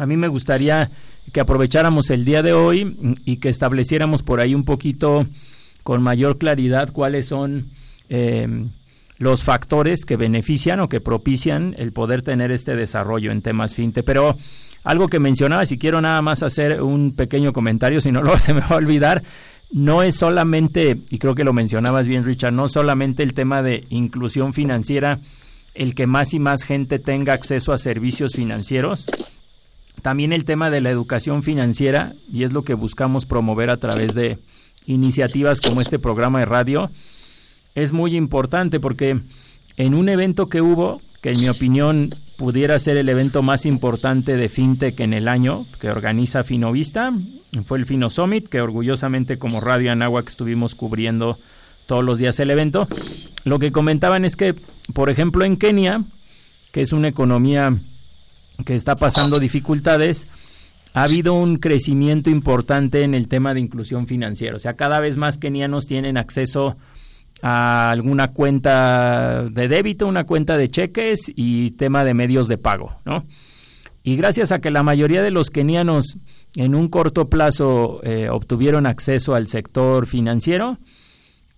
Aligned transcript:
a 0.00 0.06
mí 0.06 0.16
me 0.16 0.28
gustaría 0.28 0.90
que 1.32 1.40
aprovecháramos 1.40 2.10
el 2.10 2.24
día 2.24 2.42
de 2.42 2.52
hoy 2.52 3.16
y 3.24 3.36
que 3.36 3.50
estableciéramos 3.50 4.22
por 4.22 4.40
ahí 4.40 4.54
un 4.54 4.64
poquito 4.64 5.26
con 5.82 6.02
mayor 6.02 6.38
claridad 6.38 6.90
cuáles 6.92 7.26
son 7.26 7.66
eh, 8.08 8.48
los 9.18 9.44
factores 9.44 10.04
que 10.06 10.16
benefician 10.16 10.80
o 10.80 10.88
que 10.88 11.00
propician 11.00 11.74
el 11.78 11.92
poder 11.92 12.22
tener 12.22 12.50
este 12.50 12.74
desarrollo 12.74 13.30
en 13.30 13.42
temas 13.42 13.74
finte. 13.74 14.02
Pero 14.02 14.36
algo 14.82 15.08
que 15.08 15.18
mencionaba, 15.18 15.66
si 15.66 15.76
quiero 15.76 16.00
nada 16.00 16.22
más 16.22 16.42
hacer 16.42 16.80
un 16.80 17.14
pequeño 17.14 17.52
comentario, 17.52 18.00
si 18.00 18.10
no 18.10 18.22
lo 18.22 18.38
se 18.38 18.54
me 18.54 18.60
va 18.60 18.68
a 18.70 18.76
olvidar, 18.76 19.22
no 19.70 20.02
es 20.02 20.16
solamente, 20.16 20.98
y 21.10 21.18
creo 21.18 21.34
que 21.34 21.44
lo 21.44 21.52
mencionabas 21.52 22.08
bien 22.08 22.24
Richard, 22.24 22.54
no 22.54 22.68
solamente 22.68 23.22
el 23.22 23.34
tema 23.34 23.62
de 23.62 23.84
inclusión 23.90 24.54
financiera, 24.54 25.20
el 25.74 25.94
que 25.94 26.06
más 26.06 26.34
y 26.34 26.38
más 26.38 26.64
gente 26.64 26.98
tenga 26.98 27.34
acceso 27.34 27.72
a 27.72 27.78
servicios 27.78 28.32
financieros, 28.32 29.06
también 30.02 30.32
el 30.32 30.44
tema 30.44 30.70
de 30.70 30.80
la 30.80 30.90
educación 30.90 31.42
financiera, 31.42 32.14
y 32.32 32.44
es 32.44 32.52
lo 32.52 32.62
que 32.62 32.74
buscamos 32.74 33.26
promover 33.26 33.70
a 33.70 33.76
través 33.76 34.14
de 34.14 34.38
iniciativas 34.86 35.60
como 35.60 35.80
este 35.80 35.98
programa 35.98 36.40
de 36.40 36.46
radio, 36.46 36.90
es 37.74 37.92
muy 37.92 38.16
importante 38.16 38.80
porque 38.80 39.20
en 39.76 39.94
un 39.94 40.08
evento 40.08 40.48
que 40.48 40.60
hubo, 40.60 41.00
que 41.20 41.30
en 41.30 41.40
mi 41.40 41.48
opinión 41.48 42.10
pudiera 42.36 42.78
ser 42.78 42.96
el 42.96 43.08
evento 43.08 43.42
más 43.42 43.66
importante 43.66 44.36
de 44.36 44.48
FinTech 44.48 44.98
en 45.00 45.12
el 45.12 45.28
año, 45.28 45.66
que 45.80 45.90
organiza 45.90 46.44
Finovista, 46.44 47.12
fue 47.64 47.78
el 47.78 47.86
Fino 47.86 48.10
Summit, 48.10 48.48
que 48.48 48.60
orgullosamente 48.60 49.38
como 49.38 49.60
Radio 49.60 49.92
Anáhuac 49.92 50.28
estuvimos 50.28 50.74
cubriendo 50.74 51.38
todos 51.86 52.04
los 52.04 52.18
días 52.18 52.38
el 52.40 52.50
evento. 52.50 52.88
Lo 53.44 53.58
que 53.58 53.72
comentaban 53.72 54.24
es 54.24 54.36
que, 54.36 54.54
por 54.94 55.10
ejemplo, 55.10 55.44
en 55.44 55.56
Kenia, 55.56 56.04
que 56.72 56.82
es 56.82 56.92
una 56.92 57.08
economía 57.08 57.76
que 58.64 58.74
está 58.76 58.96
pasando 58.96 59.38
dificultades, 59.38 60.26
ha 60.92 61.04
habido 61.04 61.34
un 61.34 61.56
crecimiento 61.56 62.30
importante 62.30 63.02
en 63.02 63.14
el 63.14 63.28
tema 63.28 63.54
de 63.54 63.60
inclusión 63.60 64.06
financiera. 64.06 64.56
O 64.56 64.58
sea, 64.58 64.74
cada 64.74 65.00
vez 65.00 65.16
más 65.16 65.38
kenianos 65.38 65.86
tienen 65.86 66.16
acceso 66.16 66.76
a 67.42 67.90
alguna 67.90 68.28
cuenta 68.28 69.44
de 69.44 69.68
débito, 69.68 70.06
una 70.06 70.24
cuenta 70.24 70.56
de 70.56 70.68
cheques 70.68 71.30
y 71.34 71.72
tema 71.72 72.04
de 72.04 72.14
medios 72.14 72.48
de 72.48 72.58
pago, 72.58 72.96
¿no? 73.04 73.24
Y 74.02 74.16
gracias 74.16 74.50
a 74.50 74.60
que 74.60 74.70
la 74.70 74.82
mayoría 74.82 75.22
de 75.22 75.30
los 75.30 75.50
kenianos 75.50 76.16
en 76.56 76.74
un 76.74 76.88
corto 76.88 77.28
plazo 77.28 78.00
eh, 78.02 78.28
obtuvieron 78.30 78.86
acceso 78.86 79.34
al 79.34 79.46
sector 79.46 80.06
financiero, 80.06 80.78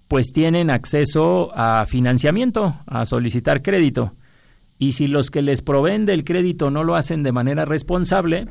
pues 0.09 0.33
tienen 0.33 0.69
acceso 0.69 1.53
a 1.55 1.87
financiamiento, 1.89 2.77
a 2.87 3.07
solicitar 3.07 3.63
crédito. 3.63 4.15
Y 4.83 4.95
si 4.95 5.07
los 5.07 5.31
que 5.31 5.43
les 5.43 5.63
proveen 5.63 6.07
del 6.07 6.25
crédito 6.25 6.73
no 6.73 6.83
lo 6.83 6.97
hacen 6.97 7.23
de 7.23 7.31
manera 7.31 7.65
responsable, 7.65 8.49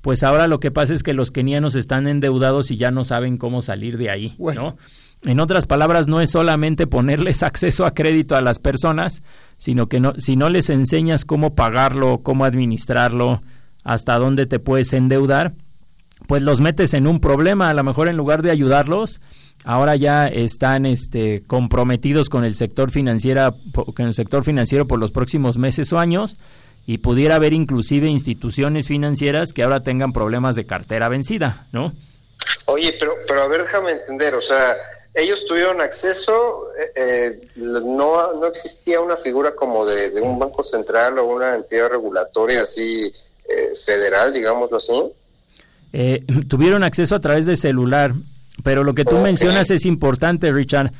pues 0.00 0.22
ahora 0.22 0.46
lo 0.46 0.60
que 0.60 0.70
pasa 0.70 0.94
es 0.94 1.02
que 1.02 1.12
los 1.12 1.32
kenianos 1.32 1.74
están 1.74 2.06
endeudados 2.06 2.70
y 2.70 2.76
ya 2.76 2.92
no 2.92 3.02
saben 3.02 3.36
cómo 3.36 3.62
salir 3.62 3.98
de 3.98 4.08
ahí, 4.08 4.36
¿no? 4.38 4.76
En 5.24 5.40
otras 5.40 5.66
palabras, 5.66 6.06
no 6.06 6.20
es 6.20 6.30
solamente 6.30 6.86
ponerles 6.86 7.42
acceso 7.42 7.84
a 7.84 7.94
crédito 7.94 8.36
a 8.36 8.42
las 8.42 8.60
personas, 8.60 9.24
sino 9.58 9.88
que 9.88 9.98
no, 9.98 10.14
si 10.18 10.36
no 10.36 10.50
les 10.50 10.70
enseñas 10.70 11.24
cómo 11.24 11.56
pagarlo, 11.56 12.20
cómo 12.22 12.44
administrarlo, 12.44 13.42
hasta 13.82 14.20
dónde 14.20 14.46
te 14.46 14.60
puedes 14.60 14.92
endeudar, 14.92 15.54
pues 16.26 16.42
los 16.42 16.60
metes 16.60 16.94
en 16.94 17.06
un 17.06 17.20
problema. 17.20 17.70
A 17.70 17.74
lo 17.74 17.84
mejor 17.84 18.08
en 18.08 18.16
lugar 18.16 18.42
de 18.42 18.50
ayudarlos, 18.50 19.20
ahora 19.64 19.96
ya 19.96 20.26
están 20.26 20.86
este, 20.86 21.42
comprometidos 21.46 22.28
con 22.28 22.44
el 22.44 22.54
sector 22.54 22.90
financiero, 22.90 23.56
con 23.74 24.06
el 24.06 24.14
sector 24.14 24.44
financiero 24.44 24.86
por 24.86 24.98
los 24.98 25.10
próximos 25.10 25.58
meses 25.58 25.92
o 25.92 25.98
años 25.98 26.36
y 26.86 26.98
pudiera 26.98 27.34
haber 27.34 27.52
inclusive 27.52 28.08
instituciones 28.08 28.86
financieras 28.86 29.52
que 29.52 29.64
ahora 29.64 29.82
tengan 29.82 30.12
problemas 30.12 30.54
de 30.54 30.66
cartera 30.66 31.08
vencida, 31.08 31.66
¿no? 31.72 31.92
Oye, 32.66 32.94
pero, 32.98 33.12
pero 33.26 33.42
a 33.42 33.48
ver, 33.48 33.62
déjame 33.62 33.92
entender, 33.92 34.34
o 34.36 34.42
sea, 34.42 34.76
ellos 35.12 35.46
tuvieron 35.46 35.80
acceso, 35.80 36.68
eh, 36.78 36.92
eh, 36.94 37.48
no, 37.56 38.34
no 38.34 38.46
existía 38.46 39.00
una 39.00 39.16
figura 39.16 39.54
como 39.54 39.84
de, 39.84 40.20
un 40.20 40.38
banco 40.38 40.62
central 40.62 41.18
o 41.18 41.24
una 41.24 41.56
entidad 41.56 41.88
regulatoria 41.88 42.62
así 42.62 43.10
eh, 43.48 43.72
federal, 43.84 44.32
digámoslo 44.32 44.76
así. 44.76 44.92
tuvieron 46.48 46.82
acceso 46.82 47.14
a 47.14 47.20
través 47.20 47.46
de 47.46 47.56
celular, 47.56 48.14
pero 48.62 48.84
lo 48.84 48.94
que 48.94 49.04
tú 49.04 49.18
mencionas 49.18 49.70
es 49.70 49.86
importante, 49.86 50.52
Richard. 50.52 50.92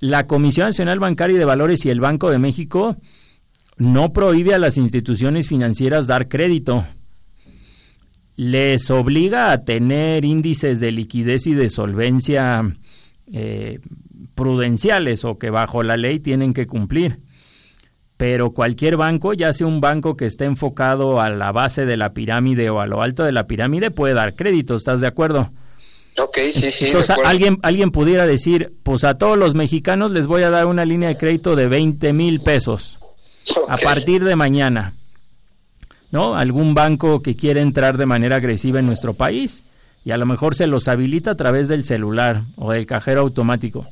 La 0.00 0.26
Comisión 0.26 0.68
Nacional 0.68 1.00
Bancaria 1.00 1.36
y 1.36 1.38
de 1.38 1.44
Valores 1.44 1.84
y 1.84 1.90
el 1.90 2.00
Banco 2.00 2.30
de 2.30 2.38
México 2.38 2.96
no 3.78 4.12
prohíbe 4.12 4.54
a 4.54 4.58
las 4.58 4.76
instituciones 4.76 5.48
financieras 5.48 6.06
dar 6.06 6.28
crédito. 6.28 6.84
Les 8.36 8.90
obliga 8.90 9.50
a 9.50 9.64
tener 9.64 10.24
índices 10.24 10.78
de 10.78 10.92
liquidez 10.92 11.46
y 11.46 11.54
de 11.54 11.70
solvencia 11.70 12.62
eh, 13.32 13.80
prudenciales 14.34 15.24
o 15.24 15.38
que 15.38 15.50
bajo 15.50 15.82
la 15.82 15.96
ley 15.96 16.20
tienen 16.20 16.54
que 16.54 16.66
cumplir. 16.66 17.18
Pero 18.18 18.50
cualquier 18.50 18.96
banco, 18.96 19.32
ya 19.32 19.52
sea 19.52 19.66
un 19.66 19.80
banco 19.80 20.16
que 20.16 20.26
esté 20.26 20.44
enfocado 20.44 21.20
a 21.20 21.30
la 21.30 21.52
base 21.52 21.86
de 21.86 21.96
la 21.96 22.12
pirámide 22.12 22.68
o 22.68 22.80
a 22.80 22.86
lo 22.86 23.00
alto 23.00 23.24
de 23.24 23.32
la 23.32 23.46
pirámide, 23.46 23.90
puede 23.90 24.12
dar 24.12 24.34
crédito, 24.34 24.76
¿estás 24.76 25.00
de 25.00 25.06
acuerdo? 25.06 25.52
Ok, 26.18 26.36
sí, 26.52 26.70
sí. 26.70 26.86
Entonces, 26.86 27.16
alguien, 27.24 27.58
alguien 27.62 27.92
pudiera 27.92 28.26
decir, 28.26 28.74
pues 28.82 29.04
a 29.04 29.16
todos 29.16 29.38
los 29.38 29.54
mexicanos 29.54 30.10
les 30.10 30.26
voy 30.26 30.42
a 30.42 30.50
dar 30.50 30.66
una 30.66 30.84
línea 30.84 31.08
de 31.08 31.16
crédito 31.16 31.54
de 31.54 31.68
20 31.68 32.12
mil 32.12 32.40
pesos 32.40 32.98
a 33.68 33.76
partir 33.76 34.24
de 34.24 34.36
mañana. 34.36 34.94
¿No? 36.10 36.34
Algún 36.34 36.74
banco 36.74 37.22
que 37.22 37.36
quiere 37.36 37.60
entrar 37.60 37.98
de 37.98 38.06
manera 38.06 38.36
agresiva 38.36 38.80
en 38.80 38.86
nuestro 38.86 39.14
país 39.14 39.62
y 40.04 40.10
a 40.10 40.16
lo 40.16 40.26
mejor 40.26 40.54
se 40.54 40.66
los 40.66 40.88
habilita 40.88 41.32
a 41.32 41.36
través 41.36 41.68
del 41.68 41.84
celular 41.84 42.44
o 42.56 42.72
del 42.72 42.86
cajero 42.86 43.20
automático. 43.20 43.86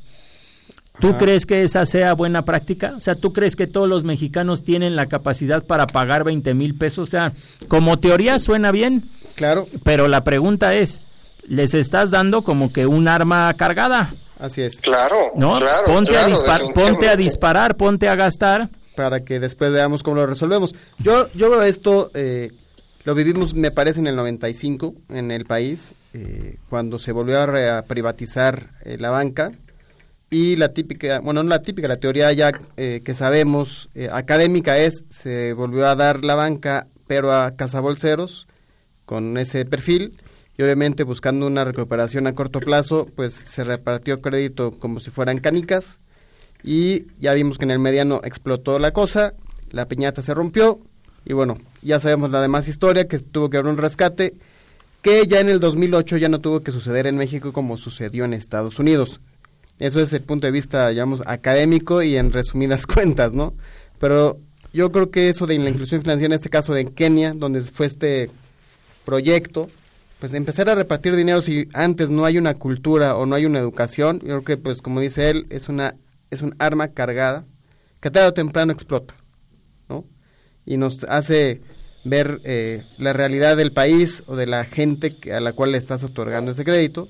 ¿Tú 0.99 1.15
crees 1.17 1.45
que 1.45 1.63
esa 1.63 1.85
sea 1.85 2.13
buena 2.13 2.43
práctica? 2.43 2.93
O 2.97 2.99
sea, 2.99 3.13
¿tú 3.13 3.31
crees 3.31 3.55
que 3.55 3.67
todos 3.67 3.87
los 3.87 4.03
mexicanos 4.03 4.63
tienen 4.63 4.95
la 4.95 5.05
capacidad 5.05 5.63
para 5.63 5.85
pagar 5.85 6.23
20 6.23 6.53
mil 6.53 6.75
pesos? 6.75 7.07
O 7.07 7.11
sea, 7.11 7.33
como 7.67 7.99
teoría 7.99 8.39
suena 8.39 8.71
bien. 8.71 9.03
Claro. 9.35 9.67
Pero 9.83 10.07
la 10.07 10.23
pregunta 10.23 10.73
es, 10.73 11.01
¿les 11.47 11.75
estás 11.75 12.09
dando 12.09 12.41
como 12.41 12.73
que 12.73 12.87
un 12.87 13.07
arma 13.07 13.53
cargada? 13.55 14.13
Así 14.39 14.61
es. 14.61 14.81
Claro. 14.81 15.31
¿No? 15.35 15.59
ponte, 15.85 16.17
a, 16.17 16.27
ponte 16.73 17.09
a 17.09 17.15
disparar, 17.15 17.75
ponte 17.75 18.09
a 18.09 18.15
gastar. 18.15 18.69
Para 18.95 19.23
que 19.23 19.39
después 19.39 19.71
veamos 19.71 20.01
cómo 20.01 20.17
lo 20.17 20.27
resolvemos. 20.27 20.73
Yo, 20.97 21.27
yo 21.33 21.51
veo 21.51 21.61
esto, 21.61 22.09
eh, 22.15 22.51
lo 23.03 23.13
vivimos, 23.13 23.53
me 23.53 23.69
parece, 23.69 23.99
en 23.99 24.07
el 24.07 24.15
95 24.15 24.95
en 25.09 25.29
el 25.29 25.45
país. 25.45 25.93
Eh, 26.13 26.57
cuando 26.69 26.97
se 26.97 27.11
volvió 27.11 27.39
a, 27.39 27.81
privatizar 27.83 28.71
eh, 28.83 28.97
la 28.99 29.11
banca 29.11 29.51
y 30.29 30.55
la 30.55 30.73
típica, 30.73 31.19
bueno, 31.19 31.43
no 31.43 31.49
la 31.49 31.61
típica, 31.61 31.87
la 31.87 31.97
teoría 31.97 32.31
ya 32.33 32.51
eh, 32.75 33.01
que 33.03 33.13
sabemos 33.13 33.89
académica 34.11 34.77
es, 34.77 35.03
se 35.09 35.53
volvió 35.53 35.87
a 35.87 35.95
dar 35.95 36.23
la 36.23 36.35
banca, 36.35 36.87
pero 37.07 37.33
a 37.33 37.55
cazabolseros 37.55 38.47
con 39.05 39.37
ese 39.37 39.65
perfil 39.65 40.21
y 40.57 40.63
obviamente 40.63 41.03
buscando 41.03 41.47
una 41.47 41.63
recuperación 41.63 42.27
a 42.27 42.33
corto 42.33 42.59
plazo, 42.59 43.07
pues 43.15 43.33
se 43.33 43.63
repartió 43.63 44.21
crédito 44.21 44.71
como 44.71 44.99
si 44.99 45.11
fueran 45.11 45.39
canicas 45.39 45.99
y 46.63 47.07
ya 47.17 47.33
vimos 47.33 47.57
que 47.57 47.65
en 47.65 47.71
el 47.71 47.79
mediano 47.79 48.21
explotó 48.23 48.79
la 48.79 48.91
cosa, 48.91 49.33
la 49.69 49.87
piñata 49.87 50.21
se 50.21 50.33
rompió 50.33 50.81
y 51.25 51.33
bueno, 51.33 51.57
ya 51.81 51.99
sabemos 51.99 52.31
la 52.31 52.41
demás 52.41 52.67
historia, 52.67 53.07
que 53.07 53.19
tuvo 53.19 53.49
que 53.49 53.57
haber 53.57 53.71
un 53.71 53.77
rescate 53.77 54.33
que 55.01 55.25
ya 55.27 55.39
en 55.39 55.49
el 55.49 55.59
2008 55.59 56.17
ya 56.17 56.29
no 56.29 56.39
tuvo 56.39 56.61
que 56.61 56.71
suceder 56.71 57.05
en 57.05 57.17
México 57.17 57.53
como 57.53 57.77
sucedió 57.77 58.25
en 58.25 58.33
Estados 58.33 58.79
Unidos. 58.79 59.21
Eso 59.79 60.01
es 60.01 60.11
el 60.13 60.21
punto 60.21 60.47
de 60.47 60.51
vista, 60.51 60.89
digamos, 60.89 61.21
académico 61.25 62.01
y 62.01 62.17
en 62.17 62.31
resumidas 62.31 62.87
cuentas, 62.87 63.33
¿no? 63.33 63.53
Pero 63.99 64.39
yo 64.73 64.91
creo 64.91 65.11
que 65.11 65.29
eso 65.29 65.45
de 65.45 65.57
la 65.59 65.69
inclusión 65.69 66.01
financiera, 66.01 66.33
en 66.33 66.37
este 66.37 66.49
caso 66.49 66.73
de 66.73 66.85
Kenia, 66.85 67.33
donde 67.33 67.61
fue 67.61 67.85
este 67.85 68.29
proyecto, 69.05 69.67
pues 70.19 70.33
empezar 70.33 70.69
a 70.69 70.75
repartir 70.75 71.15
dinero 71.15 71.41
si 71.41 71.69
antes 71.73 72.09
no 72.09 72.25
hay 72.25 72.37
una 72.37 72.55
cultura 72.55 73.15
o 73.15 73.25
no 73.25 73.35
hay 73.35 73.45
una 73.45 73.59
educación, 73.59 74.19
yo 74.19 74.27
creo 74.27 74.43
que 74.43 74.57
pues 74.57 74.81
como 74.81 74.99
dice 74.99 75.29
él, 75.29 75.45
es 75.49 75.69
una 75.69 75.95
es 76.29 76.41
un 76.41 76.55
arma 76.59 76.89
cargada 76.89 77.45
que 78.01 78.11
tarde 78.11 78.27
o 78.27 78.33
temprano 78.33 78.73
explota, 78.73 79.15
¿no? 79.89 80.05
Y 80.65 80.77
nos 80.77 81.03
hace 81.05 81.61
ver 82.03 82.41
eh, 82.43 82.83
la 82.97 83.13
realidad 83.13 83.57
del 83.57 83.71
país 83.71 84.23
o 84.27 84.35
de 84.35 84.47
la 84.47 84.65
gente 84.65 85.17
a 85.31 85.39
la 85.39 85.53
cual 85.53 85.71
le 85.71 85.77
estás 85.77 86.03
otorgando 86.03 86.51
ese 86.51 86.65
crédito 86.65 87.07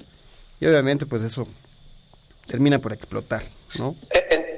y 0.59 0.65
obviamente 0.65 1.06
pues 1.06 1.24
eso 1.24 1.47
termina 2.47 2.79
por 2.79 2.94
explotar, 2.94 3.44
¿no? 3.77 3.95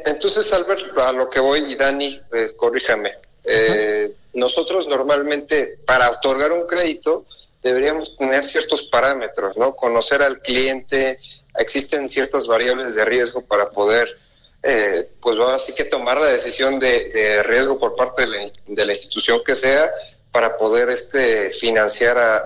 Entonces, 0.06 0.52
Albert, 0.54 0.98
a 0.98 1.12
lo 1.12 1.30
que 1.30 1.40
voy 1.40 1.60
y 1.70 1.76
Dani, 1.76 2.20
eh, 2.34 2.54
corríjame, 2.56 3.14
eh, 3.44 4.12
nosotros 4.34 4.88
normalmente 4.88 5.80
para 5.86 6.10
otorgar 6.10 6.52
un 6.52 6.68
crédito 6.68 7.26
deberíamos 7.64 8.16
tener 8.16 8.46
ciertos 8.46 8.84
parámetros, 8.84 9.58
¿no? 9.58 9.76
Conocer 9.76 10.22
al 10.22 10.42
cliente, 10.42 11.20
existen 11.58 12.08
ciertas 12.08 12.48
variables 12.48 12.96
de 12.96 13.06
riesgo 13.06 13.42
para 13.42 13.70
poder, 13.70 14.18
pues 15.22 15.38
así 15.40 15.74
que 15.74 15.86
tomar 15.86 16.20
la 16.20 16.28
decisión 16.28 16.80
de, 16.80 17.42
riesgo 17.44 17.78
por 17.78 17.96
parte 17.96 18.26
de 18.68 18.86
la 18.86 18.92
institución 18.92 19.42
que 19.46 19.56
sea 19.56 19.90
para 20.40 20.56
poder 20.56 20.88
este 20.88 21.52
financiar 21.60 22.18
a, 22.18 22.44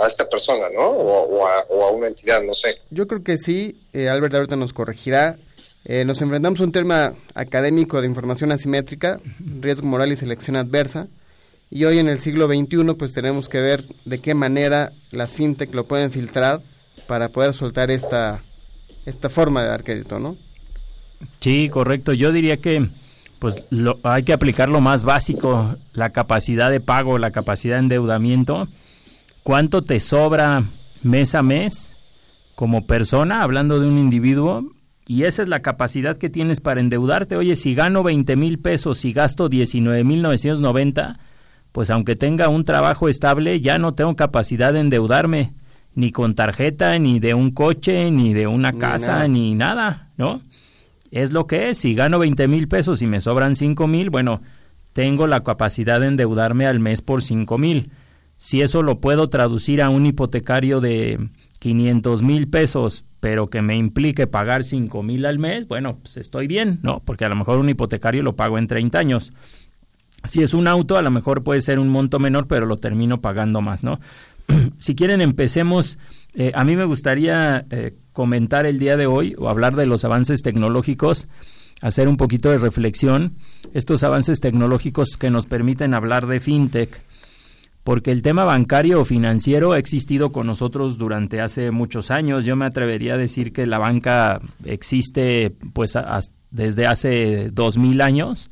a, 0.00 0.06
esta 0.06 0.28
persona, 0.28 0.66
¿no? 0.72 0.86
O, 0.86 1.44
a, 1.44 1.90
una 1.90 2.06
entidad, 2.06 2.40
no 2.44 2.54
sé. 2.54 2.78
Yo 2.90 3.08
creo 3.08 3.24
que 3.24 3.36
sí, 3.36 3.80
eh, 3.92 4.08
Albert 4.08 4.34
ahorita 4.34 4.54
nos 4.54 4.72
corregirá. 4.72 5.36
Eh, 5.84 6.04
nos 6.04 6.22
enfrentamos 6.22 6.60
a 6.60 6.62
un 6.62 6.70
tema 6.70 7.14
académico 7.34 8.00
de 8.00 8.06
información 8.06 8.52
asimétrica, 8.52 9.18
riesgo 9.60 9.88
moral 9.88 10.12
y 10.12 10.16
selección 10.16 10.54
adversa. 10.54 11.08
Y 11.68 11.84
hoy 11.84 11.98
en 11.98 12.08
el 12.08 12.20
siglo 12.20 12.46
XXI 12.46 12.94
pues 12.96 13.12
tenemos 13.12 13.48
que 13.48 13.60
ver 13.60 13.82
de 14.04 14.20
qué 14.20 14.34
manera 14.34 14.92
las 15.10 15.32
fintech 15.32 15.74
lo 15.74 15.82
pueden 15.82 16.12
filtrar 16.12 16.60
para 17.08 17.28
poder 17.30 17.54
soltar 17.54 17.90
esta, 17.90 18.40
esta 19.04 19.28
forma 19.28 19.62
de 19.62 19.68
dar 19.68 19.82
crédito, 19.82 20.20
¿no? 20.20 20.36
Sí, 21.40 21.70
correcto. 21.70 22.12
Yo 22.12 22.30
diría 22.30 22.58
que 22.58 22.88
pues 23.38 23.64
lo, 23.70 23.98
hay 24.02 24.22
que 24.22 24.32
aplicar 24.32 24.68
lo 24.68 24.80
más 24.80 25.04
básico, 25.04 25.76
la 25.92 26.10
capacidad 26.10 26.70
de 26.70 26.80
pago, 26.80 27.18
la 27.18 27.30
capacidad 27.30 27.76
de 27.76 27.80
endeudamiento. 27.80 28.68
¿Cuánto 29.42 29.82
te 29.82 30.00
sobra 30.00 30.64
mes 31.02 31.34
a 31.34 31.42
mes 31.42 31.92
como 32.54 32.86
persona, 32.86 33.42
hablando 33.42 33.80
de 33.80 33.88
un 33.88 33.98
individuo? 33.98 34.64
Y 35.06 35.24
esa 35.24 35.42
es 35.42 35.48
la 35.48 35.62
capacidad 35.62 36.18
que 36.18 36.28
tienes 36.28 36.60
para 36.60 36.80
endeudarte. 36.80 37.36
Oye, 37.36 37.56
si 37.56 37.74
gano 37.74 38.02
20 38.02 38.36
mil 38.36 38.58
pesos 38.58 39.04
y 39.04 39.12
gasto 39.12 39.48
19 39.48 40.04
mil 40.04 40.20
990, 40.20 41.18
pues 41.72 41.90
aunque 41.90 42.16
tenga 42.16 42.48
un 42.48 42.64
trabajo 42.64 43.08
estable, 43.08 43.60
ya 43.60 43.78
no 43.78 43.94
tengo 43.94 44.14
capacidad 44.16 44.72
de 44.72 44.80
endeudarme, 44.80 45.54
ni 45.94 46.12
con 46.12 46.34
tarjeta, 46.34 46.98
ni 46.98 47.20
de 47.20 47.34
un 47.34 47.52
coche, 47.52 48.10
ni 48.10 48.34
de 48.34 48.46
una 48.46 48.72
casa, 48.74 49.26
ni 49.28 49.54
nada, 49.54 50.10
¿no? 50.16 50.42
Es 51.10 51.32
lo 51.32 51.46
que 51.46 51.70
es, 51.70 51.78
si 51.78 51.94
gano 51.94 52.18
20 52.18 52.48
mil 52.48 52.68
pesos 52.68 53.02
y 53.02 53.06
me 53.06 53.20
sobran 53.20 53.56
5 53.56 53.86
mil, 53.86 54.10
bueno, 54.10 54.42
tengo 54.92 55.26
la 55.26 55.42
capacidad 55.42 56.00
de 56.00 56.08
endeudarme 56.08 56.66
al 56.66 56.80
mes 56.80 57.02
por 57.02 57.22
5 57.22 57.56
mil. 57.58 57.90
Si 58.36 58.60
eso 58.60 58.82
lo 58.82 59.00
puedo 59.00 59.28
traducir 59.28 59.82
a 59.82 59.90
un 59.90 60.06
hipotecario 60.06 60.80
de 60.80 61.28
500 61.58 62.22
mil 62.22 62.48
pesos, 62.48 63.04
pero 63.20 63.48
que 63.48 63.62
me 63.62 63.74
implique 63.74 64.26
pagar 64.26 64.64
5 64.64 65.02
mil 65.02 65.26
al 65.26 65.38
mes, 65.38 65.66
bueno, 65.66 65.98
pues 65.98 66.16
estoy 66.16 66.46
bien, 66.46 66.78
¿no? 66.82 67.02
Porque 67.04 67.24
a 67.24 67.28
lo 67.28 67.36
mejor 67.36 67.58
un 67.58 67.68
hipotecario 67.68 68.22
lo 68.22 68.36
pago 68.36 68.58
en 68.58 68.68
30 68.68 68.98
años. 68.98 69.32
Si 70.24 70.42
es 70.42 70.52
un 70.52 70.68
auto, 70.68 70.96
a 70.96 71.02
lo 71.02 71.10
mejor 71.10 71.42
puede 71.42 71.60
ser 71.60 71.78
un 71.78 71.88
monto 71.88 72.18
menor, 72.18 72.46
pero 72.48 72.66
lo 72.66 72.76
termino 72.76 73.20
pagando 73.20 73.60
más, 73.60 73.84
¿no? 73.84 74.00
si 74.78 74.94
quieren, 74.94 75.20
empecemos. 75.20 75.98
Eh, 76.34 76.52
a 76.54 76.64
mí 76.64 76.76
me 76.76 76.84
gustaría 76.84 77.66
eh, 77.70 77.94
comentar 78.12 78.66
el 78.66 78.78
día 78.78 78.96
de 78.96 79.06
hoy 79.06 79.34
o 79.38 79.48
hablar 79.48 79.76
de 79.76 79.86
los 79.86 80.04
avances 80.04 80.42
tecnológicos, 80.42 81.28
hacer 81.82 82.08
un 82.08 82.16
poquito 82.16 82.50
de 82.50 82.58
reflexión. 82.58 83.36
Estos 83.74 84.02
avances 84.02 84.40
tecnológicos 84.40 85.16
que 85.16 85.30
nos 85.30 85.46
permiten 85.46 85.94
hablar 85.94 86.26
de 86.26 86.40
fintech, 86.40 87.00
porque 87.84 88.10
el 88.10 88.22
tema 88.22 88.44
bancario 88.44 89.00
o 89.00 89.04
financiero 89.04 89.72
ha 89.72 89.78
existido 89.78 90.30
con 90.32 90.46
nosotros 90.46 90.98
durante 90.98 91.40
hace 91.40 91.70
muchos 91.70 92.10
años. 92.10 92.44
Yo 92.44 92.56
me 92.56 92.66
atrevería 92.66 93.14
a 93.14 93.18
decir 93.18 93.52
que 93.52 93.66
la 93.66 93.78
banca 93.78 94.40
existe 94.64 95.54
pues 95.72 95.94
desde 96.50 96.86
hace 96.86 97.50
dos 97.52 97.78
mil 97.78 98.00
años 98.00 98.50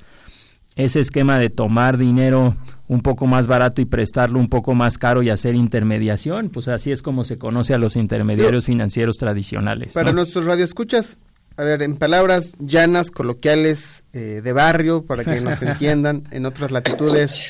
ese 0.76 1.00
esquema 1.00 1.38
de 1.38 1.48
tomar 1.48 1.96
dinero 1.96 2.56
un 2.88 3.00
poco 3.00 3.26
más 3.26 3.46
barato 3.46 3.80
y 3.80 3.84
prestarlo 3.84 4.38
un 4.38 4.48
poco 4.48 4.74
más 4.74 4.98
caro 4.98 5.22
y 5.22 5.30
hacer 5.30 5.54
intermediación, 5.54 6.50
pues 6.50 6.68
así 6.68 6.92
es 6.92 7.02
como 7.02 7.24
se 7.24 7.38
conoce 7.38 7.74
a 7.74 7.78
los 7.78 7.96
intermediarios 7.96 8.66
financieros 8.66 9.16
tradicionales. 9.16 9.92
Para 9.92 10.12
nuestros 10.12 10.44
radioescuchas, 10.44 11.18
a 11.56 11.64
ver, 11.64 11.82
en 11.82 11.96
palabras 11.96 12.54
llanas, 12.58 13.10
coloquiales, 13.10 14.04
eh, 14.12 14.40
de 14.42 14.52
barrio, 14.52 15.04
para 15.04 15.24
que 15.24 15.40
nos 15.40 15.62
entiendan, 15.62 16.24
en 16.30 16.46
otras 16.46 16.70
latitudes, 16.70 17.42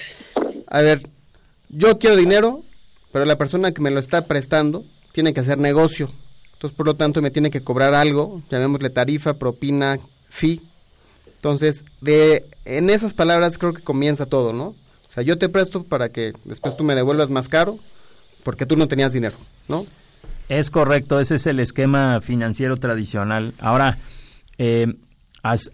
a 0.69 0.81
ver, 0.81 1.09
yo 1.69 1.99
quiero 1.99 2.17
dinero, 2.17 2.63
pero 3.13 3.25
la 3.25 3.37
persona 3.37 3.73
que 3.73 3.83
me 3.83 3.91
lo 3.91 4.01
está 4.01 4.27
prestando 4.27 4.85
tiene 5.13 5.35
que 5.35 5.41
hacer 5.41 5.59
negocio. 5.59 6.09
Entonces, 6.55 6.77
por 6.77 6.87
lo 6.87 6.97
tanto, 6.97 7.21
me 7.21 7.31
tiene 7.31 7.51
que 7.51 7.63
cobrar 7.63 7.95
algo, 7.95 8.43
llamémosle 8.51 8.89
tarifa, 8.91 9.35
propina, 9.35 9.99
fee, 10.29 10.63
entonces, 11.47 11.85
de, 12.01 12.45
en 12.65 12.91
esas 12.91 13.15
palabras 13.15 13.57
creo 13.57 13.73
que 13.73 13.83
comienza 13.83 14.27
todo, 14.27 14.53
¿no? 14.53 14.75
O 15.09 15.13
sea, 15.13 15.23
yo 15.23 15.39
te 15.39 15.49
presto 15.49 15.85
para 15.85 16.11
que 16.11 16.33
después 16.45 16.77
tú 16.77 16.85
me 16.85 16.95
devuelvas 16.95 17.31
más 17.31 17.49
caro 17.49 17.79
porque 18.43 18.67
tú 18.67 18.77
no 18.77 18.89
tenías 18.89 19.13
dinero, 19.13 19.37
¿no? 19.69 19.87
Es 20.49 20.71
correcto, 20.71 21.19
ese 21.19 21.37
es 21.37 21.47
el 21.47 21.59
esquema 21.59 22.21
financiero 22.21 22.77
tradicional. 22.77 23.53
Ahora, 23.59 23.99
eh, 24.59 24.95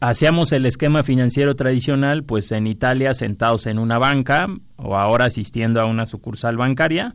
hacíamos 0.00 0.52
el 0.52 0.67
esquema 0.67 1.02
financiero 1.02 1.55
tradicional, 1.55 2.25
pues 2.25 2.52
en 2.52 2.67
Italia 2.67 3.14
sentados 3.14 3.67
en 3.67 3.79
una 3.79 3.99
banca 3.99 4.46
o 4.76 4.96
ahora 4.96 5.26
asistiendo 5.26 5.81
a 5.81 5.87
una 5.87 6.06
sucursal 6.06 6.56
bancaria, 6.56 7.14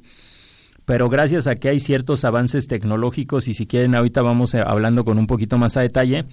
pero 0.86 1.10
gracias 1.10 1.48
a 1.48 1.56
que 1.56 1.70
hay 1.70 1.80
ciertos 1.80 2.24
avances 2.24 2.68
tecnológicos 2.68 3.48
y 3.48 3.54
si 3.54 3.68
quieren 3.68 3.96
ahorita 3.96 4.22
vamos 4.22 4.54
eh, 4.54 4.64
hablando 4.66 5.04
con 5.04 5.18
un 5.18 5.28
poquito 5.28 5.58
más 5.58 5.78
a 5.78 5.82
detalle, 5.82 6.26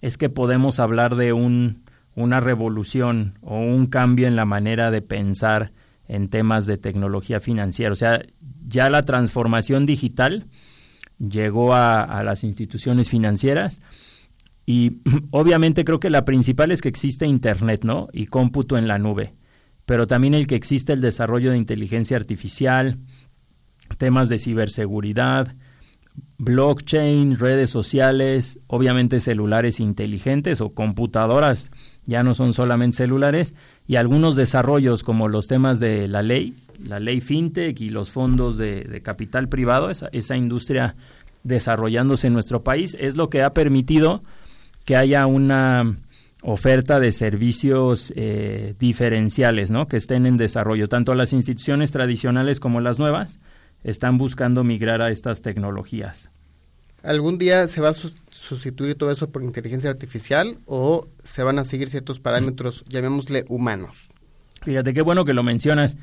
es 0.00 0.16
que 0.16 0.28
podemos 0.30 0.78
hablar 0.78 1.16
de 1.16 1.32
un, 1.32 1.82
una 2.14 2.40
revolución 2.40 3.38
o 3.42 3.58
un 3.58 3.86
cambio 3.86 4.26
en 4.26 4.36
la 4.36 4.44
manera 4.44 4.90
de 4.90 5.02
pensar 5.02 5.72
en 6.08 6.28
temas 6.28 6.66
de 6.66 6.76
tecnología 6.76 7.40
financiera. 7.40 7.92
O 7.92 7.96
sea, 7.96 8.22
ya 8.66 8.90
la 8.90 9.02
transformación 9.02 9.86
digital 9.86 10.46
llegó 11.18 11.74
a, 11.74 12.02
a 12.02 12.24
las 12.24 12.44
instituciones 12.44 13.08
financieras 13.10 13.80
y 14.66 14.98
obviamente 15.30 15.84
creo 15.84 16.00
que 16.00 16.10
la 16.10 16.24
principal 16.24 16.70
es 16.70 16.80
que 16.80 16.88
existe 16.88 17.26
Internet, 17.26 17.84
¿no? 17.84 18.08
Y 18.12 18.26
cómputo 18.26 18.78
en 18.78 18.88
la 18.88 18.98
nube, 18.98 19.34
pero 19.86 20.06
también 20.06 20.34
el 20.34 20.46
que 20.46 20.54
existe 20.54 20.92
el 20.92 21.00
desarrollo 21.00 21.50
de 21.50 21.58
inteligencia 21.58 22.16
artificial, 22.16 22.98
temas 23.98 24.28
de 24.28 24.38
ciberseguridad, 24.38 25.54
blockchain, 26.38 27.38
redes 27.38 27.70
sociales, 27.70 28.58
obviamente 28.66 29.20
celulares 29.20 29.80
inteligentes 29.80 30.60
o 30.60 30.72
computadoras, 30.74 31.70
ya 32.10 32.22
no 32.24 32.34
son 32.34 32.52
solamente 32.52 32.98
celulares, 32.98 33.54
y 33.86 33.96
algunos 33.96 34.34
desarrollos 34.34 35.04
como 35.04 35.28
los 35.28 35.46
temas 35.46 35.78
de 35.78 36.08
la 36.08 36.22
ley, 36.22 36.54
la 36.86 36.98
ley 36.98 37.20
fintech 37.20 37.80
y 37.80 37.88
los 37.88 38.10
fondos 38.10 38.58
de, 38.58 39.00
capital 39.02 39.48
privado, 39.48 39.90
esa, 39.90 40.36
industria 40.36 40.96
desarrollándose 41.44 42.26
en 42.26 42.32
nuestro 42.34 42.62
país, 42.62 42.96
es 42.98 43.16
lo 43.16 43.30
que 43.30 43.42
ha 43.42 43.54
permitido 43.54 44.22
que 44.84 44.96
haya 44.96 45.26
una 45.26 45.96
oferta 46.42 46.98
de 46.98 47.12
servicios 47.12 48.12
eh, 48.16 48.74
diferenciales, 48.78 49.70
¿no? 49.70 49.86
Que 49.86 49.96
estén 49.96 50.26
en 50.26 50.36
desarrollo, 50.36 50.88
tanto 50.88 51.14
las 51.14 51.32
instituciones 51.32 51.92
tradicionales 51.92 52.58
como 52.58 52.80
las 52.80 52.98
nuevas, 52.98 53.38
están 53.84 54.18
buscando 54.18 54.64
migrar 54.64 55.00
a 55.00 55.10
estas 55.10 55.42
tecnologías. 55.42 56.30
¿Algún 57.02 57.38
día 57.38 57.66
se 57.66 57.80
va 57.80 57.90
a 57.90 57.94
sustituir 57.94 58.94
todo 58.94 59.10
eso 59.10 59.30
por 59.30 59.42
inteligencia 59.42 59.90
artificial 59.90 60.58
o 60.66 61.06
se 61.24 61.42
van 61.42 61.58
a 61.58 61.64
seguir 61.64 61.88
ciertos 61.88 62.20
parámetros, 62.20 62.84
llamémosle 62.88 63.46
humanos? 63.48 64.08
Fíjate 64.62 64.92
qué 64.92 65.00
bueno 65.00 65.24
que 65.24 65.32
lo 65.32 65.42
mencionas. 65.42 65.96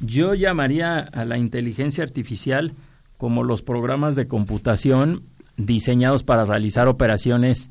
Yo 0.00 0.34
llamaría 0.34 0.98
a 0.98 1.24
la 1.24 1.38
inteligencia 1.38 2.04
artificial 2.04 2.72
como 3.16 3.42
los 3.42 3.62
programas 3.62 4.14
de 4.14 4.28
computación 4.28 5.24
diseñados 5.56 6.22
para 6.22 6.44
realizar 6.44 6.86
operaciones 6.86 7.68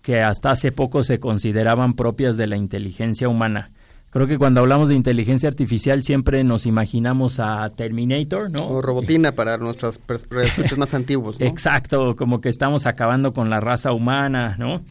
que 0.00 0.22
hasta 0.22 0.52
hace 0.52 0.72
poco 0.72 1.04
se 1.04 1.20
consideraban 1.20 1.94
propias 1.94 2.38
de 2.38 2.46
la 2.46 2.56
inteligencia 2.56 3.28
humana. 3.28 3.72
Creo 4.16 4.28
que 4.28 4.38
cuando 4.38 4.60
hablamos 4.60 4.88
de 4.88 4.94
inteligencia 4.94 5.46
artificial 5.46 6.02
siempre 6.02 6.42
nos 6.42 6.64
imaginamos 6.64 7.38
a 7.38 7.68
Terminator, 7.68 8.50
¿no? 8.50 8.66
O 8.66 8.80
Robotina 8.80 9.32
para 9.32 9.58
nuestros 9.58 10.00
escuchas 10.42 10.78
más 10.78 10.94
antiguos, 10.94 11.38
¿no? 11.38 11.44
Exacto, 11.44 12.16
como 12.16 12.40
que 12.40 12.48
estamos 12.48 12.86
acabando 12.86 13.34
con 13.34 13.50
la 13.50 13.60
raza 13.60 13.92
humana, 13.92 14.56
¿no? 14.58 14.82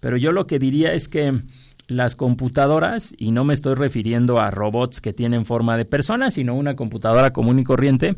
Pero 0.00 0.16
yo 0.16 0.32
lo 0.32 0.48
que 0.48 0.58
diría 0.58 0.92
es 0.92 1.06
que 1.06 1.40
las 1.86 2.16
computadoras, 2.16 3.14
y 3.16 3.30
no 3.30 3.44
me 3.44 3.54
estoy 3.54 3.76
refiriendo 3.76 4.40
a 4.40 4.50
robots 4.50 5.00
que 5.00 5.12
tienen 5.12 5.44
forma 5.44 5.76
de 5.76 5.84
persona, 5.84 6.32
sino 6.32 6.56
una 6.56 6.74
computadora 6.74 7.32
común 7.32 7.60
y 7.60 7.62
corriente, 7.62 8.16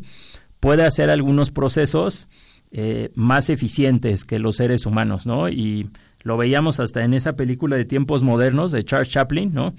puede 0.59 0.85
hacer 0.85 1.11
algunos 1.11 1.51
procesos 1.51 2.27
eh, 2.71 3.11
más 3.13 3.51
eficientes 3.51 4.25
que 4.25 4.39
los 4.39 4.55
seres 4.55 4.87
humanos, 4.87 5.27
¿no? 5.27 5.49
Y 5.49 5.91
lo 6.23 6.35
veíamos 6.35 6.79
hasta 6.79 7.03
en 7.03 7.13
esa 7.13 7.33
película 7.33 7.75
de 7.75 7.85
tiempos 7.85 8.23
modernos 8.23 8.71
de 8.71 8.81
Charles 8.81 9.09
Chaplin, 9.09 9.53
¿no? 9.53 9.75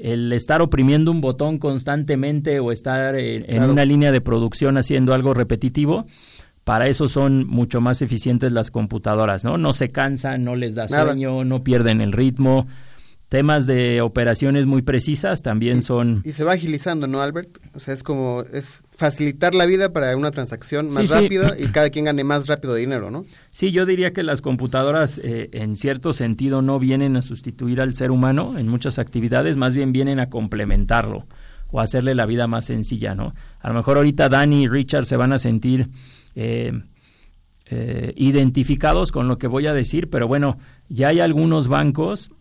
El 0.00 0.32
estar 0.32 0.62
oprimiendo 0.62 1.10
un 1.10 1.20
botón 1.20 1.58
constantemente 1.58 2.58
o 2.58 2.72
estar 2.72 3.14
en, 3.16 3.62
una 3.64 3.84
línea 3.84 4.12
de 4.12 4.20
producción 4.20 4.78
haciendo 4.78 5.12
algo 5.12 5.34
repetitivo, 5.34 6.06
para 6.64 6.88
eso 6.88 7.08
son 7.08 7.46
mucho 7.46 7.80
más 7.80 8.00
eficientes 8.00 8.52
las 8.52 8.70
computadoras, 8.70 9.44
¿no? 9.44 9.58
No 9.58 9.74
se 9.74 9.90
cansan, 9.90 10.44
no 10.44 10.56
les 10.56 10.74
da 10.74 10.88
sueño, 10.88 11.44
no 11.44 11.62
pierden 11.62 12.00
el 12.00 12.12
ritmo. 12.12 12.66
Temas 13.30 13.64
de 13.64 14.00
operaciones 14.00 14.66
muy 14.66 14.82
precisas 14.82 15.40
también 15.40 15.82
son... 15.82 16.20
Y 16.24 16.32
se 16.32 16.42
va 16.42 16.54
agilizando, 16.54 17.06
¿no, 17.06 17.22
Albert? 17.22 17.58
O 17.74 17.78
sea, 17.78 17.94
es 17.94 18.02
como, 18.02 18.42
es 18.52 18.82
facilitar 18.90 19.54
la 19.54 19.66
vida 19.66 19.92
para 19.92 20.16
una 20.16 20.32
transacción 20.32 20.90
más 20.90 21.10
rápida 21.10 21.54
y 21.56 21.68
cada 21.68 21.90
quien 21.90 22.06
gane 22.06 22.24
más 22.24 22.48
rápido 22.48 22.74
dinero, 22.74 23.08
¿no? 23.08 23.24
Sí, 23.52 23.70
yo 23.70 23.86
diría 23.86 24.12
que 24.12 24.24
las 24.24 24.42
computadoras 24.42 25.18
eh, 25.18 25.48
en 25.52 25.76
cierto 25.76 26.12
sentido 26.12 26.60
no 26.60 26.80
vienen 26.80 27.16
a 27.16 27.22
sustituir 27.22 27.80
al 27.80 27.94
ser 27.94 28.10
humano 28.10 28.58
en 28.58 28.66
muchas 28.66 28.98
actividades, 28.98 29.56
más 29.56 29.76
bien 29.76 29.92
vienen 29.92 30.18
a 30.18 30.28
complementarlo. 30.28 31.24
o 31.70 31.80
hacerle 31.80 32.16
la 32.16 32.26
vida 32.26 32.48
más 32.48 32.64
sencilla, 32.64 33.14
¿no? 33.14 33.32
A 33.60 33.68
lo 33.68 33.74
mejor 33.74 33.96
ahorita 33.96 34.28
Dani 34.28 34.64
y 34.64 34.68
Richard 34.68 35.06
se 35.06 35.16
van 35.16 35.32
a 35.32 35.38
sentir 35.38 35.88
eh, 36.34 36.72
eh, 37.66 38.12
identificados 38.16 39.12
con 39.12 39.28
lo 39.28 39.38
que 39.38 39.46
voy 39.46 39.68
a 39.68 39.72
decir, 39.72 40.10
pero 40.10 40.26
bueno, 40.26 40.58
ya 40.88 41.10
hay 41.10 41.20
algunos 41.20 41.68
bancos 41.68 42.32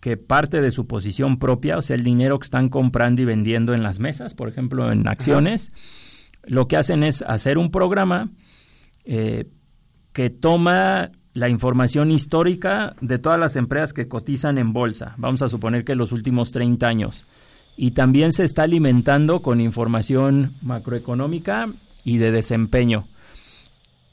que 0.00 0.16
parte 0.16 0.60
de 0.60 0.70
su 0.70 0.86
posición 0.86 1.38
propia, 1.38 1.78
o 1.78 1.82
sea, 1.82 1.96
el 1.96 2.02
dinero 2.02 2.38
que 2.38 2.44
están 2.44 2.68
comprando 2.68 3.22
y 3.22 3.24
vendiendo 3.24 3.74
en 3.74 3.82
las 3.82 4.00
mesas, 4.00 4.34
por 4.34 4.48
ejemplo, 4.48 4.90
en 4.90 5.06
acciones, 5.06 5.70
lo 6.44 6.68
que 6.68 6.76
hacen 6.76 7.02
es 7.02 7.22
hacer 7.22 7.58
un 7.58 7.70
programa 7.70 8.30
eh, 9.04 9.46
que 10.12 10.30
toma 10.30 11.10
la 11.34 11.48
información 11.48 12.10
histórica 12.10 12.94
de 13.00 13.18
todas 13.18 13.38
las 13.38 13.56
empresas 13.56 13.92
que 13.92 14.08
cotizan 14.08 14.58
en 14.58 14.72
bolsa, 14.72 15.14
vamos 15.18 15.42
a 15.42 15.48
suponer 15.48 15.84
que 15.84 15.94
los 15.94 16.12
últimos 16.12 16.50
30 16.50 16.86
años, 16.86 17.24
y 17.76 17.92
también 17.92 18.32
se 18.32 18.44
está 18.44 18.64
alimentando 18.64 19.40
con 19.40 19.60
información 19.60 20.52
macroeconómica 20.62 21.68
y 22.02 22.18
de 22.18 22.32
desempeño. 22.32 23.06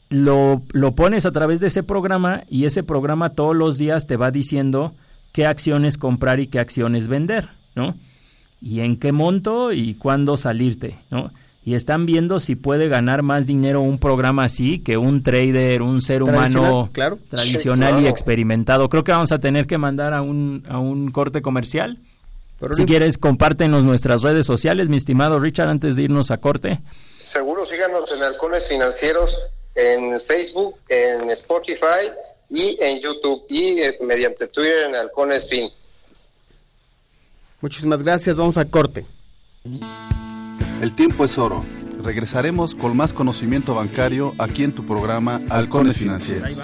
Lo, 0.09 0.61
lo 0.71 0.93
pones 0.93 1.25
a 1.25 1.31
través 1.31 1.59
de 1.59 1.67
ese 1.67 1.81
programa 1.81 2.43
y 2.47 2.65
ese 2.65 2.83
programa 2.83 3.29
todos 3.29 3.55
los 3.55 3.79
días 3.79 4.05
te 4.05 4.17
va 4.17 4.29
diciendo 4.29 4.93
qué 5.35 5.45
acciones 5.45 5.97
comprar 5.97 6.39
y 6.39 6.47
qué 6.47 6.59
acciones 6.59 7.09
vender, 7.09 7.49
¿no? 7.75 7.93
Y 8.61 8.79
en 8.79 8.97
qué 8.97 9.11
monto 9.11 9.73
y 9.73 9.95
cuándo 9.95 10.37
salirte, 10.37 10.97
¿no? 11.11 11.29
Y 11.65 11.75
están 11.75 12.05
viendo 12.05 12.39
si 12.39 12.55
puede 12.55 12.87
ganar 12.87 13.21
más 13.21 13.45
dinero 13.45 13.81
un 13.81 13.99
programa 13.99 14.45
así 14.45 14.79
que 14.79 14.95
un 14.95 15.23
trader, 15.23 15.81
un 15.81 16.01
ser 16.01 16.23
humano 16.23 16.89
tradicional 17.29 18.01
y 18.01 18.07
experimentado. 18.07 18.87
Creo 18.87 19.03
que 19.03 19.11
vamos 19.11 19.33
a 19.33 19.39
tener 19.39 19.67
que 19.67 19.77
mandar 19.77 20.13
a 20.13 20.21
un, 20.21 20.63
a 20.69 20.79
un 20.79 21.11
corte 21.11 21.41
comercial. 21.41 21.99
si 22.71 22.85
quieres, 22.85 23.17
compártenos 23.17 23.83
nuestras 23.83 24.21
redes 24.21 24.45
sociales, 24.45 24.87
mi 24.87 24.95
estimado 24.95 25.41
Richard, 25.41 25.67
antes 25.67 25.97
de 25.97 26.03
irnos 26.03 26.31
a 26.31 26.37
corte. 26.37 26.79
Seguro 27.21 27.65
síganos 27.65 28.09
en 28.13 28.23
Halcones 28.23 28.69
Financieros 28.69 29.37
en 29.75 30.17
Facebook, 30.21 30.77
en 30.87 31.29
Spotify 31.31 32.07
y 32.49 32.77
en 32.79 32.99
YouTube 32.99 33.45
y 33.49 33.81
eh, 33.81 33.97
mediante 34.01 34.47
Twitter 34.47 34.87
en 34.87 34.95
Halcones 34.95 35.49
Fin. 35.49 35.69
Muchísimas 37.61 38.03
gracias, 38.03 38.35
vamos 38.35 38.57
a 38.57 38.65
corte. 38.65 39.05
El 40.81 40.93
tiempo 40.95 41.25
es 41.25 41.37
oro. 41.37 41.65
Regresaremos 42.03 42.75
con 42.75 42.95
más 42.95 43.13
conocimiento 43.13 43.73
bancario 43.73 44.33
aquí 44.37 44.63
en 44.63 44.73
tu 44.73 44.85
programa 44.85 45.41
Halcones 45.49 45.97
Financieros. 45.97 46.59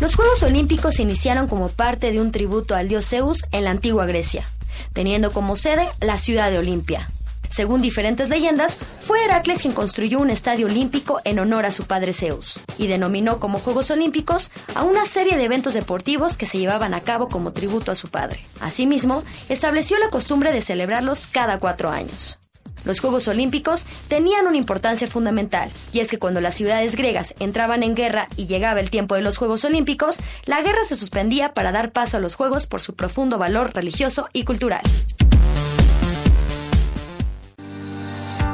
Los 0.00 0.16
Juegos 0.16 0.42
Olímpicos 0.42 0.96
se 0.96 1.02
iniciaron 1.02 1.48
como 1.48 1.70
parte 1.70 2.12
de 2.12 2.20
un 2.20 2.30
tributo 2.30 2.74
al 2.74 2.88
dios 2.88 3.08
Zeus 3.08 3.46
en 3.52 3.64
la 3.64 3.70
antigua 3.70 4.04
Grecia, 4.04 4.44
teniendo 4.92 5.32
como 5.32 5.56
sede 5.56 5.88
la 6.00 6.18
ciudad 6.18 6.50
de 6.50 6.58
Olimpia. 6.58 7.08
Según 7.54 7.80
diferentes 7.80 8.28
leyendas, 8.30 8.80
fue 9.00 9.24
Heracles 9.24 9.62
quien 9.62 9.74
construyó 9.74 10.18
un 10.18 10.30
estadio 10.30 10.66
olímpico 10.66 11.20
en 11.22 11.38
honor 11.38 11.66
a 11.66 11.70
su 11.70 11.84
padre 11.84 12.12
Zeus 12.12 12.58
y 12.78 12.88
denominó 12.88 13.38
como 13.38 13.60
Juegos 13.60 13.92
Olímpicos 13.92 14.50
a 14.74 14.82
una 14.82 15.04
serie 15.04 15.36
de 15.36 15.44
eventos 15.44 15.72
deportivos 15.72 16.36
que 16.36 16.46
se 16.46 16.58
llevaban 16.58 16.94
a 16.94 17.02
cabo 17.02 17.28
como 17.28 17.52
tributo 17.52 17.92
a 17.92 17.94
su 17.94 18.08
padre. 18.08 18.44
Asimismo, 18.60 19.22
estableció 19.48 20.00
la 20.00 20.10
costumbre 20.10 20.50
de 20.50 20.62
celebrarlos 20.62 21.28
cada 21.28 21.60
cuatro 21.60 21.90
años. 21.90 22.40
Los 22.84 22.98
Juegos 22.98 23.28
Olímpicos 23.28 23.84
tenían 24.08 24.48
una 24.48 24.56
importancia 24.56 25.06
fundamental, 25.06 25.70
y 25.92 26.00
es 26.00 26.10
que 26.10 26.18
cuando 26.18 26.40
las 26.40 26.56
ciudades 26.56 26.96
griegas 26.96 27.34
entraban 27.38 27.84
en 27.84 27.94
guerra 27.94 28.26
y 28.36 28.48
llegaba 28.48 28.80
el 28.80 28.90
tiempo 28.90 29.14
de 29.14 29.22
los 29.22 29.36
Juegos 29.36 29.64
Olímpicos, 29.64 30.16
la 30.44 30.60
guerra 30.60 30.82
se 30.88 30.96
suspendía 30.96 31.54
para 31.54 31.70
dar 31.70 31.92
paso 31.92 32.16
a 32.16 32.20
los 32.20 32.34
Juegos 32.34 32.66
por 32.66 32.80
su 32.80 32.96
profundo 32.96 33.38
valor 33.38 33.72
religioso 33.72 34.28
y 34.32 34.42
cultural. 34.42 34.82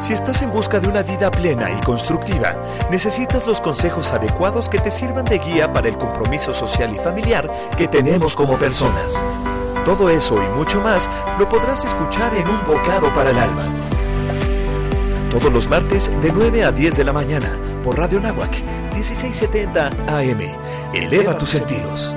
Si 0.00 0.14
estás 0.14 0.40
en 0.40 0.50
busca 0.50 0.80
de 0.80 0.88
una 0.88 1.02
vida 1.02 1.30
plena 1.30 1.70
y 1.70 1.78
constructiva, 1.80 2.54
necesitas 2.90 3.46
los 3.46 3.60
consejos 3.60 4.12
adecuados 4.12 4.70
que 4.70 4.78
te 4.78 4.90
sirvan 4.90 5.26
de 5.26 5.38
guía 5.38 5.72
para 5.72 5.88
el 5.88 5.98
compromiso 5.98 6.54
social 6.54 6.94
y 6.94 6.98
familiar 6.98 7.50
que 7.76 7.86
tenemos 7.86 8.34
como 8.34 8.58
personas. 8.58 9.22
Todo 9.84 10.08
eso 10.08 10.42
y 10.42 10.56
mucho 10.56 10.80
más 10.80 11.10
lo 11.38 11.46
podrás 11.48 11.84
escuchar 11.84 12.34
en 12.34 12.48
Un 12.48 12.64
Bocado 12.66 13.12
para 13.12 13.30
el 13.30 13.38
Alma. 13.38 13.66
Todos 15.30 15.52
los 15.52 15.68
martes 15.68 16.10
de 16.22 16.32
9 16.32 16.64
a 16.64 16.72
10 16.72 16.96
de 16.96 17.04
la 17.04 17.12
mañana 17.12 17.58
por 17.84 17.98
Radio 17.98 18.20
Nahuac 18.20 18.64
1670 18.94 19.86
AM. 20.08 20.40
Eleva 20.94 21.36
tus 21.36 21.50
sentidos. 21.50 22.16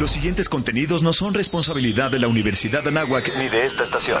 Los 0.00 0.10
siguientes 0.10 0.48
contenidos 0.48 1.02
no 1.02 1.12
son 1.12 1.34
responsabilidad 1.34 2.10
de 2.10 2.18
la 2.18 2.28
Universidad 2.28 2.82
de 2.82 2.88
Anáhuac 2.88 3.32
ni 3.38 3.48
de 3.48 3.64
esta 3.64 3.84
estación. 3.84 4.20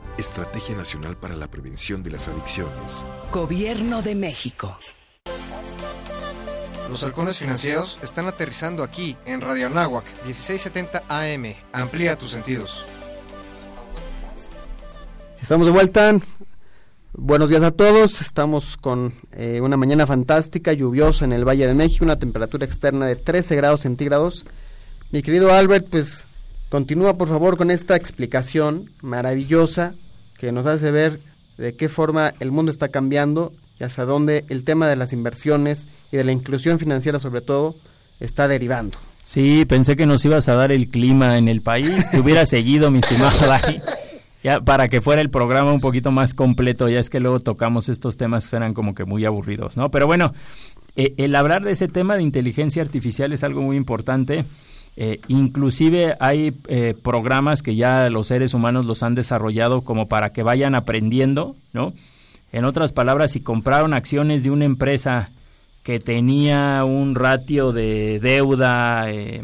Estrategia 0.17 0.75
Nacional 0.75 1.17
para 1.17 1.35
la 1.35 1.47
Prevención 1.47 2.03
de 2.03 2.11
las 2.11 2.27
Adicciones. 2.27 3.05
Gobierno 3.31 4.01
de 4.01 4.15
México. 4.15 4.77
Los 6.89 7.03
halcones 7.03 7.39
financieros 7.39 7.97
están 8.03 8.27
aterrizando 8.27 8.83
aquí 8.83 9.15
en 9.25 9.39
Radio 9.39 9.67
Anáhuac 9.67 10.05
1670 10.25 11.03
AM. 11.07 11.55
Amplía 11.71 12.17
tus 12.17 12.31
sentidos. 12.31 12.85
Estamos 15.41 15.65
de 15.65 15.71
vuelta. 15.71 16.19
Buenos 17.13 17.49
días 17.49 17.63
a 17.63 17.71
todos. 17.71 18.19
Estamos 18.19 18.77
con 18.77 19.13
eh, 19.31 19.61
una 19.61 19.77
mañana 19.77 20.05
fantástica, 20.05 20.73
lluviosa 20.73 21.23
en 21.23 21.33
el 21.33 21.47
Valle 21.47 21.67
de 21.67 21.73
México, 21.73 22.03
una 22.03 22.19
temperatura 22.19 22.65
externa 22.65 23.05
de 23.05 23.15
13 23.15 23.55
grados 23.55 23.81
centígrados. 23.81 24.45
Mi 25.11 25.21
querido 25.21 25.53
Albert, 25.53 25.87
pues 25.89 26.25
continúa 26.71 27.17
por 27.17 27.27
favor 27.27 27.57
con 27.57 27.69
esta 27.69 27.97
explicación 27.97 28.89
maravillosa 29.01 29.93
que 30.39 30.53
nos 30.53 30.65
hace 30.65 30.89
ver 30.89 31.19
de 31.57 31.75
qué 31.75 31.89
forma 31.89 32.33
el 32.39 32.53
mundo 32.53 32.71
está 32.71 32.87
cambiando 32.87 33.51
y 33.77 33.83
hacia 33.83 34.05
dónde 34.05 34.45
el 34.47 34.63
tema 34.63 34.87
de 34.87 34.95
las 34.95 35.11
inversiones 35.11 35.89
y 36.13 36.17
de 36.17 36.23
la 36.23 36.31
inclusión 36.31 36.79
financiera 36.79 37.19
sobre 37.19 37.41
todo 37.41 37.75
está 38.21 38.47
derivando. 38.47 38.97
Sí, 39.25 39.65
pensé 39.65 39.97
que 39.97 40.05
nos 40.05 40.23
ibas 40.23 40.47
a 40.47 40.55
dar 40.55 40.71
el 40.71 40.87
clima 40.87 41.37
en 41.37 41.49
el 41.49 41.59
país, 41.59 42.09
te 42.09 42.21
hubiera 42.21 42.45
seguido, 42.45 42.89
mi 42.89 42.99
estimado 42.99 43.37
para 44.63 44.87
que 44.87 45.01
fuera 45.01 45.21
el 45.21 45.29
programa 45.29 45.73
un 45.73 45.81
poquito 45.81 46.11
más 46.11 46.33
completo, 46.33 46.87
ya 46.87 47.01
es 47.01 47.09
que 47.09 47.19
luego 47.19 47.41
tocamos 47.41 47.89
estos 47.89 48.15
temas 48.15 48.45
que 48.45 48.51
suenan 48.51 48.73
como 48.73 48.95
que 48.95 49.03
muy 49.03 49.25
aburridos, 49.25 49.75
¿no? 49.75 49.91
Pero 49.91 50.07
bueno, 50.07 50.33
eh, 50.95 51.15
el 51.17 51.35
hablar 51.35 51.65
de 51.65 51.71
ese 51.71 51.89
tema 51.89 52.15
de 52.15 52.23
inteligencia 52.23 52.81
artificial 52.81 53.33
es 53.33 53.43
algo 53.43 53.61
muy 53.61 53.75
importante 53.75 54.45
eh, 54.97 55.19
inclusive 55.27 56.15
hay 56.19 56.53
eh, 56.67 56.93
programas 57.01 57.63
que 57.63 57.75
ya 57.75 58.09
los 58.09 58.27
seres 58.27 58.53
humanos 58.53 58.85
los 58.85 59.03
han 59.03 59.15
desarrollado 59.15 59.81
como 59.81 60.07
para 60.07 60.31
que 60.33 60.43
vayan 60.43 60.75
aprendiendo, 60.75 61.55
¿no? 61.73 61.93
En 62.51 62.65
otras 62.65 62.91
palabras, 62.91 63.31
si 63.31 63.39
compraron 63.39 63.93
acciones 63.93 64.43
de 64.43 64.51
una 64.51 64.65
empresa 64.65 65.29
que 65.83 65.99
tenía 65.99 66.83
un 66.83 67.15
ratio 67.15 67.71
de 67.71 68.19
deuda, 68.19 69.09
eh, 69.09 69.41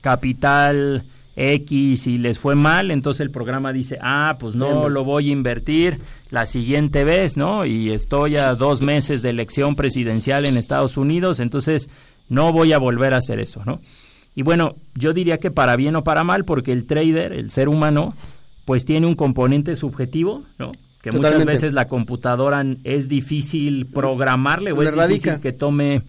capital 0.00 1.04
X 1.36 2.06
y 2.06 2.18
les 2.18 2.38
fue 2.38 2.54
mal, 2.54 2.90
entonces 2.90 3.20
el 3.20 3.30
programa 3.30 3.72
dice, 3.72 3.98
ah, 4.00 4.36
pues 4.40 4.54
no 4.54 4.88
lo 4.88 5.04
voy 5.04 5.28
a 5.28 5.32
invertir 5.32 6.00
la 6.30 6.46
siguiente 6.46 7.04
vez, 7.04 7.36
¿no? 7.36 7.66
Y 7.66 7.90
estoy 7.90 8.36
a 8.36 8.54
dos 8.54 8.82
meses 8.82 9.20
de 9.20 9.30
elección 9.30 9.76
presidencial 9.76 10.46
en 10.46 10.56
Estados 10.56 10.96
Unidos, 10.96 11.38
entonces 11.40 11.90
no 12.28 12.52
voy 12.52 12.72
a 12.72 12.78
volver 12.78 13.12
a 13.12 13.18
hacer 13.18 13.40
eso, 13.40 13.62
¿no? 13.66 13.80
Y 14.40 14.42
bueno, 14.42 14.76
yo 14.94 15.12
diría 15.12 15.36
que 15.36 15.50
para 15.50 15.76
bien 15.76 15.96
o 15.96 16.02
para 16.02 16.24
mal, 16.24 16.46
porque 16.46 16.72
el 16.72 16.86
trader, 16.86 17.34
el 17.34 17.50
ser 17.50 17.68
humano, 17.68 18.14
pues 18.64 18.86
tiene 18.86 19.06
un 19.06 19.14
componente 19.14 19.76
subjetivo, 19.76 20.44
¿no? 20.58 20.72
Que 21.02 21.12
muchas 21.12 21.44
veces 21.44 21.74
la 21.74 21.88
computadora 21.88 22.64
es 22.84 23.10
difícil 23.10 23.84
programarle 23.84 24.72
o 24.72 24.82
es 24.82 24.96
difícil 24.96 25.40
que 25.40 25.52
tome 25.52 26.04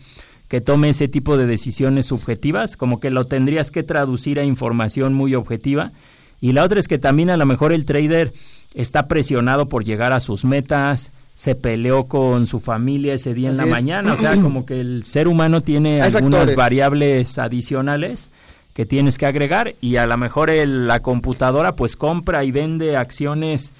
que 0.47 0.61
tome 0.61 0.87
ese 0.87 1.09
tipo 1.09 1.35
de 1.35 1.45
decisiones 1.45 2.05
subjetivas, 2.05 2.77
como 2.77 3.01
que 3.01 3.11
lo 3.11 3.25
tendrías 3.25 3.69
que 3.69 3.83
traducir 3.83 4.39
a 4.39 4.45
información 4.45 5.13
muy 5.13 5.35
objetiva. 5.35 5.91
Y 6.39 6.53
la 6.53 6.63
otra 6.63 6.79
es 6.79 6.87
que 6.87 6.99
también 6.99 7.31
a 7.31 7.37
lo 7.37 7.45
mejor 7.45 7.73
el 7.73 7.83
trader 7.83 8.31
está 8.75 9.09
presionado 9.09 9.67
por 9.67 9.83
llegar 9.83 10.13
a 10.13 10.21
sus 10.21 10.45
metas, 10.45 11.11
se 11.41 11.55
peleó 11.55 12.03
con 12.03 12.45
su 12.45 12.59
familia 12.59 13.15
ese 13.15 13.33
día 13.33 13.49
en 13.49 13.57
la 13.57 13.65
mañana, 13.65 14.13
o 14.13 14.15
sea, 14.15 14.39
como 14.39 14.63
que 14.63 14.79
el 14.79 15.05
ser 15.05 15.27
humano 15.27 15.61
tiene 15.61 15.99
algunas 15.99 16.55
variables 16.55 17.39
adicionales 17.39 18.29
que 18.75 18.85
tienes 18.85 19.17
que 19.17 19.25
agregar 19.25 19.73
y 19.81 19.95
a 19.95 20.05
lo 20.05 20.15
mejor 20.17 20.51
la 20.53 20.99
computadora 20.99 21.75
pues 21.75 21.95
compra 21.95 22.43
y 22.43 22.51
vende 22.51 22.95
acciones 22.95 23.71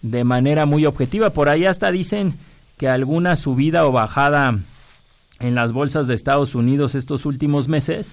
de 0.00 0.24
manera 0.24 0.64
muy 0.64 0.86
objetiva. 0.86 1.28
Por 1.28 1.50
ahí 1.50 1.66
hasta 1.66 1.90
dicen 1.90 2.32
que 2.78 2.88
alguna 2.88 3.36
subida 3.36 3.84
o 3.84 3.92
bajada 3.92 4.58
en 5.38 5.54
las 5.54 5.74
bolsas 5.74 6.06
de 6.06 6.14
Estados 6.14 6.54
Unidos 6.54 6.94
estos 6.94 7.26
últimos 7.26 7.68
meses 7.68 8.10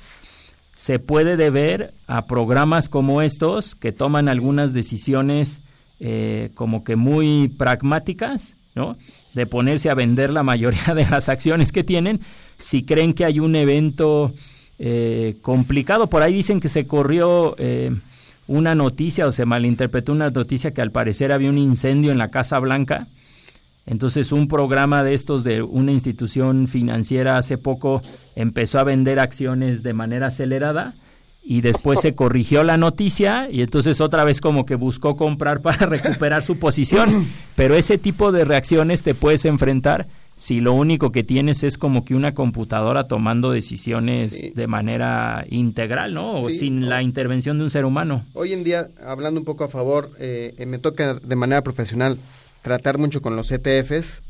se 0.75 1.00
puede 1.00 1.38
deber 1.38 1.94
a 2.08 2.25
programas 2.25 2.89
como 2.89 3.22
estos 3.22 3.75
que 3.75 3.94
toman 3.94 4.27
algunas 4.27 4.74
decisiones 4.74 5.62
eh, 6.01 6.51
como 6.53 6.84
que 6.84 6.98
muy 6.98 7.48
pragmáticas, 7.48 8.56
¿no? 8.75 8.97
De 9.33 9.45
ponerse 9.45 9.89
a 9.89 9.95
vender 9.95 10.29
la 10.29 10.43
mayoría 10.43 10.93
de 10.95 11.05
las 11.05 11.29
acciones 11.29 11.71
que 11.71 11.83
tienen 11.83 12.19
si 12.57 12.83
creen 12.83 13.13
que 13.13 13.25
hay 13.25 13.39
un 13.39 13.55
evento 13.55 14.33
eh, 14.79 15.38
complicado. 15.41 16.07
Por 16.07 16.21
ahí 16.21 16.33
dicen 16.33 16.59
que 16.59 16.69
se 16.69 16.85
corrió 16.88 17.55
eh, 17.57 17.95
una 18.47 18.75
noticia 18.75 19.27
o 19.27 19.31
se 19.31 19.45
malinterpretó 19.45 20.11
una 20.11 20.29
noticia 20.29 20.71
que 20.71 20.81
al 20.81 20.91
parecer 20.91 21.31
había 21.31 21.49
un 21.49 21.57
incendio 21.57 22.11
en 22.11 22.17
la 22.17 22.29
Casa 22.29 22.59
Blanca 22.59 23.07
entonces 23.89 24.31
un 24.31 24.47
programa 24.47 25.03
de 25.03 25.15
estos 25.15 25.43
de 25.43 25.63
una 25.63 25.91
institución 25.91 26.67
financiera 26.67 27.38
hace 27.38 27.57
poco 27.57 28.03
empezó 28.35 28.77
a 28.77 28.83
vender 28.83 29.19
acciones 29.19 29.81
de 29.81 29.93
manera 29.93 30.27
acelerada 30.27 30.93
y 31.41 31.62
después 31.62 32.01
se 32.01 32.13
corrigió 32.13 32.63
la 32.63 32.77
noticia 32.77 33.50
y 33.50 33.62
entonces 33.62 34.01
otra 34.01 34.24
vez 34.24 34.41
como 34.41 34.65
que 34.65 34.75
buscó 34.75 35.15
comprar 35.15 35.62
para 35.63 35.86
recuperar 35.86 36.43
su 36.43 36.60
posición. 36.60 37.27
Pero 37.55 37.75
ese 37.75 37.98
tipo 37.98 38.31
de 38.31 38.46
reacciones 38.46 39.01
te 39.01 39.13
puedes 39.13 39.46
enfrentar 39.46 40.08
si 40.38 40.62
lo 40.62 40.74
único 40.74 41.12
que 41.12 41.24
tienes 41.24 41.63
es 41.63 41.77
como 41.77 42.05
que 42.05 42.15
una 42.15 42.34
computadora 42.34 43.03
tomando 43.03 43.51
decisiones 43.51 44.53
de 44.55 44.67
manera 44.67 45.46
integral, 45.50 46.13
¿no? 46.13 46.38
O 46.38 46.50
sin 46.50 46.88
la 46.88 47.03
intervención 47.03 47.58
de 47.58 47.65
un 47.65 47.69
ser 47.69 47.84
humano. 47.84 48.25
Hoy 48.34 48.53
en 48.53 48.63
día, 48.63 48.88
hablando 49.05 49.41
un 49.41 49.46
poco 49.46 49.65
a 49.65 49.67
favor, 49.67 50.12
eh, 50.17 50.53
me 50.65 50.77
toca 50.77 51.15
de 51.15 51.36
manera 51.36 51.62
profesional 51.62 52.17
tratar 52.62 52.98
mucho 52.98 53.22
con 53.22 53.36
los 53.36 53.51
ETFs 53.51 54.24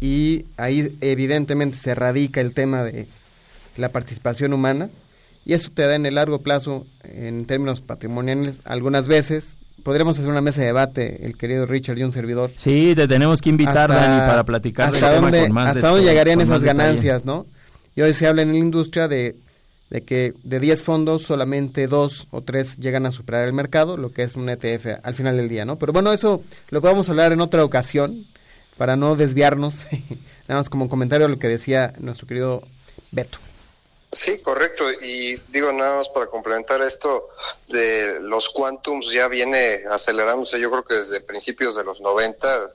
y 0.00 0.44
ahí 0.58 0.94
evidentemente 1.00 1.78
se 1.78 1.94
radica 1.94 2.42
el 2.42 2.52
tema 2.52 2.84
de 2.84 3.06
la 3.78 3.88
participación 3.88 4.52
humana 4.52 4.90
y 5.44 5.52
eso 5.52 5.70
te 5.72 5.82
da 5.82 5.94
en 5.94 6.06
el 6.06 6.14
largo 6.14 6.40
plazo, 6.40 6.86
en 7.02 7.44
términos 7.44 7.80
patrimoniales, 7.80 8.60
algunas 8.64 9.08
veces. 9.08 9.58
Podríamos 9.82 10.18
hacer 10.18 10.30
una 10.30 10.40
mesa 10.40 10.60
de 10.62 10.68
debate, 10.68 11.26
el 11.26 11.36
querido 11.36 11.66
Richard 11.66 11.98
y 11.98 12.04
un 12.04 12.12
servidor. 12.12 12.50
Sí, 12.56 12.94
te 12.96 13.06
tenemos 13.06 13.42
que 13.42 13.50
invitar, 13.50 13.90
Dani, 13.90 14.26
para 14.26 14.44
platicar 14.44 14.88
hasta 14.88 15.20
dónde, 15.20 15.42
con 15.42 15.52
más 15.52 15.76
Hasta 15.76 15.88
dónde 15.88 16.04
llegarían 16.04 16.40
esas 16.40 16.62
ganancias, 16.62 17.26
¿no? 17.26 17.46
Y 17.94 18.00
hoy 18.00 18.14
se 18.14 18.26
habla 18.26 18.42
en 18.42 18.52
la 18.52 18.58
industria 18.58 19.08
de, 19.08 19.36
de 19.90 20.02
que 20.02 20.32
de 20.42 20.58
10 20.58 20.82
fondos 20.84 21.22
solamente 21.22 21.86
dos 21.86 22.28
o 22.30 22.40
tres 22.40 22.78
llegan 22.78 23.04
a 23.04 23.12
superar 23.12 23.46
el 23.46 23.52
mercado, 23.52 23.98
lo 23.98 24.12
que 24.12 24.22
es 24.22 24.36
un 24.36 24.48
ETF 24.48 24.86
al 25.02 25.14
final 25.14 25.36
del 25.36 25.48
día, 25.48 25.66
¿no? 25.66 25.76
Pero 25.76 25.92
bueno, 25.92 26.12
eso 26.12 26.42
lo 26.70 26.80
que 26.80 26.86
vamos 26.86 27.08
a 27.08 27.12
hablar 27.12 27.32
en 27.32 27.42
otra 27.42 27.62
ocasión, 27.62 28.24
para 28.78 28.96
no 28.96 29.16
desviarnos, 29.16 29.86
nada 30.48 30.60
más 30.60 30.70
como 30.70 30.84
un 30.84 30.90
comentario 30.90 31.26
a 31.26 31.28
lo 31.28 31.38
que 31.38 31.48
decía 31.48 31.92
nuestro 31.98 32.26
querido 32.26 32.62
Beto. 33.12 33.38
Sí, 34.14 34.38
correcto. 34.38 34.90
Y 34.90 35.36
digo 35.48 35.72
nada 35.72 35.96
más 35.96 36.08
para 36.08 36.26
complementar 36.26 36.80
esto 36.82 37.28
de 37.68 38.18
los 38.20 38.48
quantums 38.48 39.10
ya 39.10 39.28
viene 39.28 39.80
acelerándose 39.90 40.60
yo 40.60 40.70
creo 40.70 40.84
que 40.84 40.94
desde 40.94 41.20
principios 41.20 41.76
de 41.76 41.84
los 41.84 42.00
90. 42.00 42.72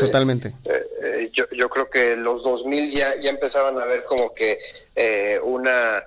Totalmente. 0.00 0.52
Eh, 0.64 0.86
eh, 1.02 1.30
yo, 1.32 1.44
yo 1.56 1.68
creo 1.68 1.88
que 1.88 2.16
los 2.16 2.42
2000 2.42 2.90
ya, 2.90 3.20
ya 3.20 3.30
empezaban 3.30 3.78
a 3.78 3.84
ver 3.84 4.04
como 4.04 4.34
que 4.34 4.58
eh, 4.94 5.40
una 5.42 6.04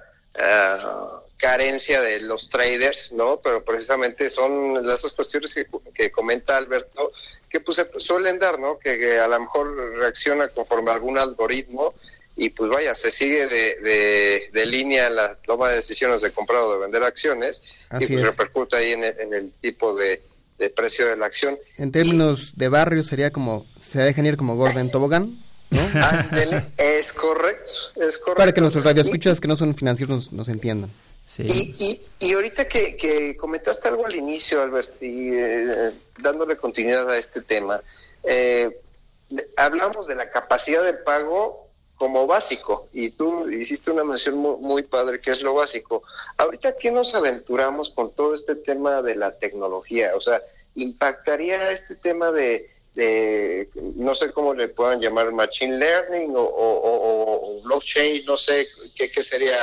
carencia 1.38 2.02
de 2.02 2.22
los 2.22 2.50
traders, 2.50 3.12
¿no? 3.12 3.40
Pero 3.42 3.64
precisamente 3.64 4.30
son 4.30 4.86
esas 4.86 5.14
cuestiones 5.14 5.54
que, 5.54 5.66
que 5.94 6.12
comenta 6.12 6.58
Alberto 6.58 7.12
que 7.56 7.62
pues 7.62 7.82
suelen 8.00 8.38
dar, 8.38 8.60
¿no? 8.60 8.78
Que, 8.78 9.18
a 9.18 9.28
lo 9.30 9.40
mejor 9.40 9.74
reacciona 9.98 10.50
conforme 10.50 10.92
a 10.92 10.96
algún 10.96 11.18
algoritmo 11.18 11.94
y 12.36 12.50
pues 12.50 12.70
vaya, 12.70 12.94
se 12.96 13.12
sigue 13.12 13.48
de, 13.48 14.50
de, 14.52 14.66
línea 14.66 15.10
la 15.10 15.36
toma 15.36 15.70
de 15.70 15.78
decisiones 15.78 16.22
de 16.22 16.32
comprar 16.32 16.60
o 16.60 16.74
de 16.74 16.80
vender 16.80 17.04
acciones 17.04 17.64
y 18.00 18.08
pues 18.08 18.22
repercute 18.24 18.76
ahí 18.76 18.92
en 18.92 19.34
el, 19.34 19.52
tipo 19.62 19.96
de, 19.96 20.22
precio 20.76 21.08
de 21.08 21.16
la 21.16 21.28
acción. 21.28 21.58
En 21.78 21.92
términos 21.92 22.54
de 22.56 22.68
barrio 22.68 23.04
sería 23.04 23.32
como, 23.32 23.66
se 23.80 24.00
dejan 24.00 24.26
ir 24.26 24.36
como 24.36 24.56
Gordon 24.58 24.92
Tobogán. 24.92 25.42
¿no? 25.70 25.82
es 26.78 27.14
correcto, 27.14 27.72
es 27.96 28.18
correcto. 28.18 28.36
Para 28.36 28.54
que 28.54 28.62
nuestros 28.62 28.84
radioescuchas 28.84 29.40
que 29.40 29.48
no 29.48 29.56
son 29.56 29.74
financieros 29.74 30.34
nos, 30.34 30.50
entiendan. 30.50 30.92
Y, 31.40 32.02
y, 32.20 32.34
ahorita 32.34 32.68
que, 32.68 32.96
que, 32.98 33.36
comentaste 33.36 33.88
algo 33.88 34.06
al 34.06 34.16
inicio, 34.16 34.62
Albert, 34.62 35.02
y 35.02 35.30
eh, 35.34 35.92
dándole 36.20 36.56
continuidad 36.58 37.10
a 37.10 37.18
este 37.18 37.42
tema, 37.42 37.82
eh, 38.24 38.78
hablamos 39.58 40.08
de 40.08 40.16
la 40.16 40.30
capacidad 40.30 40.84
de 40.84 40.94
pago 40.94 41.65
como 41.98 42.28
básico 42.28 42.90
y 42.94 43.12
tú 43.12 43.50
hiciste 43.50 43.92
una 43.92 44.04
mención 44.04 44.36
muy, 44.38 44.84
padre 44.84 45.22
que 45.22 45.32
es 45.32 45.42
lo 45.42 45.54
básico. 45.54 46.04
Ahorita 46.38 46.76
¿qué 46.78 46.92
nos 46.92 47.16
aventuramos 47.16 47.90
con 47.90 48.12
todo 48.12 48.36
este 48.36 48.56
tema 48.56 49.02
de 49.02 49.16
la 49.16 49.38
tecnología, 49.38 50.12
o 50.16 50.22
sea, 50.22 50.42
impactaría 50.76 51.72
este 51.72 51.96
tema 51.96 52.32
de, 52.32 52.70
de 52.96 53.70
no 53.96 54.14
sé 54.14 54.32
cómo 54.32 54.54
le 54.54 54.68
puedan 54.68 55.00
llamar 55.00 55.32
machine 55.32 55.78
learning 55.78 56.34
o, 56.36 57.62
blockchain, 57.64 58.26
no 58.26 58.38
sé 58.38 58.68
qué, 58.96 59.10
qué 59.10 59.24
sería 59.24 59.58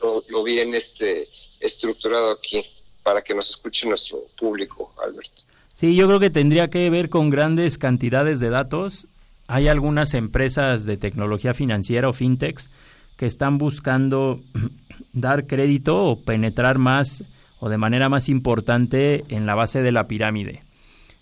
lo, 0.00 0.42
bien 0.42 0.74
este 0.74 1.28
estructurado 1.60 2.32
aquí 2.32 2.64
para 3.02 3.22
que 3.22 3.34
nos 3.34 3.48
escuche 3.50 3.88
nuestro 3.88 4.22
público, 4.38 4.92
Albert. 5.02 5.32
Sí, 5.72 5.96
yo 5.96 6.06
creo 6.06 6.20
que 6.20 6.30
tendría 6.30 6.68
que 6.68 6.90
ver 6.90 7.08
con 7.08 7.30
grandes 7.30 7.78
cantidades 7.78 8.40
de 8.40 8.50
datos 8.50 9.06
hay 9.48 9.66
algunas 9.68 10.14
empresas 10.14 10.84
de 10.84 10.98
tecnología 10.98 11.54
financiera 11.54 12.08
o 12.08 12.12
fintechs 12.12 12.70
que 13.16 13.26
están 13.26 13.58
buscando 13.58 14.40
dar 15.12 15.46
crédito 15.46 16.04
o 16.04 16.20
penetrar 16.20 16.78
más 16.78 17.24
o 17.58 17.68
de 17.68 17.78
manera 17.78 18.08
más 18.08 18.28
importante 18.28 19.24
en 19.30 19.46
la 19.46 19.54
base 19.54 19.82
de 19.82 19.90
la 19.90 20.06
pirámide. 20.06 20.60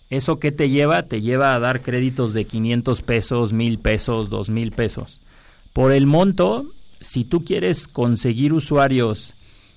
¿Eso 0.09 0.39
qué 0.39 0.51
te 0.51 0.69
lleva? 0.69 1.03
Te 1.03 1.21
lleva 1.21 1.55
a 1.55 1.59
dar 1.59 1.81
créditos 1.81 2.33
de 2.33 2.45
500 2.45 3.01
pesos, 3.01 3.53
1000 3.53 3.79
pesos, 3.79 4.29
2000 4.29 4.71
pesos. 4.71 5.21
Por 5.73 5.91
el 5.91 6.05
monto, 6.05 6.65
si 6.99 7.23
tú 7.23 7.43
quieres 7.43 7.87
conseguir 7.87 8.53
usuarios 8.53 9.33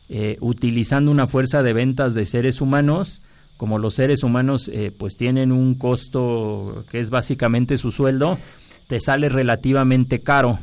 eh, 0.08 0.36
utilizando 0.40 1.10
una 1.10 1.26
fuerza 1.26 1.62
de 1.62 1.72
ventas 1.72 2.14
de 2.14 2.26
seres 2.26 2.60
humanos, 2.60 3.22
como 3.60 3.78
los 3.78 3.92
seres 3.92 4.22
humanos 4.22 4.70
eh, 4.72 4.90
pues 4.90 5.18
tienen 5.18 5.52
un 5.52 5.74
costo 5.74 6.86
que 6.90 6.98
es 6.98 7.10
básicamente 7.10 7.76
su 7.76 7.92
sueldo, 7.92 8.38
te 8.86 9.00
sale 9.00 9.28
relativamente 9.28 10.20
caro 10.20 10.58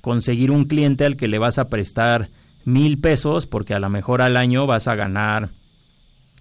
conseguir 0.00 0.50
un 0.50 0.64
cliente 0.64 1.04
al 1.04 1.16
que 1.16 1.28
le 1.28 1.38
vas 1.38 1.58
a 1.58 1.68
prestar 1.68 2.30
mil 2.64 2.98
pesos 2.98 3.46
porque 3.46 3.72
a 3.72 3.78
lo 3.78 3.88
mejor 3.88 4.20
al 4.20 4.36
año 4.36 4.66
vas 4.66 4.88
a 4.88 4.96
ganar 4.96 5.50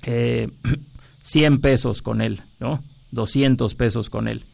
eh, 0.02 0.50
100 1.22 1.62
pesos 1.62 2.02
con 2.02 2.22
él, 2.22 2.42
¿no? 2.60 2.84
200 3.12 3.76
pesos 3.76 4.10
con 4.10 4.28
él. 4.28 4.46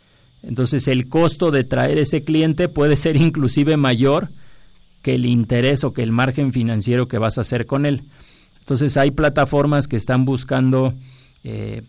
Entonces 0.44 0.90
el 0.90 1.08
costo 1.08 1.52
de 1.52 1.64
traer 1.64 2.00
ese 2.00 2.26
cliente 2.26 2.68
puede 2.68 2.98
ser 2.98 3.16
inclusive 3.16 3.78
mayor 3.78 4.28
que 5.02 5.16
el 5.16 5.26
interés 5.26 5.86
o 5.86 5.94
que 5.94 6.04
el 6.04 6.12
margen 6.12 6.52
financiero 6.52 7.08
que 7.08 7.18
vas 7.18 7.38
a 7.38 7.42
hacer 7.42 7.66
con 7.66 7.86
él. 7.86 8.04
Entonces 8.60 8.98
hay 8.98 9.12
plataformas 9.12 9.88
que 9.88 9.96
están 9.96 10.26
buscando 10.26 10.94
eh, 11.44 11.84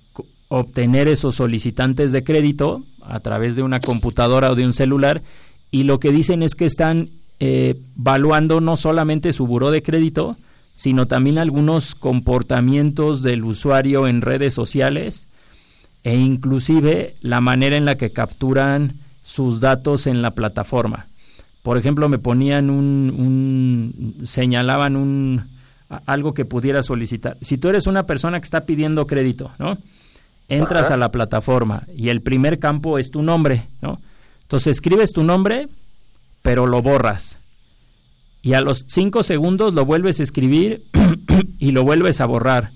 obtener 0.49 1.09
esos 1.09 1.37
solicitantes 1.37 2.13
de 2.13 2.25
crédito 2.25 2.83
a 3.03 3.21
través 3.21 3.57
de 3.57 3.63
una 3.63 3.81
computadora 3.81 4.51
o 4.51 4.55
de 4.55 4.67
un 4.67 4.73
celular 4.73 5.23
y 5.71 5.85
lo 5.85 6.01
que 6.01 6.13
dicen 6.13 6.43
es 6.43 6.55
que 6.55 6.67
están 6.67 7.11
eh, 7.39 7.77
evaluando 7.99 8.61
no 8.61 8.77
solamente 8.77 9.33
su 9.33 9.47
buró 9.47 9.71
de 9.71 9.83
crédito, 9.83 10.37
sino 10.75 11.07
también 11.07 11.39
algunos 11.39 11.95
comportamientos 11.95 13.23
del 13.23 13.45
usuario 13.45 14.07
en 14.07 14.23
redes 14.23 14.55
sociales 14.55 15.27
e 16.03 16.17
inclusive 16.17 17.15
la 17.21 17.41
manera 17.41 17.77
en 17.77 17.85
la 17.85 17.97
que 17.97 18.11
capturan 18.11 18.95
sus 19.23 19.61
datos 19.61 20.07
en 20.07 20.23
la 20.23 20.33
plataforma. 20.33 21.07
Por 21.63 21.77
ejemplo, 21.77 22.09
me 22.09 22.19
ponían 22.19 22.71
un 22.71 24.23
señalaban 24.25 24.97
un, 24.97 25.45
algo 26.07 26.35
que 26.35 26.45
pudiera 26.45 26.83
solicitar. 26.83 27.37
Si 27.43 27.59
tú 27.59 27.69
eres 27.69 27.87
una 27.87 28.05
persona 28.05 28.41
que 28.41 28.45
está 28.45 28.63
pidiendo 28.63 29.07
crédito, 29.07 29.53
¿no? 29.59 29.79
entras 30.51 30.87
Ajá. 30.87 30.95
a 30.95 30.99
la 30.99 31.13
plataforma 31.13 31.87
y 31.97 32.09
el 32.09 32.21
primer 32.21 32.59
campo 32.59 32.99
es 32.99 33.11
tu 33.11 33.23
nombre, 33.23 33.69
¿no? 33.81 34.01
Entonces 34.43 34.73
escribes 34.73 35.13
tu 35.13 35.23
nombre, 35.23 35.69
pero 36.43 36.67
lo 36.67 36.83
borras. 36.83 37.39
Y 38.43 38.55
a 38.55 38.61
los 38.61 38.85
cinco 38.89 39.23
segundos 39.23 39.75
lo 39.75 39.85
vuelves 39.85 40.19
a 40.19 40.25
escribir 40.25 40.83
y 41.59 41.71
lo 41.71 41.85
vuelves 41.85 42.21
a 42.21 42.27
borrar. 42.27 42.71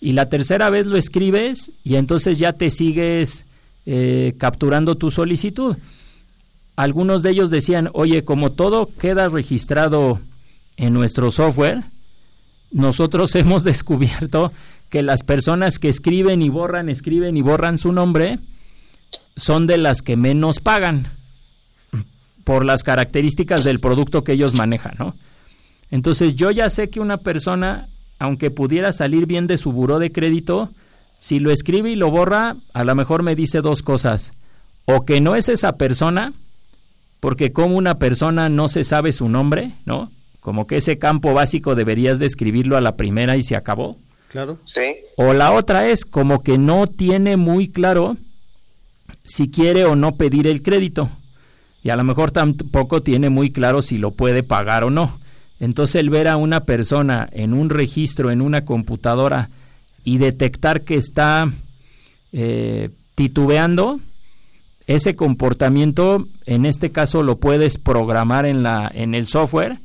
Y 0.00 0.12
la 0.12 0.28
tercera 0.28 0.70
vez 0.70 0.86
lo 0.86 0.96
escribes 0.96 1.70
y 1.84 1.96
entonces 1.96 2.38
ya 2.38 2.52
te 2.52 2.70
sigues 2.70 3.44
eh, 3.86 4.34
capturando 4.38 4.96
tu 4.96 5.10
solicitud. 5.10 5.76
Algunos 6.74 7.22
de 7.22 7.30
ellos 7.30 7.48
decían, 7.50 7.90
oye, 7.92 8.24
como 8.24 8.50
todo 8.50 8.90
queda 8.98 9.28
registrado 9.28 10.18
en 10.76 10.92
nuestro 10.92 11.30
software, 11.30 11.84
nosotros 12.74 13.34
hemos 13.36 13.64
descubierto 13.64 14.52
que 14.90 15.02
las 15.02 15.22
personas 15.22 15.78
que 15.78 15.88
escriben 15.88 16.42
y 16.42 16.50
borran, 16.50 16.90
escriben 16.90 17.36
y 17.38 17.42
borran 17.42 17.78
su 17.78 17.92
nombre, 17.92 18.38
son 19.36 19.66
de 19.66 19.78
las 19.78 20.02
que 20.02 20.16
menos 20.16 20.60
pagan 20.60 21.08
por 22.44 22.64
las 22.64 22.82
características 22.82 23.64
del 23.64 23.80
producto 23.80 24.22
que 24.22 24.32
ellos 24.32 24.54
manejan, 24.54 24.94
¿no? 24.98 25.14
Entonces 25.90 26.34
yo 26.34 26.50
ya 26.50 26.68
sé 26.68 26.90
que 26.90 27.00
una 27.00 27.18
persona, 27.18 27.88
aunque 28.18 28.50
pudiera 28.50 28.92
salir 28.92 29.26
bien 29.26 29.46
de 29.46 29.56
su 29.56 29.72
buró 29.72 29.98
de 29.98 30.12
crédito, 30.12 30.70
si 31.18 31.38
lo 31.40 31.50
escribe 31.50 31.90
y 31.90 31.96
lo 31.96 32.10
borra, 32.10 32.56
a 32.74 32.84
lo 32.84 32.94
mejor 32.94 33.22
me 33.22 33.34
dice 33.34 33.62
dos 33.62 33.82
cosas. 33.82 34.32
O 34.86 35.04
que 35.04 35.20
no 35.20 35.36
es 35.36 35.48
esa 35.48 35.76
persona, 35.76 36.32
porque 37.20 37.52
como 37.52 37.76
una 37.76 37.98
persona 37.98 38.48
no 38.48 38.68
se 38.68 38.84
sabe 38.84 39.12
su 39.12 39.28
nombre, 39.28 39.72
¿no? 39.86 40.10
Como 40.44 40.66
que 40.66 40.76
ese 40.76 40.98
campo 40.98 41.32
básico 41.32 41.74
deberías 41.74 42.18
de 42.18 42.26
escribirlo 42.26 42.76
a 42.76 42.82
la 42.82 42.96
primera 42.96 43.38
y 43.38 43.42
se 43.42 43.56
acabó. 43.56 43.96
Claro. 44.28 44.58
Sí. 44.66 44.96
O 45.16 45.32
la 45.32 45.52
otra 45.52 45.88
es 45.88 46.04
como 46.04 46.42
que 46.42 46.58
no 46.58 46.86
tiene 46.86 47.38
muy 47.38 47.68
claro 47.68 48.18
si 49.24 49.50
quiere 49.50 49.86
o 49.86 49.96
no 49.96 50.16
pedir 50.16 50.46
el 50.46 50.60
crédito. 50.60 51.08
Y 51.82 51.88
a 51.88 51.96
lo 51.96 52.04
mejor 52.04 52.30
tampoco 52.30 53.02
tiene 53.02 53.30
muy 53.30 53.52
claro 53.52 53.80
si 53.80 53.96
lo 53.96 54.10
puede 54.10 54.42
pagar 54.42 54.84
o 54.84 54.90
no. 54.90 55.18
Entonces 55.60 55.94
el 55.94 56.10
ver 56.10 56.28
a 56.28 56.36
una 56.36 56.66
persona 56.66 57.26
en 57.32 57.54
un 57.54 57.70
registro, 57.70 58.30
en 58.30 58.42
una 58.42 58.66
computadora, 58.66 59.48
y 60.04 60.18
detectar 60.18 60.82
que 60.82 60.96
está 60.96 61.50
eh, 62.32 62.90
titubeando, 63.14 63.98
ese 64.86 65.16
comportamiento, 65.16 66.28
en 66.44 66.66
este 66.66 66.92
caso 66.92 67.22
lo 67.22 67.36
puedes 67.36 67.78
programar 67.78 68.44
en, 68.44 68.62
la, 68.62 68.92
en 68.94 69.14
el 69.14 69.26
software 69.26 69.78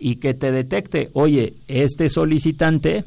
y 0.00 0.16
que 0.16 0.32
te 0.32 0.50
detecte, 0.50 1.10
oye, 1.12 1.54
este 1.68 2.08
solicitante 2.08 3.04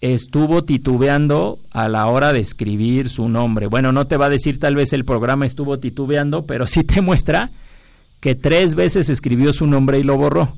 estuvo 0.00 0.64
titubeando 0.64 1.60
a 1.70 1.88
la 1.88 2.08
hora 2.08 2.32
de 2.32 2.40
escribir 2.40 3.08
su 3.08 3.28
nombre. 3.28 3.68
Bueno, 3.68 3.92
no 3.92 4.06
te 4.06 4.18
va 4.18 4.26
a 4.26 4.30
decir 4.30 4.58
tal 4.58 4.74
vez 4.74 4.92
el 4.92 5.04
programa 5.04 5.46
estuvo 5.46 5.78
titubeando, 5.78 6.44
pero 6.44 6.66
sí 6.66 6.82
te 6.82 7.00
muestra 7.00 7.50
que 8.20 8.34
tres 8.34 8.74
veces 8.74 9.08
escribió 9.08 9.52
su 9.52 9.66
nombre 9.66 10.00
y 10.00 10.02
lo 10.02 10.18
borró. 10.18 10.56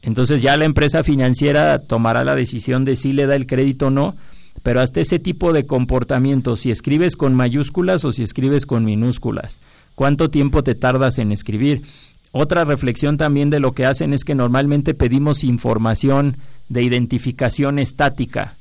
Entonces 0.00 0.40
ya 0.40 0.56
la 0.56 0.64
empresa 0.64 1.02
financiera 1.02 1.80
tomará 1.80 2.22
la 2.22 2.36
decisión 2.36 2.84
de 2.84 2.94
si 2.94 3.12
le 3.12 3.26
da 3.26 3.34
el 3.34 3.46
crédito 3.46 3.88
o 3.88 3.90
no, 3.90 4.14
pero 4.62 4.80
hasta 4.80 5.00
ese 5.00 5.18
tipo 5.18 5.52
de 5.52 5.66
comportamiento, 5.66 6.56
si 6.56 6.70
escribes 6.70 7.16
con 7.16 7.34
mayúsculas 7.34 8.04
o 8.04 8.12
si 8.12 8.22
escribes 8.22 8.64
con 8.64 8.84
minúsculas, 8.84 9.58
cuánto 9.94 10.30
tiempo 10.30 10.62
te 10.62 10.76
tardas 10.76 11.18
en 11.18 11.32
escribir. 11.32 11.82
Otra 12.38 12.66
reflexión 12.66 13.16
también 13.16 13.48
de 13.48 13.60
lo 13.60 13.72
que 13.72 13.86
hacen 13.86 14.12
es 14.12 14.22
que 14.22 14.34
normalmente 14.34 14.92
pedimos 14.92 15.42
información 15.42 16.36
de 16.68 16.82
identificación 16.82 17.78
estática. 17.78 18.56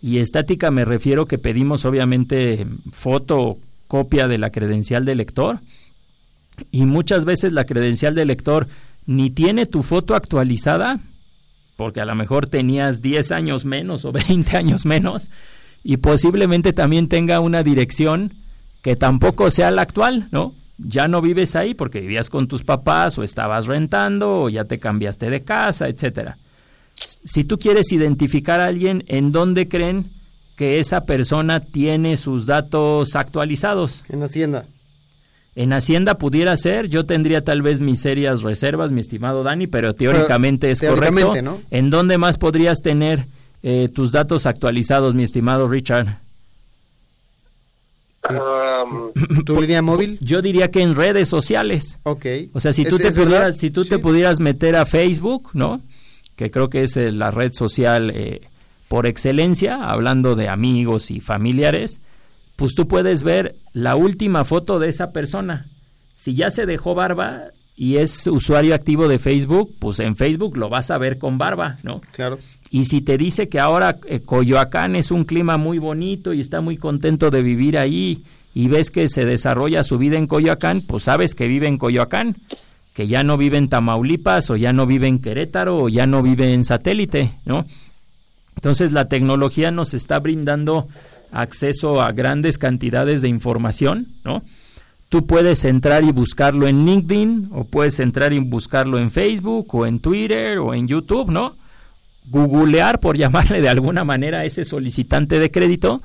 Y 0.00 0.18
estática 0.18 0.70
me 0.70 0.84
refiero 0.84 1.26
que 1.26 1.36
pedimos 1.36 1.84
obviamente 1.84 2.64
foto 2.92 3.40
o 3.40 3.58
copia 3.88 4.28
de 4.28 4.38
la 4.38 4.50
credencial 4.50 5.04
del 5.04 5.18
lector. 5.18 5.58
Y 6.70 6.86
muchas 6.86 7.24
veces 7.24 7.52
la 7.52 7.64
credencial 7.64 8.14
del 8.14 8.28
lector 8.28 8.68
ni 9.04 9.30
tiene 9.30 9.66
tu 9.66 9.82
foto 9.82 10.14
actualizada, 10.14 11.00
porque 11.76 12.00
a 12.00 12.04
lo 12.04 12.14
mejor 12.14 12.48
tenías 12.48 13.02
10 13.02 13.32
años 13.32 13.64
menos 13.64 14.04
o 14.04 14.12
20 14.28 14.56
años 14.56 14.86
menos, 14.86 15.28
y 15.82 15.96
posiblemente 15.96 16.72
también 16.72 17.08
tenga 17.08 17.40
una 17.40 17.64
dirección 17.64 18.34
que 18.80 18.94
tampoco 18.94 19.50
sea 19.50 19.72
la 19.72 19.82
actual, 19.82 20.28
¿no? 20.30 20.54
Ya 20.78 21.08
no 21.08 21.20
vives 21.20 21.56
ahí 21.56 21.74
porque 21.74 22.00
vivías 22.00 22.30
con 22.30 22.46
tus 22.46 22.62
papás 22.62 23.18
o 23.18 23.24
estabas 23.24 23.66
rentando 23.66 24.42
o 24.42 24.48
ya 24.48 24.64
te 24.64 24.78
cambiaste 24.78 25.28
de 25.28 25.42
casa, 25.42 25.88
etcétera. 25.88 26.38
Si 26.94 27.44
tú 27.44 27.58
quieres 27.58 27.92
identificar 27.92 28.60
a 28.60 28.66
alguien, 28.66 29.04
¿en 29.08 29.30
dónde 29.30 29.68
creen 29.68 30.10
que 30.56 30.80
esa 30.80 31.04
persona 31.04 31.60
tiene 31.60 32.16
sus 32.16 32.46
datos 32.46 33.14
actualizados? 33.14 34.04
En 34.08 34.22
Hacienda. 34.22 34.66
En 35.54 35.72
Hacienda 35.72 36.18
pudiera 36.18 36.56
ser, 36.56 36.88
yo 36.88 37.06
tendría 37.06 37.42
tal 37.42 37.62
vez 37.62 37.80
mis 37.80 38.00
serias 38.00 38.42
reservas, 38.42 38.92
mi 38.92 39.00
estimado 39.00 39.42
Dani, 39.42 39.66
pero 39.66 39.94
teóricamente 39.94 40.66
pero, 40.66 40.72
es 40.72 40.78
teóricamente, 40.80 41.26
correcto. 41.26 41.50
¿no? 41.50 41.60
¿En 41.70 41.90
dónde 41.90 42.18
más 42.18 42.38
podrías 42.38 42.80
tener 42.80 43.26
eh, 43.62 43.88
tus 43.92 44.12
datos 44.12 44.46
actualizados, 44.46 45.14
mi 45.14 45.24
estimado 45.24 45.68
Richard? 45.68 46.20
Um, 48.28 49.12
¿Tu 49.44 49.60
línea 49.60 49.80
móvil? 49.82 50.18
Yo 50.20 50.42
diría 50.42 50.70
que 50.70 50.82
en 50.82 50.94
redes 50.94 51.28
sociales. 51.28 51.98
Ok. 52.02 52.26
O 52.52 52.60
sea, 52.60 52.72
si 52.72 52.84
tú 52.84 52.96
¿Es, 52.96 53.02
te 53.02 53.12
pudieras, 53.12 53.56
si 53.56 53.70
tú 53.70 53.84
Sí. 53.84 53.90
te 53.90 53.98
pudieras 53.98 54.40
meter 54.40 54.76
a 54.76 54.86
Facebook, 54.86 55.50
¿no? 55.54 55.80
Que 56.36 56.50
creo 56.50 56.68
que 56.68 56.82
es 56.82 56.96
eh, 56.96 57.12
la 57.12 57.30
red 57.30 57.52
social 57.52 58.10
eh, 58.14 58.40
por 58.88 59.06
excelencia, 59.06 59.84
hablando 59.84 60.34
de 60.34 60.48
amigos 60.48 61.10
y 61.10 61.20
familiares, 61.20 62.00
pues 62.56 62.74
tú 62.74 62.88
puedes 62.88 63.22
ver 63.22 63.56
la 63.72 63.96
última 63.96 64.44
foto 64.44 64.78
de 64.78 64.88
esa 64.88 65.12
persona. 65.12 65.66
Si 66.14 66.34
ya 66.34 66.50
se 66.50 66.66
dejó 66.66 66.94
barba 66.94 67.44
y 67.76 67.98
es 67.98 68.26
usuario 68.26 68.74
activo 68.74 69.06
de 69.06 69.20
Facebook, 69.20 69.74
pues 69.78 70.00
en 70.00 70.16
Facebook 70.16 70.56
lo 70.56 70.68
vas 70.68 70.90
a 70.90 70.98
ver 70.98 71.18
con 71.18 71.38
barba, 71.38 71.76
¿no? 71.84 72.00
Claro. 72.10 72.38
Y 72.70 72.84
si 72.84 73.00
te 73.00 73.16
dice 73.16 73.48
que 73.48 73.60
ahora 73.60 73.96
eh, 74.06 74.20
Coyoacán 74.20 74.96
es 74.96 75.10
un 75.10 75.24
clima 75.24 75.56
muy 75.56 75.78
bonito 75.78 76.32
y 76.32 76.40
está 76.40 76.60
muy 76.60 76.76
contento 76.76 77.30
de 77.30 77.42
vivir 77.42 77.78
ahí 77.78 78.24
y 78.54 78.68
ves 78.68 78.90
que 78.90 79.08
se 79.08 79.24
desarrolla 79.24 79.84
su 79.84 79.98
vida 79.98 80.18
en 80.18 80.26
Coyoacán, 80.26 80.82
pues 80.82 81.04
sabes 81.04 81.34
que 81.34 81.48
vive 81.48 81.66
en 81.66 81.78
Coyoacán, 81.78 82.36
que 82.92 83.06
ya 83.06 83.22
no 83.22 83.38
vive 83.38 83.56
en 83.56 83.68
Tamaulipas 83.68 84.50
o 84.50 84.56
ya 84.56 84.72
no 84.72 84.86
vive 84.86 85.06
en 85.06 85.20
Querétaro 85.20 85.78
o 85.78 85.88
ya 85.88 86.06
no 86.06 86.22
vive 86.22 86.52
en 86.52 86.64
satélite, 86.64 87.32
¿no? 87.44 87.66
Entonces 88.56 88.92
la 88.92 89.04
tecnología 89.04 89.70
nos 89.70 89.94
está 89.94 90.18
brindando 90.18 90.88
acceso 91.30 92.02
a 92.02 92.12
grandes 92.12 92.58
cantidades 92.58 93.22
de 93.22 93.28
información, 93.28 94.08
¿no? 94.24 94.42
Tú 95.08 95.26
puedes 95.26 95.64
entrar 95.64 96.04
y 96.04 96.12
buscarlo 96.12 96.66
en 96.66 96.84
LinkedIn 96.84 97.50
o 97.52 97.64
puedes 97.64 97.98
entrar 97.98 98.32
y 98.32 98.40
buscarlo 98.40 98.98
en 98.98 99.10
Facebook 99.10 99.74
o 99.74 99.86
en 99.86 100.00
Twitter 100.00 100.58
o 100.58 100.74
en 100.74 100.86
YouTube, 100.86 101.30
¿no? 101.30 101.56
Googlear, 102.30 103.00
por 103.00 103.16
llamarle 103.16 103.60
de 103.60 103.68
alguna 103.68 104.04
manera, 104.04 104.40
a 104.40 104.44
ese 104.44 104.64
solicitante 104.64 105.38
de 105.38 105.50
crédito 105.50 106.02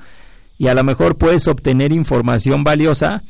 y 0.58 0.68
a 0.68 0.74
lo 0.74 0.84
mejor 0.84 1.16
puedes 1.16 1.48
obtener 1.48 1.92
información 1.92 2.64
valiosa 2.64 3.22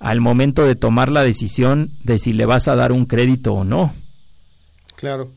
al 0.00 0.20
momento 0.20 0.66
de 0.66 0.74
tomar 0.74 1.10
la 1.10 1.22
decisión 1.22 1.92
de 2.02 2.18
si 2.18 2.32
le 2.32 2.44
vas 2.44 2.66
a 2.68 2.74
dar 2.74 2.90
un 2.90 3.06
crédito 3.06 3.54
o 3.54 3.64
no. 3.64 3.94
Claro. 4.96 5.30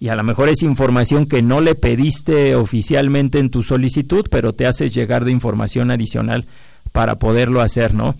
Y 0.00 0.08
a 0.08 0.16
lo 0.16 0.24
mejor 0.24 0.48
es 0.48 0.62
información 0.62 1.26
que 1.26 1.42
no 1.42 1.60
le 1.60 1.76
pediste 1.76 2.56
oficialmente 2.56 3.38
en 3.38 3.50
tu 3.50 3.62
solicitud, 3.62 4.26
pero 4.30 4.52
te 4.52 4.66
haces 4.66 4.92
llegar 4.92 5.24
de 5.24 5.30
información 5.30 5.90
adicional 5.90 6.46
para 6.92 7.18
poderlo 7.18 7.60
hacer, 7.60 7.94
¿no? 7.94 8.16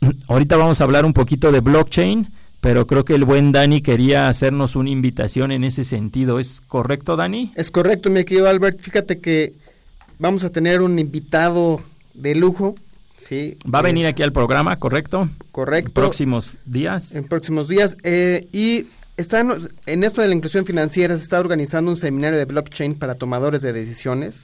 Ahorita 0.28 0.56
vamos 0.56 0.80
a 0.80 0.84
hablar 0.84 1.06
un 1.06 1.14
poquito 1.14 1.50
de 1.50 1.60
blockchain, 1.60 2.30
pero 2.64 2.86
creo 2.86 3.04
que 3.04 3.14
el 3.14 3.26
buen 3.26 3.52
Dani 3.52 3.82
quería 3.82 4.26
hacernos 4.26 4.74
una 4.74 4.88
invitación 4.88 5.52
en 5.52 5.64
ese 5.64 5.84
sentido. 5.84 6.38
¿Es 6.38 6.62
correcto, 6.62 7.14
Dani? 7.14 7.52
Es 7.56 7.70
correcto, 7.70 8.08
mi 8.08 8.24
querido 8.24 8.48
Albert. 8.48 8.80
Fíjate 8.80 9.20
que 9.20 9.52
vamos 10.18 10.44
a 10.44 10.50
tener 10.50 10.80
un 10.80 10.98
invitado 10.98 11.82
de 12.14 12.34
lujo. 12.34 12.74
Sí, 13.18 13.58
Va 13.62 13.80
a 13.80 13.82
eh, 13.82 13.84
venir 13.84 14.06
aquí 14.06 14.22
al 14.22 14.32
programa, 14.32 14.78
¿correcto? 14.78 15.28
Correcto. 15.52 15.90
En 15.90 15.92
próximos 15.92 16.52
días. 16.64 17.14
En 17.14 17.24
próximos 17.24 17.68
días. 17.68 17.98
eh, 18.02 18.48
y 18.50 18.86
están, 19.18 19.68
en 19.84 20.02
esto 20.02 20.22
de 20.22 20.28
la 20.28 20.34
inclusión 20.34 20.64
financiera 20.64 21.18
se 21.18 21.22
está 21.22 21.40
organizando 21.40 21.90
un 21.90 21.98
seminario 21.98 22.38
de 22.38 22.46
blockchain 22.46 22.94
para 22.94 23.16
tomadores 23.16 23.60
de 23.60 23.74
decisiones. 23.74 24.42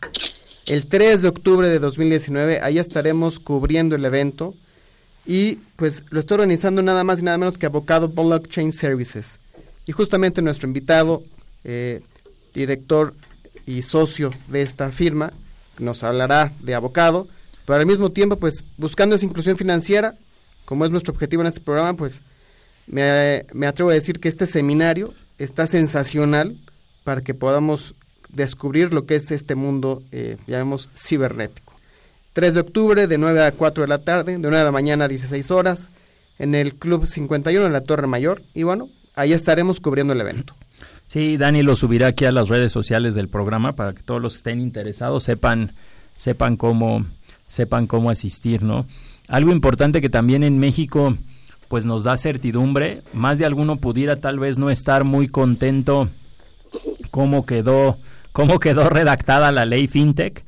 El 0.66 0.88
3 0.88 1.22
de 1.22 1.28
octubre 1.28 1.70
de 1.70 1.78
2019, 1.78 2.60
ahí 2.60 2.78
estaremos 2.78 3.40
cubriendo 3.40 3.96
el 3.96 4.04
evento. 4.04 4.54
Y 5.30 5.60
pues 5.76 6.02
lo 6.10 6.18
está 6.18 6.34
organizando 6.34 6.82
nada 6.82 7.04
más 7.04 7.20
y 7.20 7.22
nada 7.22 7.38
menos 7.38 7.56
que 7.56 7.64
Abocado 7.64 8.08
Blockchain 8.08 8.72
Services. 8.72 9.38
Y 9.86 9.92
justamente 9.92 10.42
nuestro 10.42 10.66
invitado, 10.66 11.22
eh, 11.62 12.00
director 12.52 13.14
y 13.64 13.82
socio 13.82 14.32
de 14.48 14.62
esta 14.62 14.90
firma, 14.90 15.32
nos 15.78 16.02
hablará 16.02 16.52
de 16.58 16.74
Abocado, 16.74 17.28
pero 17.64 17.78
al 17.78 17.86
mismo 17.86 18.10
tiempo, 18.10 18.40
pues 18.40 18.64
buscando 18.76 19.14
esa 19.14 19.24
inclusión 19.24 19.56
financiera, 19.56 20.16
como 20.64 20.84
es 20.84 20.90
nuestro 20.90 21.12
objetivo 21.12 21.42
en 21.42 21.46
este 21.46 21.60
programa, 21.60 21.96
pues 21.96 22.22
me, 22.88 23.46
me 23.52 23.68
atrevo 23.68 23.90
a 23.90 23.94
decir 23.94 24.18
que 24.18 24.28
este 24.28 24.46
seminario 24.46 25.14
está 25.38 25.68
sensacional 25.68 26.58
para 27.04 27.20
que 27.20 27.34
podamos 27.34 27.94
descubrir 28.30 28.92
lo 28.92 29.06
que 29.06 29.14
es 29.14 29.30
este 29.30 29.54
mundo, 29.54 30.02
eh, 30.10 30.38
llamemos 30.48 30.90
cibernético. 30.92 31.69
3 32.40 32.54
de 32.54 32.60
octubre 32.60 33.06
de 33.06 33.18
9 33.18 33.42
a 33.44 33.52
4 33.52 33.82
de 33.82 33.86
la 33.86 33.98
tarde, 33.98 34.32
de 34.32 34.38
9 34.38 34.56
de 34.56 34.64
la 34.64 34.72
mañana 34.72 35.04
a 35.04 35.08
16 35.08 35.50
horas, 35.50 35.90
en 36.38 36.54
el 36.54 36.74
Club 36.74 37.04
51 37.04 37.66
en 37.66 37.70
la 37.74 37.82
Torre 37.82 38.06
Mayor. 38.06 38.40
Y 38.54 38.62
bueno, 38.62 38.88
ahí 39.14 39.34
estaremos 39.34 39.78
cubriendo 39.78 40.14
el 40.14 40.22
evento. 40.22 40.54
Sí, 41.06 41.36
Dani 41.36 41.62
lo 41.62 41.76
subirá 41.76 42.06
aquí 42.06 42.24
a 42.24 42.32
las 42.32 42.48
redes 42.48 42.72
sociales 42.72 43.14
del 43.14 43.28
programa 43.28 43.72
para 43.72 43.92
que 43.92 44.02
todos 44.02 44.22
los 44.22 44.32
que 44.32 44.36
estén 44.38 44.62
interesados 44.62 45.22
sepan, 45.22 45.72
sepan 46.16 46.56
cómo, 46.56 47.04
sepan 47.46 47.86
cómo 47.86 48.08
asistir, 48.08 48.62
¿no? 48.62 48.86
Algo 49.28 49.52
importante 49.52 50.00
que 50.00 50.08
también 50.08 50.42
en 50.42 50.58
México 50.58 51.18
pues 51.68 51.84
nos 51.84 52.04
da 52.04 52.16
certidumbre, 52.16 53.02
más 53.12 53.38
de 53.38 53.44
alguno 53.44 53.76
pudiera 53.76 54.16
tal 54.16 54.38
vez 54.38 54.56
no 54.56 54.70
estar 54.70 55.04
muy 55.04 55.28
contento 55.28 56.08
cómo 57.10 57.44
quedó, 57.44 57.98
cómo 58.32 58.58
quedó 58.60 58.88
redactada 58.88 59.52
la 59.52 59.66
ley 59.66 59.88
FinTech, 59.88 60.42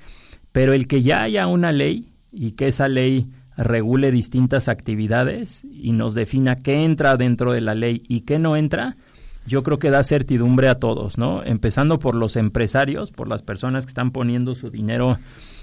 pero 0.52 0.72
el 0.72 0.86
que 0.86 1.02
ya 1.02 1.22
haya 1.22 1.46
una 1.46 1.72
ley 1.72 2.12
y 2.30 2.52
que 2.52 2.68
esa 2.68 2.88
ley 2.88 3.28
regule 3.56 4.10
distintas 4.10 4.68
actividades 4.68 5.64
y 5.64 5.92
nos 5.92 6.14
defina 6.14 6.56
qué 6.56 6.84
entra 6.84 7.16
dentro 7.16 7.52
de 7.52 7.60
la 7.60 7.74
ley 7.74 8.02
y 8.08 8.22
qué 8.22 8.38
no 8.38 8.56
entra, 8.56 8.96
yo 9.46 9.62
creo 9.62 9.78
que 9.78 9.90
da 9.90 10.04
certidumbre 10.04 10.68
a 10.68 10.76
todos, 10.76 11.18
¿no? 11.18 11.42
Empezando 11.44 11.98
por 11.98 12.14
los 12.14 12.36
empresarios, 12.36 13.10
por 13.10 13.28
las 13.28 13.42
personas 13.42 13.84
que 13.84 13.90
están 13.90 14.12
poniendo 14.12 14.54
su 14.54 14.70
dinero 14.70 15.18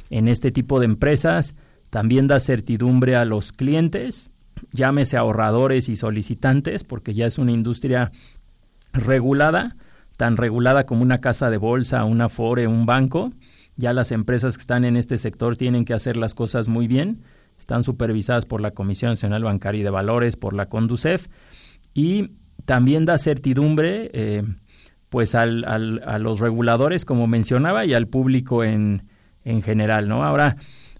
en 0.09 0.27
este 0.27 0.51
tipo 0.51 0.79
de 0.79 0.85
empresas, 0.85 1.55
también 1.89 2.27
da 2.27 2.39
certidumbre 2.39 3.15
a 3.15 3.25
los 3.25 3.51
clientes, 3.51 4.31
llámese 4.73 5.17
ahorradores 5.17 5.89
y 5.89 5.95
solicitantes, 5.95 6.83
porque 6.83 7.13
ya 7.13 7.25
es 7.25 7.37
una 7.37 7.51
industria 7.51 8.11
regulada, 8.91 9.75
tan 10.17 10.35
regulada 10.37 10.85
como 10.85 11.01
una 11.01 11.19
casa 11.19 11.49
de 11.49 11.57
bolsa, 11.57 12.03
una 12.03 12.27
fore, 12.27 12.67
un 12.67 12.85
banco. 12.85 13.31
Ya 13.79 13.93
las 13.93 14.11
empresas 14.11 14.57
que 14.57 14.61
están 14.61 14.83
en 14.83 14.97
este 14.97 15.17
sector 15.17 15.55
tienen 15.55 15.85
que 15.85 15.93
hacer 15.93 16.17
las 16.17 16.33
cosas 16.33 16.67
muy 16.67 16.85
bien. 16.85 17.21
Están 17.57 17.85
supervisadas 17.85 18.45
por 18.45 18.59
la 18.59 18.71
Comisión 18.71 19.11
Nacional 19.11 19.45
Bancaria 19.45 19.79
y 19.79 19.83
de 19.85 19.89
Valores, 19.89 20.35
por 20.35 20.53
la 20.53 20.65
Conducef. 20.65 21.27
Y 21.93 22.31
también 22.65 23.05
da 23.05 23.17
certidumbre 23.17 24.11
eh, 24.11 24.43
pues 25.07 25.33
al, 25.33 25.63
a 25.63 26.19
los 26.19 26.41
reguladores, 26.41 27.05
como 27.05 27.25
mencionaba, 27.25 27.85
y 27.85 27.93
al 27.93 28.07
público 28.07 28.65
en, 28.65 29.03
en 29.45 29.61
general. 29.61 30.09
¿no? 30.09 30.25
Ahora, 30.25 30.57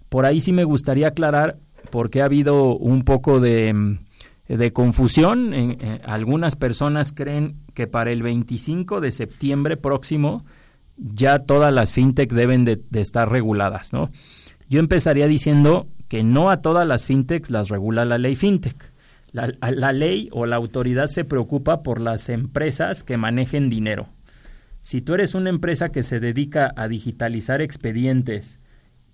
por 0.08 0.24
ahí 0.24 0.40
sí 0.40 0.50
me 0.52 0.64
gustaría 0.64 1.08
aclarar, 1.08 1.58
porque 1.90 2.22
ha 2.22 2.24
habido 2.24 2.78
un 2.78 3.02
poco 3.02 3.40
de, 3.40 3.98
confusión. 4.72 5.76
Algunas 6.02 6.56
personas 6.56 7.12
creen 7.12 7.56
que 7.74 7.86
para 7.86 8.10
el 8.10 8.22
25 8.22 9.02
de 9.02 9.10
septiembre 9.10 9.76
próximo 9.76 10.46
ya 11.00 11.40
todas 11.40 11.72
las 11.72 11.92
fintech 11.92 12.32
deben 12.32 12.64
de, 12.64 12.82
estar 12.92 13.30
reguladas, 13.30 13.92
¿no? 13.92 14.10
Yo 14.68 14.80
empezaría 14.80 15.26
diciendo 15.26 15.88
que 16.08 16.22
no 16.22 16.50
a 16.50 16.60
todas 16.60 16.86
las 16.86 17.04
fintechs 17.04 17.50
las 17.50 17.68
regula 17.68 18.04
la 18.04 18.18
ley 18.18 18.36
fintech. 18.36 18.92
La, 19.32 19.52
la, 19.60 19.92
ley 19.92 20.28
o 20.32 20.44
la 20.44 20.56
autoridad 20.56 21.06
se 21.06 21.24
preocupa 21.24 21.82
por 21.82 22.00
las 22.00 22.28
empresas 22.28 23.04
que 23.04 23.16
manejen 23.16 23.70
dinero. 23.70 24.08
Si 24.82 25.02
tú 25.02 25.14
eres 25.14 25.34
una 25.34 25.50
empresa 25.50 25.90
que 25.90 26.02
se 26.02 26.20
dedica 26.20 26.72
a 26.76 26.88
digitalizar 26.88 27.60
expedientes 27.62 28.58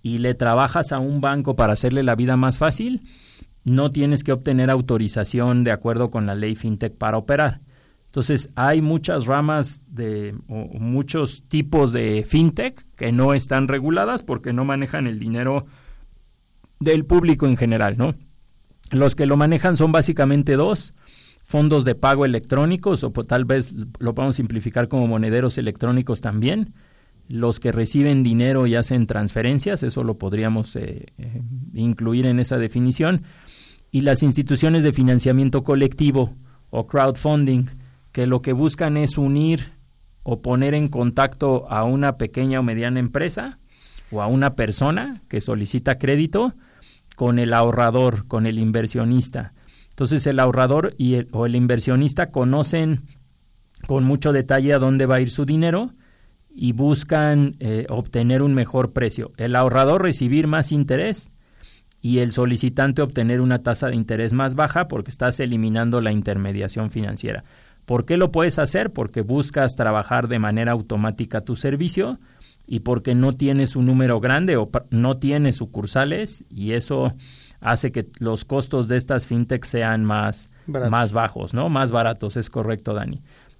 y 0.02 0.18
le 0.18 0.34
trabajas 0.34 0.92
a 0.92 1.00
un 1.00 1.20
banco 1.20 1.54
para 1.54 1.74
hacerle 1.74 2.02
la 2.02 2.14
vida 2.14 2.36
más 2.36 2.56
fácil, 2.56 3.02
no 3.64 3.90
tienes 3.90 4.22
que 4.22 4.32
obtener 4.32 4.70
autorización 4.70 5.64
de 5.64 5.72
acuerdo 5.72 6.10
con 6.10 6.24
la 6.24 6.34
ley 6.34 6.54
fintech 6.54 6.96
para 6.96 7.18
operar. 7.18 7.60
Entonces, 8.16 8.48
hay 8.54 8.80
muchas 8.80 9.26
ramas 9.26 9.82
de 9.88 10.34
o 10.48 10.78
muchos 10.78 11.44
tipos 11.48 11.92
de 11.92 12.24
fintech 12.26 12.86
que 12.96 13.12
no 13.12 13.34
están 13.34 13.68
reguladas 13.68 14.22
porque 14.22 14.54
no 14.54 14.64
manejan 14.64 15.06
el 15.06 15.18
dinero 15.18 15.66
del 16.80 17.04
público 17.04 17.46
en 17.46 17.58
general, 17.58 17.98
¿no? 17.98 18.14
Los 18.90 19.16
que 19.16 19.26
lo 19.26 19.36
manejan 19.36 19.76
son 19.76 19.92
básicamente 19.92 20.56
dos, 20.56 20.94
fondos 21.44 21.84
de 21.84 21.94
pago 21.94 22.24
electrónicos 22.24 23.04
o 23.04 23.10
tal 23.10 23.44
vez 23.44 23.74
lo 23.98 24.14
podemos 24.14 24.36
simplificar 24.36 24.88
como 24.88 25.06
monederos 25.06 25.58
electrónicos 25.58 26.22
también. 26.22 26.72
Los 27.28 27.60
que 27.60 27.70
reciben 27.70 28.22
dinero 28.22 28.66
y 28.66 28.76
hacen 28.76 29.06
transferencias, 29.06 29.82
eso 29.82 30.04
lo 30.04 30.16
podríamos 30.16 30.74
eh, 30.76 31.08
eh, 31.18 31.42
incluir 31.74 32.24
en 32.24 32.40
esa 32.40 32.56
definición. 32.56 33.24
Y 33.90 34.00
las 34.00 34.22
instituciones 34.22 34.84
de 34.84 34.94
financiamiento 34.94 35.64
colectivo 35.64 36.34
o 36.70 36.86
crowdfunding, 36.86 37.66
que 38.16 38.26
lo 38.26 38.40
que 38.40 38.54
buscan 38.54 38.96
es 38.96 39.18
unir 39.18 39.74
o 40.22 40.40
poner 40.40 40.72
en 40.72 40.88
contacto 40.88 41.70
a 41.70 41.84
una 41.84 42.16
pequeña 42.16 42.60
o 42.60 42.62
mediana 42.62 42.98
empresa 42.98 43.58
o 44.10 44.22
a 44.22 44.26
una 44.26 44.54
persona 44.54 45.20
que 45.28 45.42
solicita 45.42 45.98
crédito 45.98 46.54
con 47.14 47.38
el 47.38 47.52
ahorrador, 47.52 48.26
con 48.26 48.46
el 48.46 48.58
inversionista. 48.58 49.52
Entonces 49.90 50.26
el 50.26 50.40
ahorrador 50.40 50.94
y 50.96 51.16
el, 51.16 51.28
o 51.32 51.44
el 51.44 51.56
inversionista 51.56 52.30
conocen 52.30 53.02
con 53.86 54.04
mucho 54.04 54.32
detalle 54.32 54.72
a 54.72 54.78
dónde 54.78 55.04
va 55.04 55.16
a 55.16 55.20
ir 55.20 55.28
su 55.28 55.44
dinero 55.44 55.90
y 56.48 56.72
buscan 56.72 57.56
eh, 57.60 57.84
obtener 57.90 58.40
un 58.40 58.54
mejor 58.54 58.94
precio. 58.94 59.32
El 59.36 59.54
ahorrador 59.54 60.02
recibir 60.02 60.46
más 60.46 60.72
interés 60.72 61.30
y 62.00 62.20
el 62.20 62.32
solicitante 62.32 63.02
obtener 63.02 63.42
una 63.42 63.58
tasa 63.58 63.88
de 63.88 63.96
interés 63.96 64.32
más 64.32 64.54
baja 64.54 64.88
porque 64.88 65.10
estás 65.10 65.38
eliminando 65.38 66.00
la 66.00 66.12
intermediación 66.12 66.90
financiera. 66.90 67.44
¿Por 67.86 68.04
qué 68.04 68.16
lo 68.16 68.32
puedes 68.32 68.58
hacer? 68.58 68.92
Porque 68.92 69.22
buscas 69.22 69.76
trabajar 69.76 70.28
de 70.28 70.38
manera 70.38 70.72
automática 70.72 71.40
tu 71.40 71.56
servicio 71.56 72.18
y 72.66 72.80
porque 72.80 73.14
no 73.14 73.32
tienes 73.32 73.76
un 73.76 73.86
número 73.86 74.20
grande 74.20 74.56
o 74.56 74.68
no 74.90 75.18
tienes 75.18 75.56
sucursales 75.56 76.44
y 76.50 76.72
eso 76.72 77.14
hace 77.60 77.92
que 77.92 78.08
los 78.18 78.44
costos 78.44 78.88
de 78.88 78.96
estas 78.96 79.26
fintechs 79.26 79.68
sean 79.68 80.04
más, 80.04 80.50
más 80.66 81.12
bajos, 81.12 81.54
¿no? 81.54 81.68
Más 81.68 81.92
baratos, 81.92 82.36
es 82.36 82.50
correcto, 82.50 82.92
Dani. 82.92 83.16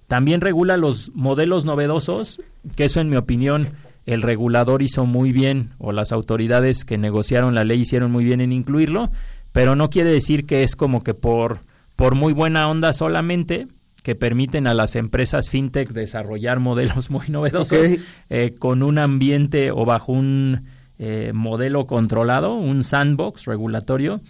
También 0.07 0.41
regula 0.41 0.77
los 0.77 1.11
modelos 1.13 1.65
novedosos, 1.65 2.41
que 2.75 2.85
eso 2.85 2.99
en 2.99 3.09
mi 3.09 3.15
opinión 3.15 3.69
el 4.05 4.21
regulador 4.21 4.81
hizo 4.81 5.05
muy 5.05 5.31
bien 5.31 5.71
o 5.77 5.91
las 5.91 6.11
autoridades 6.11 6.85
que 6.85 6.97
negociaron 6.97 7.55
la 7.55 7.65
ley 7.65 7.81
hicieron 7.81 8.11
muy 8.11 8.23
bien 8.23 8.39
en 8.39 8.51
incluirlo, 8.51 9.11
pero 9.51 9.75
no 9.75 9.89
quiere 9.89 10.11
decir 10.11 10.45
que 10.45 10.63
es 10.63 10.75
como 10.75 11.03
que 11.03 11.13
por, 11.13 11.59
por 11.95 12.15
muy 12.15 12.31
buena 12.31 12.69
onda 12.69 12.93
solamente, 12.93 13.67
que 14.07 14.15
permiten 14.15 14.67
a 14.67 14.73
las 14.73 14.95
empresas 14.95 15.49
fintech 15.49 15.89
desarrollar 15.89 16.61
modelos 16.61 17.09
muy 17.11 17.27
novedosos 17.27 17.77
okay. 17.77 18.01
eh, 18.29 18.55
con 18.57 18.81
un 18.81 18.99
ambiente 18.99 19.69
o 19.69 19.83
bajo 19.83 20.13
un 20.13 20.63
eh, 20.97 21.33
modelo 21.33 21.87
controlado, 21.87 22.55
un 22.55 22.85
sandbox 22.85 23.43
regulatorio, 23.43 24.21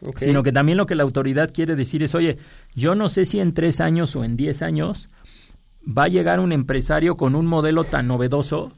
okay. 0.00 0.26
sino 0.26 0.42
que 0.42 0.50
también 0.50 0.76
lo 0.76 0.86
que 0.86 0.96
la 0.96 1.04
autoridad 1.04 1.52
quiere 1.54 1.76
decir 1.76 2.02
es, 2.02 2.16
oye, 2.16 2.38
yo 2.74 2.96
no 2.96 3.08
sé 3.08 3.24
si 3.24 3.38
en 3.38 3.54
tres 3.54 3.80
años 3.80 4.16
o 4.16 4.24
en 4.24 4.36
diez 4.36 4.60
años 4.60 5.08
va 5.86 6.06
a 6.06 6.08
llegar 6.08 6.40
un 6.40 6.50
empresario 6.50 7.14
con 7.14 7.36
un 7.36 7.46
modelo 7.46 7.84
tan 7.84 8.08
novedoso 8.08 8.72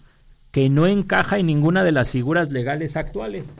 que 0.50 0.68
no 0.68 0.86
encaja 0.86 1.38
en 1.38 1.46
ninguna 1.46 1.84
de 1.84 1.92
las 1.92 2.10
figuras 2.10 2.52
legales 2.52 2.98
actuales. 2.98 3.56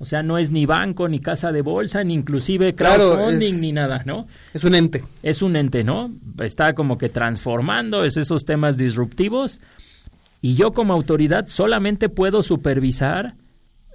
O 0.00 0.04
sea, 0.04 0.22
no 0.22 0.38
es 0.38 0.52
ni 0.52 0.64
banco, 0.64 1.08
ni 1.08 1.18
casa 1.18 1.50
de 1.50 1.60
bolsa, 1.60 2.04
ni 2.04 2.14
inclusive 2.14 2.74
crowdfunding, 2.74 3.50
claro, 3.50 3.60
ni 3.60 3.72
nada, 3.72 4.02
¿no? 4.06 4.28
Es 4.54 4.62
un 4.62 4.76
ente. 4.76 5.02
Es 5.24 5.42
un 5.42 5.56
ente, 5.56 5.82
¿no? 5.82 6.12
Está 6.38 6.74
como 6.74 6.98
que 6.98 7.08
transformando 7.08 8.04
es 8.04 8.16
esos 8.16 8.44
temas 8.44 8.76
disruptivos. 8.76 9.60
Y 10.40 10.54
yo 10.54 10.72
como 10.72 10.92
autoridad 10.92 11.48
solamente 11.48 12.08
puedo 12.08 12.44
supervisar 12.44 13.34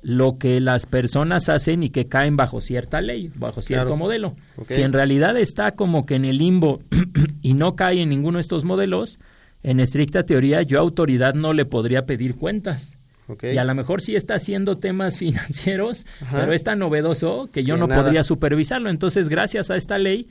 lo 0.01 0.37
que 0.37 0.59
las 0.59 0.85
personas 0.85 1.47
hacen 1.47 1.81
y 1.83 1.89
que 1.89 2.07
caen 2.07 2.35
bajo 2.35 2.59
cierta 2.59 2.99
ley, 2.99 3.31
bajo 3.33 3.61
cierto 3.61 3.85
claro. 3.85 3.97
modelo. 3.97 4.35
Okay. 4.57 4.75
Si 4.75 4.81
en 4.81 4.91
realidad 4.91 5.37
está 5.37 5.71
como 5.71 6.05
que 6.05 6.15
en 6.15 6.25
el 6.25 6.37
limbo 6.37 6.81
y 7.41 7.53
no 7.53 7.77
cae 7.77 8.01
en 8.01 8.09
ninguno 8.09 8.37
de 8.37 8.41
estos 8.41 8.65
modelos, 8.65 9.19
en 9.63 9.79
estricta 9.79 10.23
teoría 10.23 10.61
yo 10.61 10.79
autoridad 10.79 11.33
no 11.33 11.53
le 11.53 11.63
podría 11.63 12.05
pedir 12.05 12.35
cuentas. 12.35 12.97
Okay. 13.27 13.55
Y 13.55 13.57
a 13.57 13.63
lo 13.63 13.73
mejor 13.73 14.01
sí 14.01 14.15
está 14.15 14.35
haciendo 14.35 14.77
temas 14.77 15.17
financieros, 15.19 16.05
Ajá. 16.21 16.41
pero 16.41 16.53
es 16.53 16.63
tan 16.63 16.79
novedoso 16.79 17.49
que 17.51 17.63
yo 17.63 17.75
que 17.75 17.79
no 17.81 17.87
nada. 17.87 18.03
podría 18.03 18.23
supervisarlo. 18.23 18.89
Entonces, 18.89 19.29
gracias 19.29 19.71
a 19.71 19.77
esta 19.77 19.97
ley, 19.97 20.27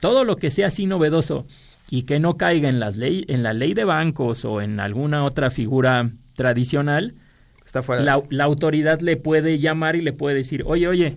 todo 0.00 0.24
lo 0.24 0.36
que 0.36 0.50
sea 0.50 0.68
así 0.68 0.86
novedoso 0.86 1.46
y 1.90 2.02
que 2.02 2.18
no 2.18 2.36
caiga 2.36 2.68
en, 2.68 2.80
las 2.80 2.96
ley, 2.96 3.24
en 3.28 3.42
la 3.42 3.52
ley 3.52 3.74
de 3.74 3.84
bancos 3.84 4.44
o 4.44 4.60
en 4.60 4.80
alguna 4.80 5.24
otra 5.24 5.50
figura 5.50 6.10
tradicional, 6.34 7.14
está 7.64 7.82
fuera. 7.82 8.02
La, 8.02 8.22
la, 8.30 8.44
autoridad 8.44 9.00
le 9.00 9.16
puede 9.16 9.58
llamar 9.58 9.96
y 9.96 10.02
le 10.02 10.12
puede 10.12 10.36
decir, 10.36 10.62
oye, 10.66 10.88
oye, 10.88 11.16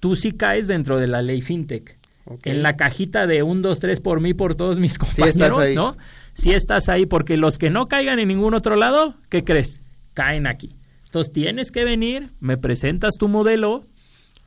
tú 0.00 0.16
sí 0.16 0.32
caes 0.32 0.66
dentro 0.66 0.98
de 0.98 1.06
la 1.06 1.22
ley 1.22 1.40
fintech. 1.40 1.98
Okay. 2.26 2.52
En 2.52 2.62
la 2.62 2.76
cajita 2.76 3.26
de 3.26 3.42
un, 3.42 3.60
dos, 3.60 3.80
tres 3.80 4.00
por 4.00 4.20
mí, 4.20 4.32
por 4.32 4.54
todos 4.54 4.78
mis 4.78 4.96
compañeros, 4.98 5.66
sí 5.66 5.74
¿no? 5.74 5.96
Si 6.32 6.42
sí 6.44 6.52
estás 6.52 6.88
ahí, 6.88 7.04
porque 7.04 7.36
los 7.36 7.58
que 7.58 7.68
no 7.68 7.86
caigan 7.86 8.18
en 8.18 8.28
ningún 8.28 8.54
otro 8.54 8.76
lado, 8.76 9.16
¿qué 9.28 9.44
crees? 9.44 9.80
Caen 10.14 10.46
aquí. 10.46 10.74
Entonces 11.04 11.32
tienes 11.32 11.70
que 11.70 11.84
venir, 11.84 12.30
me 12.40 12.56
presentas 12.56 13.14
tu 13.18 13.28
modelo, 13.28 13.84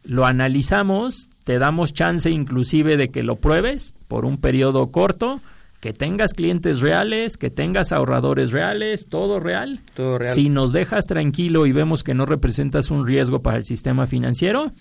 lo 0.04 0.26
analizamos, 0.26 1.30
te 1.44 1.60
damos 1.60 1.94
chance 1.94 2.30
inclusive 2.30 2.98
de 2.98 3.10
que 3.10 3.24
lo 3.24 3.38
pruebes 3.38 3.94
por 4.08 4.26
un 4.26 4.38
periodo 4.38 4.92
corto, 4.92 5.40
que 5.80 5.94
tengas 5.94 6.34
clientes 6.34 6.82
reales, 6.82 7.38
que 7.38 7.50
tengas 7.50 7.92
ahorradores 7.92 8.52
reales, 8.52 9.08
todo 9.10 9.40
real. 9.40 9.80
Todo 9.94 10.18
real. 10.18 10.34
Si 10.34 10.50
nos 10.50 10.74
dejas 10.74 11.06
tranquilo 11.06 11.66
y 11.66 11.72
vemos 11.72 12.04
que 12.04 12.14
no 12.14 12.26
representas 12.26 12.90
un 12.90 13.06
riesgo 13.06 13.42
para 13.42 13.58
el 13.58 13.64
sistema 13.64 14.08
financiero, 14.08 14.72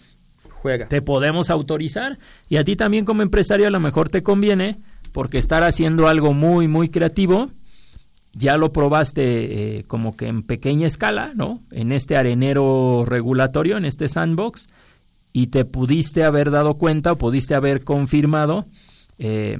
juega. 0.50 0.88
Te 0.88 1.02
podemos 1.02 1.50
autorizar 1.50 2.18
y 2.48 2.56
a 2.56 2.64
ti 2.64 2.76
también 2.76 3.04
como 3.04 3.22
empresario 3.22 3.66
a 3.66 3.70
lo 3.70 3.80
mejor 3.80 4.08
te 4.08 4.22
conviene 4.22 4.80
porque 5.12 5.38
estar 5.38 5.62
haciendo 5.62 6.08
algo 6.08 6.32
muy 6.32 6.66
muy 6.66 6.88
creativo 6.88 7.50
ya 8.36 8.58
lo 8.58 8.72
probaste 8.72 9.78
eh, 9.78 9.84
como 9.84 10.14
que 10.14 10.28
en 10.28 10.42
pequeña 10.42 10.86
escala, 10.86 11.32
¿no? 11.34 11.62
En 11.70 11.90
este 11.90 12.16
arenero 12.16 13.04
regulatorio, 13.06 13.78
en 13.78 13.86
este 13.86 14.08
sandbox, 14.08 14.68
y 15.32 15.46
te 15.48 15.64
pudiste 15.64 16.22
haber 16.22 16.50
dado 16.50 16.74
cuenta 16.74 17.12
o 17.12 17.18
pudiste 17.18 17.54
haber 17.54 17.82
confirmado 17.82 18.64
eh, 19.18 19.58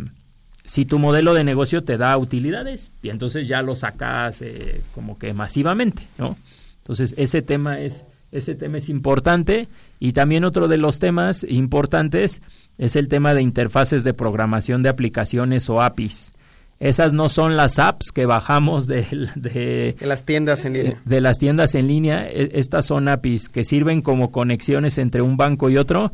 si 0.65 0.85
tu 0.85 0.99
modelo 0.99 1.33
de 1.33 1.45
negocio 1.45 1.85
te 1.85 1.97
da 1.97 2.17
utilidades 2.19 2.93
y 3.03 3.09
entonces 3.09 3.49
ya 3.49 3.63
lo 3.63 3.75
sacas 3.75 4.43
eh, 4.43 4.83
como 4.95 5.19
que 5.19 5.33
masivamente, 5.33 6.07
¿no? 6.19 6.37
Entonces 6.79 7.15
ese 7.17 7.41
tema 7.41 7.81
es 7.81 8.05
ese 8.33 8.55
tema 8.55 8.79
es 8.79 8.89
importante 8.89 9.69
y 10.01 10.13
también 10.13 10.45
otro 10.45 10.69
de 10.69 10.77
los 10.77 10.99
temas 10.99 11.45
importantes 11.49 12.43
es 12.77 12.97
el 12.97 13.09
tema 13.09 13.33
de 13.33 13.41
interfaces 13.41 14.05
de 14.05 14.13
programación 14.13 14.83
de 14.83 14.91
aplicaciones 14.91 15.71
o 15.71 15.81
APIs. 15.81 16.33
Esas 16.79 17.13
no 17.13 17.29
son 17.29 17.57
las 17.57 17.79
apps 17.79 18.13
que 18.13 18.27
bajamos 18.27 18.87
de, 18.89 19.07
de, 19.35 19.97
las 20.01 20.25
tiendas 20.25 20.65
en 20.65 20.75
línea. 20.75 21.01
De, 21.05 21.21
las 21.21 21.39
tiendas 21.39 21.75
en 21.75 21.89
línea. 21.89 22.27
E, 22.29 22.51
estas 22.55 22.87
son 22.87 23.09
APIs 23.09 23.49
que 23.49 23.65
sirven 23.65 24.03
como 24.03 24.31
conexiones 24.31 24.99
entre 24.99 25.23
un 25.23 25.37
banco 25.37 25.71
y 25.71 25.79
otro. 25.79 26.13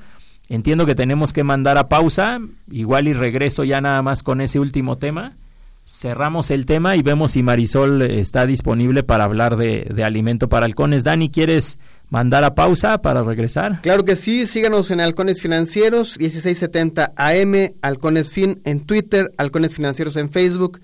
Entiendo 0.49 0.87
que 0.87 0.95
tenemos 0.95 1.33
que 1.33 1.45
mandar 1.45 1.79
a 1.79 1.89
pausa, 1.89 2.41
igual 2.71 3.09
y 3.09 3.13
regreso 3.13 3.65
ya 3.65 3.81
nada 3.81 4.03
más 4.03 4.23
con 4.23 4.41
ese 4.41 4.59
último 4.61 4.99
tema. 4.99 5.37
Cerramos 5.85 6.51
el 6.51 6.67
tema 6.67 6.95
y 6.95 7.03
vemos 7.03 7.33
si 7.33 7.43
Marisol 7.43 8.03
está 8.03 8.47
disponible 8.47 9.03
para 9.03 9.25
hablar 9.25 9.57
de, 9.57 9.89
de 9.93 10.05
alimento 10.05 10.49
para 10.49 10.67
halcones. 10.67 11.03
Dani, 11.05 11.31
¿quieres 11.31 11.79
mandar 12.13 12.45
a 12.45 12.55
pausa 12.55 13.01
para 13.01 13.23
regresar? 13.23 13.81
Claro 13.81 14.05
que 14.05 14.17
sí, 14.17 14.47
síganos 14.47 14.91
en 14.91 15.01
Halcones 15.01 15.41
Financieros, 15.41 16.19
1670 16.19 17.15
AM, 17.17 17.73
Halcones 17.81 18.35
Fin 18.35 18.61
en 18.65 18.81
Twitter, 18.81 19.33
Halcones 19.39 19.75
Financieros 19.75 20.17
en 20.17 20.29
Facebook, 20.29 20.83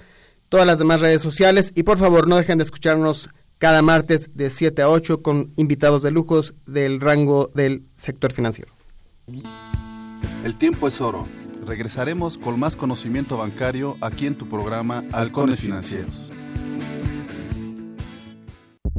todas 0.49 0.67
las 0.67 0.79
demás 0.79 1.01
redes 1.01 1.21
sociales 1.21 1.73
y 1.75 1.83
por 1.83 1.99
favor 1.99 2.29
no 2.29 2.37
dejen 2.37 2.57
de 2.57 2.65
escucharnos 2.65 3.29
cada 3.59 3.83
martes 3.83 4.31
de 4.35 4.49
7 4.49 4.81
a 4.81 4.89
8 4.89 5.21
con 5.21 5.53
invitados 5.57 6.03
de 6.03 6.13
lujos 6.13 6.55
del 6.67 6.99
rango 6.99 7.51
del 7.55 7.83
sector 7.95 8.33
financiero. 8.33 8.73
El 10.45 10.57
tiempo 10.57 10.89
es 10.89 10.99
oro. 11.03 11.29
Regresaremos 11.67 12.39
con 12.39 12.59
más 12.59 12.75
conocimiento 12.75 13.37
bancario 13.37 13.99
aquí 14.01 14.27
en 14.27 14.35
tu 14.35 14.49
programa 14.49 15.05
Halcones 15.13 15.61
Financieros. 15.61 16.33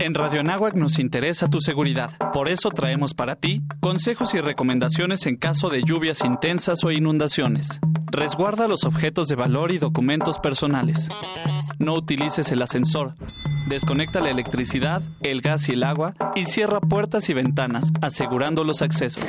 En 0.00 0.12
Radio 0.12 0.40
Anáhuac 0.40 0.74
nos 0.74 0.98
interesa 0.98 1.46
tu 1.46 1.60
seguridad. 1.60 2.10
Por 2.32 2.48
eso 2.48 2.68
traemos 2.70 3.14
para 3.14 3.36
ti 3.36 3.62
consejos 3.80 4.34
y 4.34 4.40
recomendaciones 4.40 5.24
en 5.26 5.36
caso 5.36 5.70
de 5.70 5.82
lluvias 5.82 6.24
intensas 6.24 6.82
o 6.84 6.90
inundaciones. 6.90 7.80
Resguarda 8.10 8.66
los 8.66 8.84
objetos 8.84 9.28
de 9.28 9.36
valor 9.36 9.72
y 9.72 9.78
documentos 9.78 10.38
personales. 10.40 11.08
No 11.78 11.94
utilices 11.94 12.50
el 12.50 12.62
ascensor. 12.62 13.14
Desconecta 13.68 14.20
la 14.20 14.30
electricidad, 14.30 15.00
el 15.22 15.40
gas 15.40 15.68
y 15.68 15.72
el 15.72 15.84
agua 15.84 16.14
y 16.34 16.44
cierra 16.44 16.80
puertas 16.80 17.30
y 17.30 17.34
ventanas, 17.34 17.86
asegurando 18.02 18.64
los 18.64 18.82
accesos. 18.82 19.24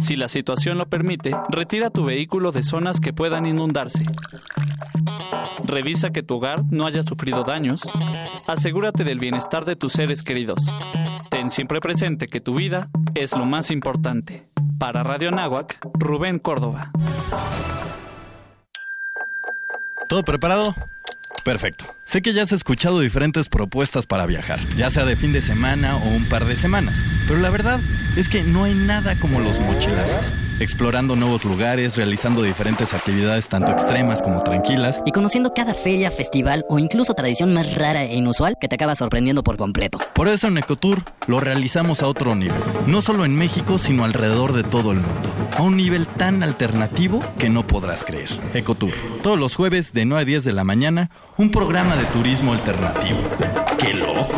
Si 0.00 0.16
la 0.16 0.28
situación 0.28 0.78
lo 0.78 0.86
permite, 0.86 1.34
retira 1.48 1.90
tu 1.90 2.04
vehículo 2.04 2.52
de 2.52 2.62
zonas 2.62 3.00
que 3.00 3.12
puedan 3.12 3.46
inundarse. 3.46 4.04
Revisa 5.66 6.10
que 6.10 6.22
tu 6.22 6.36
hogar 6.36 6.62
no 6.70 6.86
haya 6.86 7.02
sufrido 7.02 7.42
daños. 7.44 7.82
Asegúrate 8.46 9.04
del 9.04 9.18
bienestar 9.18 9.64
de 9.64 9.76
tus 9.76 9.92
seres 9.92 10.22
queridos. 10.22 10.60
Ten 11.30 11.50
siempre 11.50 11.80
presente 11.80 12.28
que 12.28 12.40
tu 12.40 12.54
vida 12.54 12.88
es 13.14 13.36
lo 13.36 13.44
más 13.44 13.70
importante. 13.70 14.46
Para 14.78 15.02
Radio 15.02 15.30
Náhuac, 15.30 15.78
Rubén 15.98 16.38
Córdoba. 16.38 16.90
¿Todo 20.08 20.22
preparado? 20.22 20.74
Perfecto. 21.44 21.86
Sé 22.06 22.22
que 22.22 22.32
ya 22.32 22.44
has 22.44 22.52
escuchado 22.52 23.00
diferentes 23.00 23.48
propuestas 23.48 24.06
para 24.06 24.26
viajar, 24.26 24.60
ya 24.76 24.90
sea 24.90 25.04
de 25.04 25.16
fin 25.16 25.32
de 25.32 25.42
semana 25.42 25.96
o 25.96 26.08
un 26.08 26.24
par 26.26 26.44
de 26.44 26.56
semanas, 26.56 27.02
pero 27.26 27.40
la 27.40 27.50
verdad 27.50 27.80
es 28.16 28.28
que 28.28 28.44
no 28.44 28.62
hay 28.62 28.74
nada 28.74 29.16
como 29.16 29.40
los 29.40 29.58
mochilazos 29.58 30.32
explorando 30.60 31.16
nuevos 31.16 31.44
lugares, 31.44 31.96
realizando 31.96 32.42
diferentes 32.42 32.94
actividades 32.94 33.48
tanto 33.48 33.72
extremas 33.72 34.22
como 34.22 34.42
tranquilas. 34.42 35.02
Y 35.04 35.12
conociendo 35.12 35.52
cada 35.54 35.74
feria, 35.74 36.10
festival 36.10 36.64
o 36.68 36.78
incluso 36.78 37.14
tradición 37.14 37.52
más 37.54 37.74
rara 37.74 38.04
e 38.04 38.16
inusual 38.16 38.56
que 38.60 38.68
te 38.68 38.76
acaba 38.76 38.94
sorprendiendo 38.94 39.42
por 39.42 39.56
completo. 39.56 39.98
Por 40.14 40.28
eso 40.28 40.48
en 40.48 40.58
Ecotour 40.58 41.02
lo 41.26 41.40
realizamos 41.40 42.02
a 42.02 42.08
otro 42.08 42.34
nivel. 42.34 42.56
No 42.86 43.00
solo 43.00 43.24
en 43.24 43.36
México, 43.36 43.78
sino 43.78 44.04
alrededor 44.04 44.52
de 44.52 44.64
todo 44.64 44.92
el 44.92 44.98
mundo. 44.98 45.30
A 45.56 45.62
un 45.62 45.76
nivel 45.76 46.06
tan 46.06 46.42
alternativo 46.42 47.22
que 47.38 47.48
no 47.48 47.66
podrás 47.66 48.04
creer. 48.04 48.28
Ecotour. 48.54 48.92
Todos 49.22 49.38
los 49.38 49.54
jueves 49.54 49.92
de 49.92 50.04
9 50.04 50.22
a 50.22 50.24
10 50.24 50.44
de 50.44 50.52
la 50.52 50.64
mañana, 50.64 51.10
un 51.36 51.50
programa 51.50 51.95
de 51.96 52.04
turismo 52.06 52.52
alternativo. 52.52 53.18
¡Qué 53.78 53.94
loco! 53.94 54.34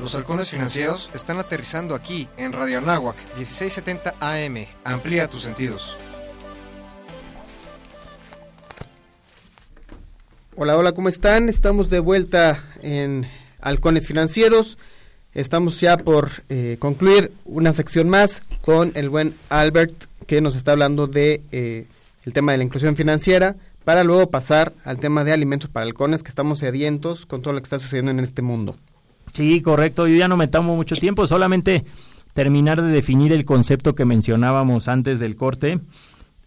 Los 0.00 0.14
halcones 0.16 0.50
financieros 0.50 1.08
están 1.14 1.38
aterrizando 1.38 1.94
aquí 1.94 2.26
en 2.36 2.52
Radio 2.52 2.78
Anáhuac 2.78 3.16
1670 3.36 4.14
AM. 4.18 4.66
Amplía 4.82 5.28
tus 5.28 5.44
sentidos. 5.44 5.96
Hola, 10.56 10.76
hola, 10.76 10.92
¿cómo 10.92 11.08
están? 11.08 11.48
Estamos 11.48 11.90
de 11.90 12.00
vuelta 12.00 12.62
en 12.82 13.28
Halcones 13.60 14.08
Financieros. 14.08 14.78
Estamos 15.32 15.80
ya 15.80 15.96
por 15.96 16.30
eh, 16.48 16.76
concluir 16.80 17.30
una 17.44 17.72
sección 17.72 18.08
más 18.08 18.42
con 18.62 18.90
el 18.96 19.08
buen 19.08 19.34
Albert 19.48 20.11
nos 20.40 20.56
está 20.56 20.72
hablando 20.72 21.06
de 21.06 21.42
eh, 21.52 21.86
el 22.24 22.32
tema 22.32 22.52
de 22.52 22.58
la 22.58 22.64
inclusión 22.64 22.96
financiera 22.96 23.56
para 23.84 24.04
luego 24.04 24.30
pasar 24.30 24.72
al 24.84 24.98
tema 24.98 25.24
de 25.24 25.32
alimentos 25.32 25.68
para 25.68 25.84
halcones 25.84 26.22
que 26.22 26.28
estamos 26.28 26.60
sedientos 26.60 27.26
con 27.26 27.42
todo 27.42 27.52
lo 27.52 27.60
que 27.60 27.64
está 27.64 27.80
sucediendo 27.80 28.10
en 28.12 28.20
este 28.20 28.42
mundo. 28.42 28.76
Sí, 29.32 29.60
correcto. 29.60 30.06
Yo 30.06 30.16
ya 30.16 30.28
no 30.28 30.36
me 30.36 30.48
tomo 30.48 30.76
mucho 30.76 30.96
tiempo, 30.96 31.26
solamente 31.26 31.84
terminar 32.32 32.82
de 32.82 32.90
definir 32.90 33.32
el 33.32 33.44
concepto 33.44 33.94
que 33.94 34.04
mencionábamos 34.04 34.88
antes 34.88 35.18
del 35.20 35.36
corte. 35.36 35.80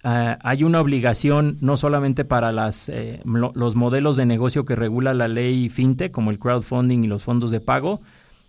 Uh, 0.04 0.38
hay 0.42 0.64
una 0.64 0.82
obligación 0.82 1.58
no 1.62 1.78
solamente 1.78 2.26
para 2.26 2.52
las, 2.52 2.90
eh, 2.90 3.22
los 3.26 3.76
modelos 3.76 4.18
de 4.18 4.28
negocio 4.28 4.64
que 4.64 4.76
regula 4.76 5.16
la 5.16 5.28
ley 5.28 5.68
FinTech, 5.70 6.12
como 6.12 6.30
el 6.30 6.38
crowdfunding 6.38 7.04
y 7.04 7.08
los 7.08 7.24
fondos 7.24 7.50
de 7.50 7.60
pago. 7.60 8.02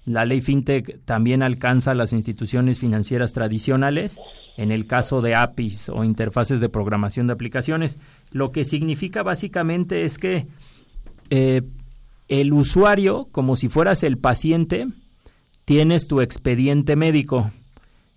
La 0.04 0.26
ley 0.26 0.40
FinTech 0.40 1.00
también 1.04 1.42
alcanza 1.42 1.92
a 1.92 1.94
las 1.94 2.12
instituciones 2.12 2.78
financieras 2.78 3.32
tradicionales, 3.32 4.20
en 4.56 4.72
el 4.72 4.86
caso 4.86 5.20
de 5.20 5.34
APIs 5.34 5.88
o 5.88 6.04
interfaces 6.04 6.60
de 6.60 6.68
programación 6.68 7.26
de 7.26 7.34
aplicaciones. 7.34 7.98
Lo 8.30 8.52
que 8.52 8.64
significa 8.64 9.22
básicamente 9.22 10.04
es 10.04 10.18
que 10.18 10.46
eh, 11.30 11.62
el 12.28 12.52
usuario, 12.52 13.28
como 13.32 13.56
si 13.56 13.68
fueras 13.68 14.02
el 14.02 14.18
paciente, 14.18 14.86
tienes 15.64 16.06
tu 16.06 16.20
expediente 16.20 16.96
médico. 16.96 17.50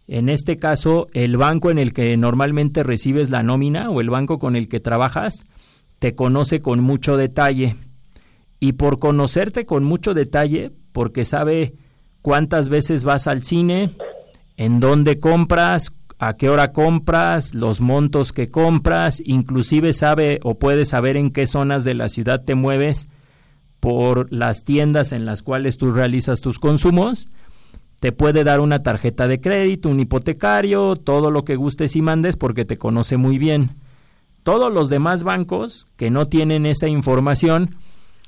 En 0.08 0.30
este 0.30 0.56
caso, 0.56 1.08
el 1.14 1.38
banco 1.38 1.70
en 1.70 1.78
el 1.78 1.94
que 1.94 2.16
normalmente 2.18 2.84
recibes 2.84 3.30
la 3.30 3.44
nómina 3.44 3.90
o 3.90 4.02
el 4.02 4.10
banco 4.10 4.40
con 4.40 4.56
el 4.56 4.68
que 4.68 4.80
trabajas 4.80 5.44
te 6.00 6.16
conoce 6.16 6.62
con 6.62 6.80
mucho 6.80 7.18
detalle. 7.18 7.76
Y 8.60 8.74
por 8.74 9.00
conocerte 9.00 9.66
con 9.66 9.84
mucho 9.84 10.14
detalle, 10.14 10.72
porque 10.92 11.26
sabe 11.26 11.74
cuántas 12.22 12.70
veces 12.70 13.04
vas 13.04 13.28
al 13.28 13.44
cine, 13.44 13.96
en 14.58 14.80
dónde 14.80 15.20
compras, 15.20 15.92
a 16.20 16.34
qué 16.36 16.50
hora 16.50 16.74
compras, 16.74 17.56
los 17.56 17.80
montos 17.80 18.34
que 18.34 18.50
compras, 18.50 19.22
inclusive 19.24 19.94
sabe 19.94 20.40
o 20.44 20.60
puede 20.60 20.86
saber 20.86 21.16
en 21.16 21.32
qué 21.32 21.48
zonas 21.48 21.86
de 21.86 21.94
la 21.94 22.10
ciudad 22.10 22.44
te 22.44 22.56
mueves 22.56 23.08
por 23.80 24.32
las 24.32 24.66
tiendas 24.66 25.14
en 25.14 25.26
las 25.26 25.42
cuales 25.42 25.78
tú 25.78 25.92
realizas 25.92 26.42
tus 26.42 26.60
consumos, 26.60 27.30
te 28.00 28.12
puede 28.12 28.44
dar 28.44 28.60
una 28.60 28.84
tarjeta 28.84 29.30
de 29.30 29.40
crédito, 29.40 29.88
un 29.88 30.02
hipotecario, 30.02 30.98
todo 30.98 31.32
lo 31.32 31.46
que 31.46 31.56
gustes 31.56 31.96
y 31.96 32.02
mandes 32.02 32.36
porque 32.36 32.66
te 32.66 32.78
conoce 32.78 33.16
muy 33.16 33.38
bien. 33.38 33.78
Todos 34.44 34.74
los 34.74 34.90
demás 34.90 35.24
bancos 35.24 35.88
que 35.96 36.12
no 36.12 36.26
tienen 36.26 36.66
esa 36.66 36.90
información, 36.90 37.76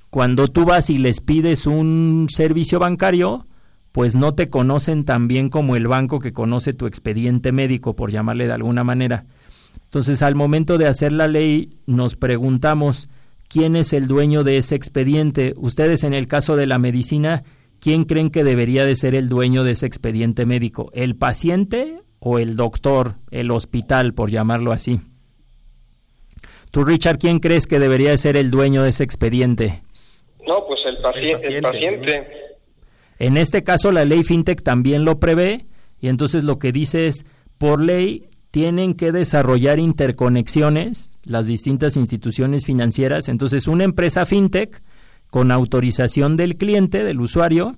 cuando 0.10 0.48
tú 0.48 0.64
vas 0.64 0.90
y 0.90 0.98
les 0.98 1.20
pides 1.20 1.68
un 1.68 2.28
servicio 2.30 2.80
bancario, 2.80 3.46
pues 3.92 4.16
no 4.16 4.34
te 4.34 4.50
conocen 4.50 5.04
tan 5.04 5.28
bien 5.28 5.50
como 5.50 5.76
el 5.76 5.88
banco 5.88 6.20
que 6.20 6.34
conoce 6.34 6.74
tu 6.74 6.88
expediente 6.88 7.52
médico, 7.52 7.96
por 7.96 8.12
llamarle 8.12 8.48
de 8.48 8.54
alguna 8.54 8.84
manera. 8.84 9.26
Entonces, 9.84 10.22
al 10.22 10.36
momento 10.36 10.78
de 10.78 10.88
hacer 10.88 11.12
la 11.12 11.28
ley, 11.28 11.78
nos 11.86 12.16
preguntamos 12.16 13.10
quién 13.50 13.76
es 13.76 13.92
el 13.92 14.08
dueño 14.08 14.44
de 14.44 14.58
ese 14.58 14.76
expediente. 14.76 15.54
Ustedes, 15.58 16.04
en 16.06 16.14
el 16.14 16.28
caso 16.28 16.56
de 16.56 16.68
la 16.68 16.80
medicina, 16.80 17.44
¿quién 17.80 18.06
creen 18.06 18.30
que 18.30 18.46
debería 18.46 18.86
de 18.86 18.96
ser 18.96 19.16
el 19.16 19.28
dueño 19.28 19.66
de 19.66 19.72
ese 19.72 19.88
expediente 19.88 20.46
médico? 20.46 20.90
¿El 20.94 21.18
paciente 21.18 22.02
o 22.20 22.40
el 22.40 22.56
doctor, 22.56 23.16
el 23.32 23.52
hospital, 23.52 24.14
por 24.14 24.32
llamarlo 24.32 24.72
así? 24.72 25.02
Tú, 26.72 26.86
Richard, 26.86 27.18
¿quién 27.18 27.40
crees 27.40 27.68
que 27.68 27.80
debería 27.80 28.12
de 28.12 28.18
ser 28.18 28.38
el 28.38 28.50
dueño 28.50 28.84
de 28.84 28.92
ese 28.92 29.04
expediente? 29.04 29.84
No, 30.48 30.66
pues 30.66 30.86
el, 30.86 30.98
paciente. 31.00 31.58
El 31.58 31.62
paciente. 31.62 32.41
En 33.22 33.38
este 33.38 33.62
caso 33.64 33.92
la 33.92 34.04
ley 34.04 34.24
FinTech 34.24 34.64
también 34.64 35.06
lo 35.06 35.20
prevé 35.20 35.68
y 36.00 36.08
entonces 36.08 36.44
lo 36.44 36.58
que 36.58 36.72
dice 36.72 37.06
es, 37.06 37.24
por 37.60 37.80
ley 37.80 38.26
tienen 38.50 38.96
que 38.96 39.12
desarrollar 39.12 39.78
interconexiones 39.78 41.12
las 41.24 41.46
distintas 41.46 41.98
instituciones 41.98 42.66
financieras. 42.66 43.30
Entonces 43.30 43.68
una 43.68 43.84
empresa 43.84 44.26
FinTech 44.26 44.82
con 45.30 45.52
autorización 45.52 46.36
del 46.36 46.58
cliente, 46.58 47.04
del 47.04 47.22
usuario, 47.22 47.74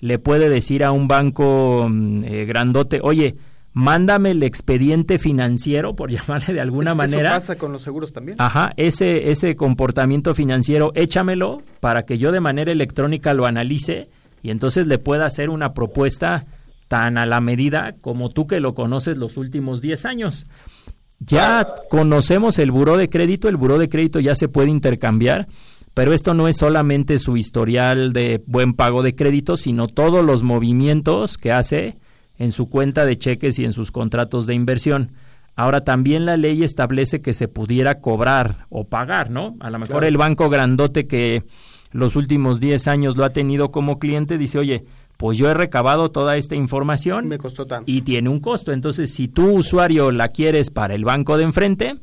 le 0.00 0.18
puede 0.18 0.48
decir 0.48 0.82
a 0.82 0.90
un 0.90 1.06
banco 1.06 1.86
mm, 1.88 2.24
eh, 2.24 2.44
grandote, 2.44 2.98
oye, 3.00 3.36
mándame 3.72 4.32
el 4.32 4.42
expediente 4.42 5.20
financiero, 5.20 5.94
por 5.94 6.10
llamarle 6.10 6.54
de 6.54 6.60
alguna 6.60 6.96
manera. 6.96 7.30
Eso 7.30 7.36
pasa 7.36 7.56
con 7.56 7.70
los 7.70 7.82
seguros 7.82 8.12
también. 8.12 8.36
Ajá, 8.40 8.72
ese, 8.76 9.30
ese 9.30 9.54
comportamiento 9.54 10.34
financiero, 10.34 10.90
échamelo 10.96 11.62
para 11.78 12.02
que 12.02 12.18
yo 12.18 12.32
de 12.32 12.40
manera 12.40 12.72
electrónica 12.72 13.32
lo 13.32 13.46
analice 13.46 14.08
y 14.42 14.50
entonces 14.50 14.86
le 14.86 14.98
pueda 14.98 15.26
hacer 15.26 15.50
una 15.50 15.74
propuesta 15.74 16.46
tan 16.88 17.18
a 17.18 17.26
la 17.26 17.40
medida 17.40 17.94
como 18.00 18.30
tú 18.30 18.46
que 18.46 18.60
lo 18.60 18.74
conoces 18.74 19.16
los 19.16 19.36
últimos 19.36 19.80
10 19.80 20.04
años. 20.06 20.46
Ya 21.20 21.74
conocemos 21.90 22.58
el 22.58 22.70
buró 22.70 22.96
de 22.96 23.08
crédito, 23.08 23.48
el 23.48 23.56
buró 23.56 23.78
de 23.78 23.88
crédito 23.88 24.20
ya 24.20 24.34
se 24.34 24.48
puede 24.48 24.70
intercambiar, 24.70 25.48
pero 25.92 26.12
esto 26.12 26.32
no 26.32 26.46
es 26.48 26.56
solamente 26.56 27.18
su 27.18 27.36
historial 27.36 28.12
de 28.12 28.42
buen 28.46 28.72
pago 28.72 29.02
de 29.02 29.14
crédito, 29.14 29.56
sino 29.56 29.88
todos 29.88 30.24
los 30.24 30.44
movimientos 30.44 31.36
que 31.36 31.52
hace 31.52 31.98
en 32.38 32.52
su 32.52 32.68
cuenta 32.68 33.04
de 33.04 33.18
cheques 33.18 33.58
y 33.58 33.64
en 33.64 33.72
sus 33.72 33.90
contratos 33.90 34.46
de 34.46 34.54
inversión. 34.54 35.12
Ahora 35.56 35.82
también 35.82 36.24
la 36.24 36.36
ley 36.36 36.62
establece 36.62 37.20
que 37.20 37.34
se 37.34 37.48
pudiera 37.48 38.00
cobrar 38.00 38.66
o 38.68 38.84
pagar, 38.84 39.28
¿no? 39.30 39.56
A 39.58 39.70
lo 39.70 39.80
mejor 39.80 40.04
el 40.04 40.16
banco 40.16 40.48
grandote 40.48 41.08
que 41.08 41.42
los 41.90 42.16
últimos 42.16 42.60
10 42.60 42.88
años 42.88 43.16
lo 43.16 43.24
ha 43.24 43.30
tenido 43.30 43.70
como 43.70 43.98
cliente, 43.98 44.38
dice, 44.38 44.58
oye, 44.58 44.84
pues 45.16 45.36
yo 45.36 45.50
he 45.50 45.54
recabado 45.54 46.10
toda 46.10 46.36
esta 46.36 46.54
información 46.54 47.26
Me 47.26 47.38
costó 47.38 47.66
tanto. 47.66 47.90
y 47.90 48.02
tiene 48.02 48.28
un 48.28 48.40
costo. 48.40 48.72
Entonces, 48.72 49.12
si 49.12 49.26
tú 49.28 49.50
usuario 49.50 50.12
la 50.12 50.28
quieres 50.28 50.70
para 50.70 50.94
el 50.94 51.04
banco 51.04 51.36
de 51.36 51.44
enfrente, 51.44 51.96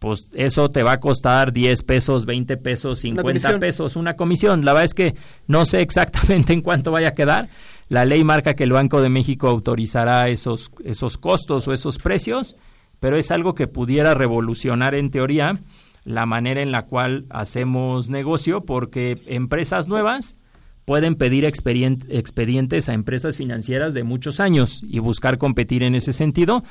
pues 0.00 0.24
eso 0.34 0.68
te 0.70 0.82
va 0.82 0.92
a 0.92 1.00
costar 1.00 1.52
10 1.52 1.82
pesos, 1.82 2.26
20 2.26 2.56
pesos, 2.56 3.00
50 3.00 3.60
pesos, 3.60 3.96
una 3.96 4.16
comisión. 4.16 4.64
La 4.64 4.72
verdad 4.72 4.86
es 4.86 4.94
que 4.94 5.14
no 5.46 5.64
sé 5.64 5.80
exactamente 5.80 6.52
en 6.54 6.62
cuánto 6.62 6.90
vaya 6.90 7.08
a 7.08 7.12
quedar. 7.12 7.48
La 7.88 8.04
ley 8.04 8.24
marca 8.24 8.54
que 8.54 8.64
el 8.64 8.72
Banco 8.72 9.02
de 9.02 9.10
México 9.10 9.46
autorizará 9.48 10.28
esos, 10.28 10.70
esos 10.84 11.18
costos 11.18 11.68
o 11.68 11.72
esos 11.72 11.98
precios, 11.98 12.56
pero 12.98 13.16
es 13.16 13.30
algo 13.30 13.54
que 13.54 13.68
pudiera 13.68 14.14
revolucionar 14.14 14.94
en 14.94 15.10
teoría 15.10 15.58
la 16.04 16.26
manera 16.26 16.62
en 16.62 16.72
la 16.72 16.86
cual 16.86 17.26
hacemos 17.30 18.08
negocio, 18.08 18.64
porque 18.64 19.22
empresas 19.26 19.88
nuevas 19.88 20.36
pueden 20.84 21.14
pedir 21.14 21.44
expedientes 21.44 22.88
a 22.88 22.94
empresas 22.94 23.36
financieras 23.36 23.94
de 23.94 24.02
muchos 24.02 24.40
años 24.40 24.82
y 24.82 24.98
buscar 24.98 25.38
competir 25.38 25.82
en 25.82 25.94
ese 25.94 26.12
sentido, 26.12 26.64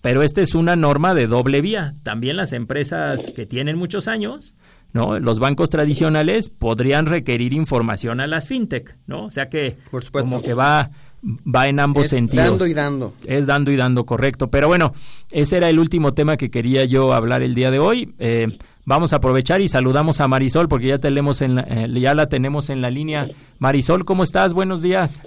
pero 0.00 0.22
esta 0.22 0.40
es 0.40 0.54
una 0.54 0.76
norma 0.76 1.14
de 1.14 1.26
doble 1.26 1.60
vía. 1.60 1.94
También 2.02 2.36
las 2.36 2.52
empresas 2.52 3.30
que 3.34 3.46
tienen 3.46 3.76
muchos 3.76 4.08
años, 4.08 4.54
¿no? 4.92 5.20
Los 5.20 5.38
bancos 5.38 5.70
tradicionales 5.70 6.48
podrían 6.48 7.06
requerir 7.06 7.52
información 7.52 8.20
a 8.20 8.26
las 8.26 8.48
fintech, 8.48 8.96
¿no? 9.06 9.26
O 9.26 9.30
sea 9.30 9.48
que 9.48 9.76
como 10.10 10.42
que 10.42 10.54
va 10.54 10.90
va 11.22 11.68
en 11.68 11.80
ambos 11.80 12.04
es 12.04 12.10
sentidos. 12.10 12.46
Dando 12.46 12.66
y 12.66 12.74
dando. 12.74 13.14
Es 13.26 13.46
dando 13.46 13.70
y 13.70 13.76
dando, 13.76 14.06
correcto. 14.06 14.50
Pero 14.50 14.68
bueno, 14.68 14.94
ese 15.30 15.58
era 15.58 15.68
el 15.68 15.78
último 15.78 16.14
tema 16.14 16.36
que 16.36 16.50
quería 16.50 16.84
yo 16.84 17.12
hablar 17.12 17.42
el 17.42 17.54
día 17.54 17.70
de 17.70 17.78
hoy. 17.78 18.14
Eh, 18.18 18.58
vamos 18.90 19.12
a 19.12 19.16
aprovechar 19.16 19.60
y 19.60 19.68
saludamos 19.68 20.20
a 20.20 20.26
Marisol 20.26 20.68
porque 20.68 20.88
ya 20.88 20.98
tenemos 20.98 21.42
en 21.42 21.54
la, 21.54 21.62
eh, 21.62 21.88
ya 21.94 22.12
la 22.12 22.28
tenemos 22.28 22.70
en 22.70 22.82
la 22.82 22.90
línea. 22.90 23.28
Marisol, 23.60 24.04
¿cómo 24.04 24.24
estás? 24.24 24.52
Buenos 24.52 24.82
días. 24.82 25.22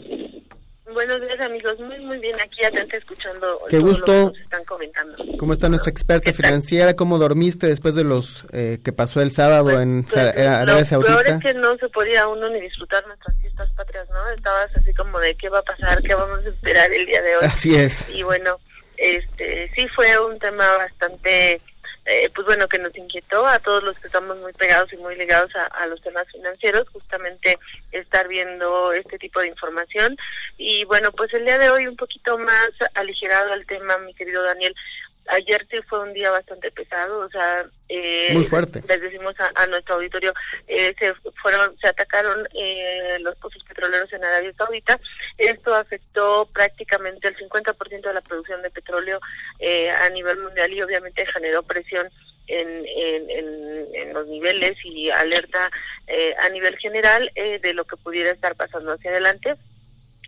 Buenos 0.93 1.21
días 1.21 1.39
amigos, 1.39 1.79
muy 1.79 1.97
muy 2.01 2.19
bien 2.19 2.35
aquí 2.41 2.63
atenta 2.65 2.97
escuchando 2.97 3.59
Qué 3.69 3.79
gusto. 3.79 4.11
Lo 4.11 4.31
que 4.31 4.37
nos 4.37 4.43
están 4.43 4.65
comentando. 4.65 5.15
¿Cómo 5.39 5.53
está 5.53 5.69
nuestra 5.69 5.89
experta 5.89 6.33
financiera? 6.33 6.93
¿Cómo 6.93 7.17
dormiste 7.17 7.67
después 7.67 7.95
de 7.95 8.03
los 8.03 8.45
eh, 8.51 8.79
que 8.83 8.91
pasó 8.91 9.21
el 9.21 9.31
sábado 9.31 9.63
Pues, 9.63 9.79
en 9.79 10.03
pues, 10.03 10.17
eh, 10.17 10.45
Arabia 10.45 10.79
lo 10.79 10.85
Saudita? 10.85 11.23
peor 11.23 11.27
es 11.29 11.37
que 11.39 11.53
no 11.53 11.77
se 11.77 11.87
podía 11.87 12.27
uno 12.27 12.49
ni 12.49 12.59
disfrutar 12.59 13.07
nuestras 13.07 13.35
fiestas 13.39 13.71
patrias, 13.71 14.07
¿no? 14.09 14.29
Estabas 14.35 14.75
así 14.75 14.93
como 14.93 15.19
de 15.19 15.35
qué 15.35 15.47
va 15.47 15.59
a 15.59 15.63
pasar, 15.63 16.03
qué 16.03 16.13
vamos 16.13 16.45
a 16.45 16.49
esperar 16.49 16.91
el 16.93 17.05
día 17.05 17.21
de 17.21 17.37
hoy. 17.37 17.45
Así 17.45 17.75
es. 17.75 18.09
Y 18.09 18.23
bueno, 18.23 18.57
este 18.97 19.71
sí 19.73 19.87
fue 19.95 20.07
un 20.19 20.37
tema 20.37 20.65
bastante, 20.77 21.61
eh, 22.05 22.29
pues 22.33 22.45
bueno, 22.45 22.67
que 22.67 22.79
nos 22.79 22.95
inquietó 22.97 23.45
a 23.47 23.59
todos 23.59 23.83
los 23.83 23.97
que 23.97 24.07
estamos 24.07 24.37
muy 24.37 24.51
pegados 24.53 24.91
y 24.91 24.97
muy 24.97 25.15
ligados 25.15 25.55
a, 25.55 25.65
a 25.65 25.87
los 25.87 26.01
temas 26.01 26.27
financieros, 26.31 26.89
justamente 26.89 27.57
estar 27.91 28.27
viendo 28.27 28.91
este 28.93 29.17
tipo 29.17 29.39
de 29.39 29.47
información. 29.47 30.17
Y 30.57 30.83
bueno, 30.85 31.11
pues 31.11 31.33
el 31.33 31.45
día 31.45 31.57
de 31.57 31.69
hoy 31.69 31.87
un 31.87 31.95
poquito 31.95 32.37
más 32.37 32.71
aligerado 32.93 33.53
el 33.53 33.65
tema, 33.65 33.97
mi 33.99 34.13
querido 34.13 34.43
Daniel. 34.43 34.75
Ayer 35.27 35.65
sí 35.71 35.77
fue 35.87 35.99
un 35.99 36.13
día 36.13 36.31
bastante 36.31 36.69
pesado, 36.71 37.19
o 37.19 37.29
sea, 37.29 37.65
eh, 37.89 38.29
Muy 38.33 38.43
fuerte. 38.43 38.83
les 38.87 39.01
decimos 39.01 39.33
a, 39.39 39.49
a 39.55 39.67
nuestro 39.67 39.95
auditorio, 39.95 40.33
eh, 40.67 40.93
se 40.99 41.13
fueron, 41.41 41.77
se 41.79 41.87
atacaron 41.87 42.47
eh, 42.53 43.17
los 43.21 43.35
pozos 43.37 43.63
petroleros 43.63 44.11
en 44.13 44.23
Arabia 44.23 44.53
Saudita. 44.57 44.99
Esto 45.37 45.73
afectó 45.75 46.47
prácticamente 46.53 47.27
el 47.29 47.37
50% 47.37 48.01
de 48.01 48.13
la 48.13 48.21
producción 48.21 48.61
de 48.61 48.69
petróleo 48.69 49.19
eh, 49.59 49.89
a 49.89 50.09
nivel 50.09 50.39
mundial 50.39 50.71
y 50.73 50.81
obviamente 50.81 51.25
generó 51.27 51.63
presión 51.63 52.09
en, 52.47 52.67
en, 52.85 53.29
en, 53.29 53.95
en 53.95 54.13
los 54.13 54.27
niveles 54.27 54.77
y 54.83 55.09
alerta 55.09 55.71
eh, 56.07 56.35
a 56.39 56.49
nivel 56.49 56.77
general 56.77 57.31
eh, 57.35 57.59
de 57.59 57.73
lo 57.73 57.85
que 57.85 57.95
pudiera 57.97 58.31
estar 58.31 58.55
pasando 58.55 58.91
hacia 58.91 59.11
adelante 59.11 59.55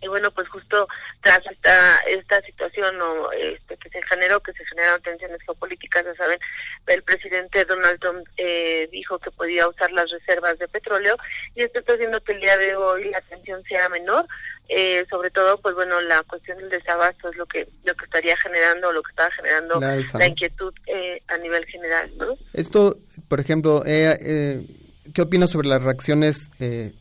y 0.02 0.08
bueno 0.08 0.30
pues 0.30 0.48
justo 0.48 0.88
tras 1.22 1.40
esta 1.50 2.00
esta 2.08 2.40
situación 2.42 3.00
o 3.00 3.32
este 3.32 3.76
que 3.76 3.88
se 3.90 4.02
generó 4.02 4.40
que 4.40 4.52
se 4.52 4.64
generaron 4.66 5.02
tensiones 5.02 5.40
geopolíticas 5.42 6.04
ya 6.04 6.14
saben 6.14 6.38
el 6.86 7.02
presidente 7.02 7.64
Donald 7.64 8.00
Trump 8.00 8.26
eh, 8.36 8.88
dijo 8.92 9.18
que 9.18 9.30
podía 9.30 9.68
usar 9.68 9.90
las 9.92 10.10
reservas 10.10 10.58
de 10.58 10.68
petróleo 10.68 11.16
y 11.54 11.62
esto 11.62 11.78
está 11.78 11.94
haciendo 11.94 12.22
que 12.22 12.32
el 12.32 12.40
día 12.40 12.56
de 12.56 12.76
hoy 12.76 13.10
la 13.10 13.20
tensión 13.22 13.62
sea 13.64 13.88
menor 13.88 14.26
eh, 14.68 15.06
sobre 15.08 15.30
todo 15.30 15.58
pues 15.60 15.74
bueno 15.74 16.00
la 16.00 16.22
cuestión 16.24 16.58
del 16.58 16.70
desabasto 16.70 17.30
es 17.30 17.36
lo 17.36 17.46
que 17.46 17.68
lo 17.84 17.94
que 17.94 18.04
estaría 18.04 18.36
generando 18.36 18.92
lo 18.92 19.02
que 19.02 19.10
estaba 19.10 19.30
generando 19.30 19.80
La 19.80 20.26
inquietud 20.26 20.74
eh, 20.86 21.22
a 21.28 21.38
nivel 21.38 21.64
general 21.66 22.10
no 22.16 22.36
Esto, 22.52 22.98
por 23.28 23.40
ejemplo, 23.40 23.82
eh, 23.86 24.16
eh, 24.20 24.66
¿qué 25.14 25.22
opinas 25.22 25.50
sobre 25.50 25.68
las 25.68 25.82
reacciones 25.82 26.50
eh, 26.60 26.92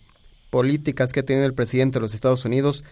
políticas 0.60 1.12
que 1.12 1.20
ha 1.20 1.24
tenido 1.26 1.46
el 1.46 1.54
presidente 1.54 1.96
de 2.00 2.04
los 2.04 2.14
Estados 2.14 2.46
Unidos? 2.46 2.86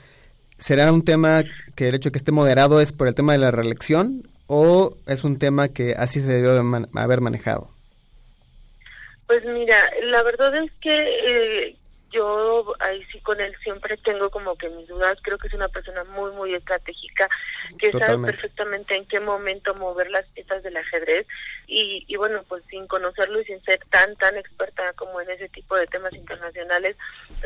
¿Será 0.58 0.92
un 0.92 1.02
tema 1.06 1.44
que 1.76 1.88
el 1.88 1.96
hecho 1.96 2.10
de 2.10 2.12
que 2.12 2.18
esté 2.18 2.34
moderado 2.34 2.82
es 2.82 2.92
por 2.92 3.08
el 3.08 3.16
tema 3.16 3.32
de 3.32 3.40
la 3.40 3.52
reelección 3.52 4.28
o 4.48 4.98
es 5.08 5.24
un 5.24 5.40
tema 5.40 5.70
que 5.70 5.96
así 5.98 6.20
se 6.20 6.28
debió 6.28 6.56
de 6.56 6.62
man- 6.64 6.90
haber 6.94 7.22
manejado? 7.22 7.70
Pues 9.28 9.46
mira, 9.46 9.78
la 10.04 10.22
verdad 10.24 10.54
es 10.58 10.72
que 10.82 10.98
eh, 11.00 11.78
yo 12.14 12.74
ahí 12.80 13.04
sí 13.12 13.20
con 13.20 13.42
él 13.42 13.56
siempre 13.64 13.98
tengo 13.98 14.30
como 14.30 14.56
que 14.56 14.70
mis 14.70 14.88
dudas, 14.88 15.18
creo 15.22 15.38
que 15.38 15.48
es 15.48 15.54
una 15.54 15.68
persona 15.68 16.04
muy, 16.06 16.32
muy 16.32 16.54
estratégica, 16.54 17.28
que 17.80 17.92
sabe 17.92 18.24
perfectamente 18.26 18.96
en 18.96 19.06
qué 19.06 19.20
momento 19.20 19.74
mover 19.76 20.10
las 20.12 20.26
piezas 20.28 20.64
del 20.64 20.78
ajedrez. 20.78 21.28
Y, 21.68 22.06
y 22.08 22.16
bueno, 22.18 22.44
pues 22.48 22.64
sin 22.70 22.88
conocerlo 22.88 23.42
y 23.42 23.46
sin 23.46 23.62
ser 23.64 23.80
tan, 23.90 24.16
tan 24.18 24.38
experta 24.38 24.94
como 24.94 25.20
en 25.22 25.32
ese 25.32 25.50
tipo 25.50 25.76
de 25.76 25.88
temas 25.88 26.14
internacionales, 26.14 26.96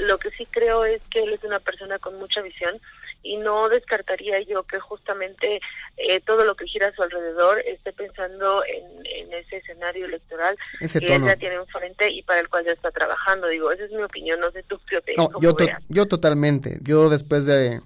lo 0.01 0.17
que 0.17 0.31
sí 0.31 0.45
creo 0.45 0.85
es 0.85 1.01
que 1.09 1.23
él 1.23 1.33
es 1.33 1.43
una 1.43 1.59
persona 1.59 1.97
con 1.99 2.17
mucha 2.19 2.41
visión 2.41 2.79
y 3.23 3.37
no 3.37 3.69
descartaría 3.69 4.41
yo 4.41 4.63
que 4.63 4.79
justamente 4.79 5.59
eh, 5.97 6.21
todo 6.21 6.45
lo 6.45 6.55
que 6.55 6.65
gira 6.67 6.87
a 6.87 6.95
su 6.95 7.03
alrededor 7.03 7.59
esté 7.59 7.91
pensando 7.93 8.63
en, 8.65 8.87
ese 9.33 9.57
escenario 9.57 10.05
electoral 10.05 10.57
que 10.79 11.15
él 11.15 11.25
ya 11.25 11.35
tiene 11.35 11.55
enfrente 11.55 12.09
y 12.09 12.23
para 12.23 12.39
el 12.39 12.49
cual 12.49 12.65
ya 12.65 12.71
está 12.71 12.91
trabajando. 12.91 13.47
Digo, 13.47 13.71
esa 13.71 13.83
es 13.83 13.91
mi 13.91 14.01
opinión, 14.01 14.39
no 14.39 14.49
sé 14.51 14.63
tú 14.63 14.79
qué 14.89 14.97
no, 15.17 15.29
yo, 15.41 15.55
yo 15.89 16.05
totalmente. 16.07 16.79
Yo 16.81 17.09
después 17.09 17.45
de, 17.45 17.81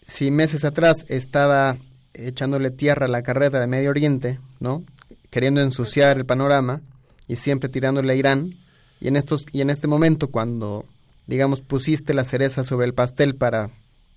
si 0.00 0.30
meses 0.30 0.64
atrás 0.64 1.04
estaba 1.08 1.76
echándole 2.14 2.70
tierra 2.70 3.06
a 3.06 3.08
la 3.08 3.22
carrera 3.22 3.60
de 3.60 3.66
Medio 3.66 3.90
Oriente, 3.90 4.40
¿no? 4.60 4.84
Queriendo 5.30 5.60
ensuciar 5.60 6.16
el 6.16 6.26
panorama 6.26 6.80
y 7.26 7.36
siempre 7.36 7.68
tirándole 7.68 8.12
a 8.12 8.16
Irán. 8.16 8.54
Y 9.00 9.08
en, 9.08 9.16
estos, 9.16 9.44
y 9.52 9.60
en 9.60 9.70
este 9.70 9.86
momento, 9.86 10.28
cuando, 10.28 10.86
digamos, 11.26 11.60
pusiste 11.60 12.14
la 12.14 12.24
cereza 12.24 12.64
sobre 12.64 12.86
el 12.86 12.94
pastel 12.94 13.34
para 13.34 13.70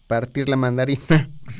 partir 0.07 0.49
la 0.49 0.55
mandarina 0.55 1.29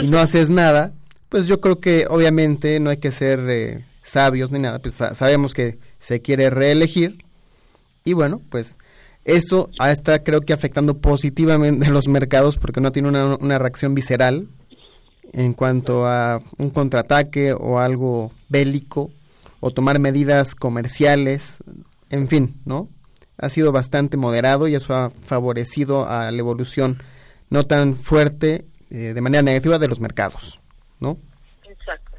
y 0.00 0.06
no 0.06 0.18
haces 0.18 0.50
nada, 0.50 0.92
pues 1.28 1.46
yo 1.46 1.60
creo 1.60 1.80
que 1.80 2.06
obviamente 2.08 2.80
no 2.80 2.90
hay 2.90 2.98
que 2.98 3.12
ser 3.12 3.40
eh, 3.48 3.84
sabios 4.02 4.50
ni 4.50 4.58
nada, 4.58 4.80
pues 4.80 4.94
sabemos 4.94 5.54
que 5.54 5.78
se 5.98 6.20
quiere 6.20 6.50
reelegir 6.50 7.24
y 8.04 8.12
bueno, 8.12 8.40
pues 8.50 8.76
eso 9.24 9.70
está 9.80 10.22
creo 10.24 10.40
que 10.40 10.52
afectando 10.52 10.98
positivamente 10.98 11.88
los 11.90 12.08
mercados 12.08 12.56
porque 12.56 12.80
no 12.80 12.92
tiene 12.92 13.08
una, 13.08 13.36
una 13.36 13.58
reacción 13.58 13.94
visceral 13.94 14.48
en 15.32 15.52
cuanto 15.52 16.06
a 16.06 16.40
un 16.56 16.70
contraataque 16.70 17.52
o 17.52 17.78
algo 17.78 18.32
bélico 18.48 19.10
o 19.60 19.70
tomar 19.70 19.98
medidas 19.98 20.54
comerciales, 20.54 21.58
en 22.10 22.28
fin, 22.28 22.60
¿no? 22.64 22.88
Ha 23.36 23.50
sido 23.50 23.72
bastante 23.72 24.16
moderado 24.16 24.68
y 24.68 24.74
eso 24.74 24.94
ha 24.94 25.10
favorecido 25.10 26.08
a 26.08 26.30
la 26.30 26.38
evolución 26.38 26.98
no 27.50 27.66
tan 27.66 27.94
fuerte 27.94 28.66
eh, 28.90 29.12
de 29.14 29.20
manera 29.20 29.42
negativa 29.42 29.78
de 29.78 29.88
los 29.88 30.00
mercados, 30.00 30.60
¿no? 31.00 31.18
Exacto. 31.68 32.16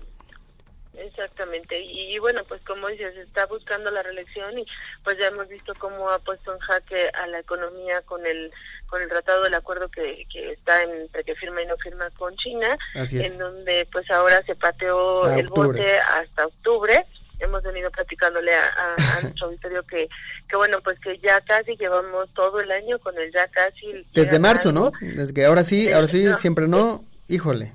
Exactamente. 0.94 1.80
Y, 1.82 2.18
bueno, 2.20 2.42
pues 2.48 2.62
como 2.62 2.88
dices, 2.88 3.16
está 3.18 3.46
buscando 3.46 3.90
la 3.92 4.04
reelección 4.04 4.60
y 4.60 4.66
pues 5.04 5.18
ya 5.18 5.28
hemos 5.28 5.48
visto 5.48 5.74
cómo 5.80 6.10
ha 6.10 6.20
puesto 6.20 6.54
en 6.54 6.60
jaque 6.60 7.10
a 7.10 7.28
la 7.28 7.40
economía 7.40 8.02
con 8.04 8.26
el 8.26 8.52
con 8.88 9.02
el 9.02 9.10
tratado 9.10 9.44
del 9.44 9.54
acuerdo 9.54 9.90
que, 9.90 10.26
que 10.32 10.52
está 10.52 10.82
entre 10.84 11.24
que 11.24 11.36
firma 11.36 11.62
y 11.62 11.68
no 11.68 11.78
firma 11.78 12.10
con 12.12 12.36
China, 12.38 12.78
en 12.96 13.38
donde 13.38 13.88
pues 13.92 14.10
ahora 14.10 14.42
se 14.46 14.56
pateó 14.56 15.30
el 15.32 15.48
bote 15.48 16.00
hasta 16.00 16.48
octubre 16.48 17.06
hemos 17.40 17.64
venido 17.64 17.90
platicándole 17.92 18.54
a, 18.54 18.96
nuestro 19.22 19.48
auditorio 19.48 19.84
que, 19.84 20.10
que 20.48 20.56
bueno, 20.56 20.80
pues 20.82 21.00
que 21.00 21.18
ya 21.20 21.42
casi 21.42 21.76
llevamos 21.78 22.30
todo 22.34 22.60
el 22.60 22.72
año 22.72 23.00
con 23.00 23.18
el 23.18 23.32
ya 23.32 23.48
casi. 23.48 24.06
Desde 24.14 24.40
marzo, 24.40 24.72
¿no? 24.72 24.92
Desde 25.02 25.34
que 25.34 25.46
ahora 25.46 25.64
sí, 25.64 25.92
ahora 25.92 26.08
sí, 26.08 26.26
siempre 26.36 26.68
no, 26.68 27.04
híjole. 27.28 27.74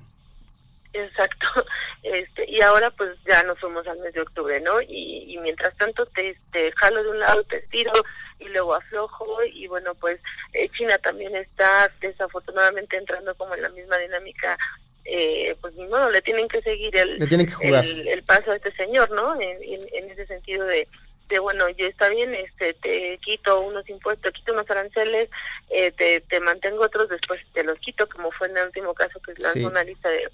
Exacto, 0.92 1.48
este, 2.04 2.48
y 2.48 2.60
ahora 2.60 2.90
pues 2.90 3.10
ya 3.26 3.42
nos 3.42 3.58
fuimos 3.58 3.86
al 3.86 3.98
mes 3.98 4.14
de 4.14 4.20
octubre, 4.20 4.60
¿no? 4.60 4.80
Y, 4.80 5.24
y 5.34 5.38
mientras 5.38 5.76
tanto 5.76 6.06
te, 6.06 6.38
te 6.52 6.70
jalo 6.72 7.02
de 7.02 7.10
un 7.10 7.18
lado, 7.18 7.42
te 7.44 7.60
tiro 7.62 7.92
y 8.38 8.48
luego 8.48 8.74
aflojo 8.74 9.38
y 9.52 9.66
bueno 9.68 9.94
pues 9.94 10.20
eh, 10.52 10.68
China 10.76 10.98
también 10.98 11.34
está 11.36 11.90
desafortunadamente 12.00 12.96
entrando 12.96 13.34
como 13.36 13.54
en 13.54 13.62
la 13.62 13.68
misma 13.70 13.96
dinámica 13.98 14.58
eh, 15.04 15.54
pues 15.60 15.74
modo, 15.74 16.10
le 16.10 16.22
tienen 16.22 16.48
que 16.48 16.62
seguir 16.62 16.96
el, 16.96 17.20
el, 17.20 18.22
paso 18.22 18.52
a 18.52 18.56
este 18.56 18.72
señor, 18.72 19.10
¿no? 19.10 19.38
En, 19.40 19.58
en, 19.62 20.10
ese 20.10 20.26
sentido 20.26 20.66
de, 20.66 20.88
de, 21.28 21.38
bueno, 21.38 21.68
ya 21.70 21.86
está 21.86 22.08
bien, 22.08 22.34
este 22.34 22.74
te 22.74 23.18
quito 23.18 23.60
unos 23.60 23.88
impuestos, 23.88 24.32
te 24.32 24.38
quito 24.38 24.52
unos 24.52 24.70
aranceles, 24.70 25.30
eh, 25.70 25.90
te, 25.92 26.20
te 26.20 26.40
mantengo 26.40 26.84
otros, 26.84 27.08
después 27.08 27.40
te 27.52 27.64
los 27.64 27.78
quito, 27.78 28.08
como 28.08 28.30
fue 28.32 28.48
en 28.48 28.58
el 28.58 28.66
último 28.66 28.94
caso 28.94 29.20
que 29.20 29.32
lanzó 29.38 29.68
una 29.68 29.84
lista 29.84 30.08
de, 30.10 30.28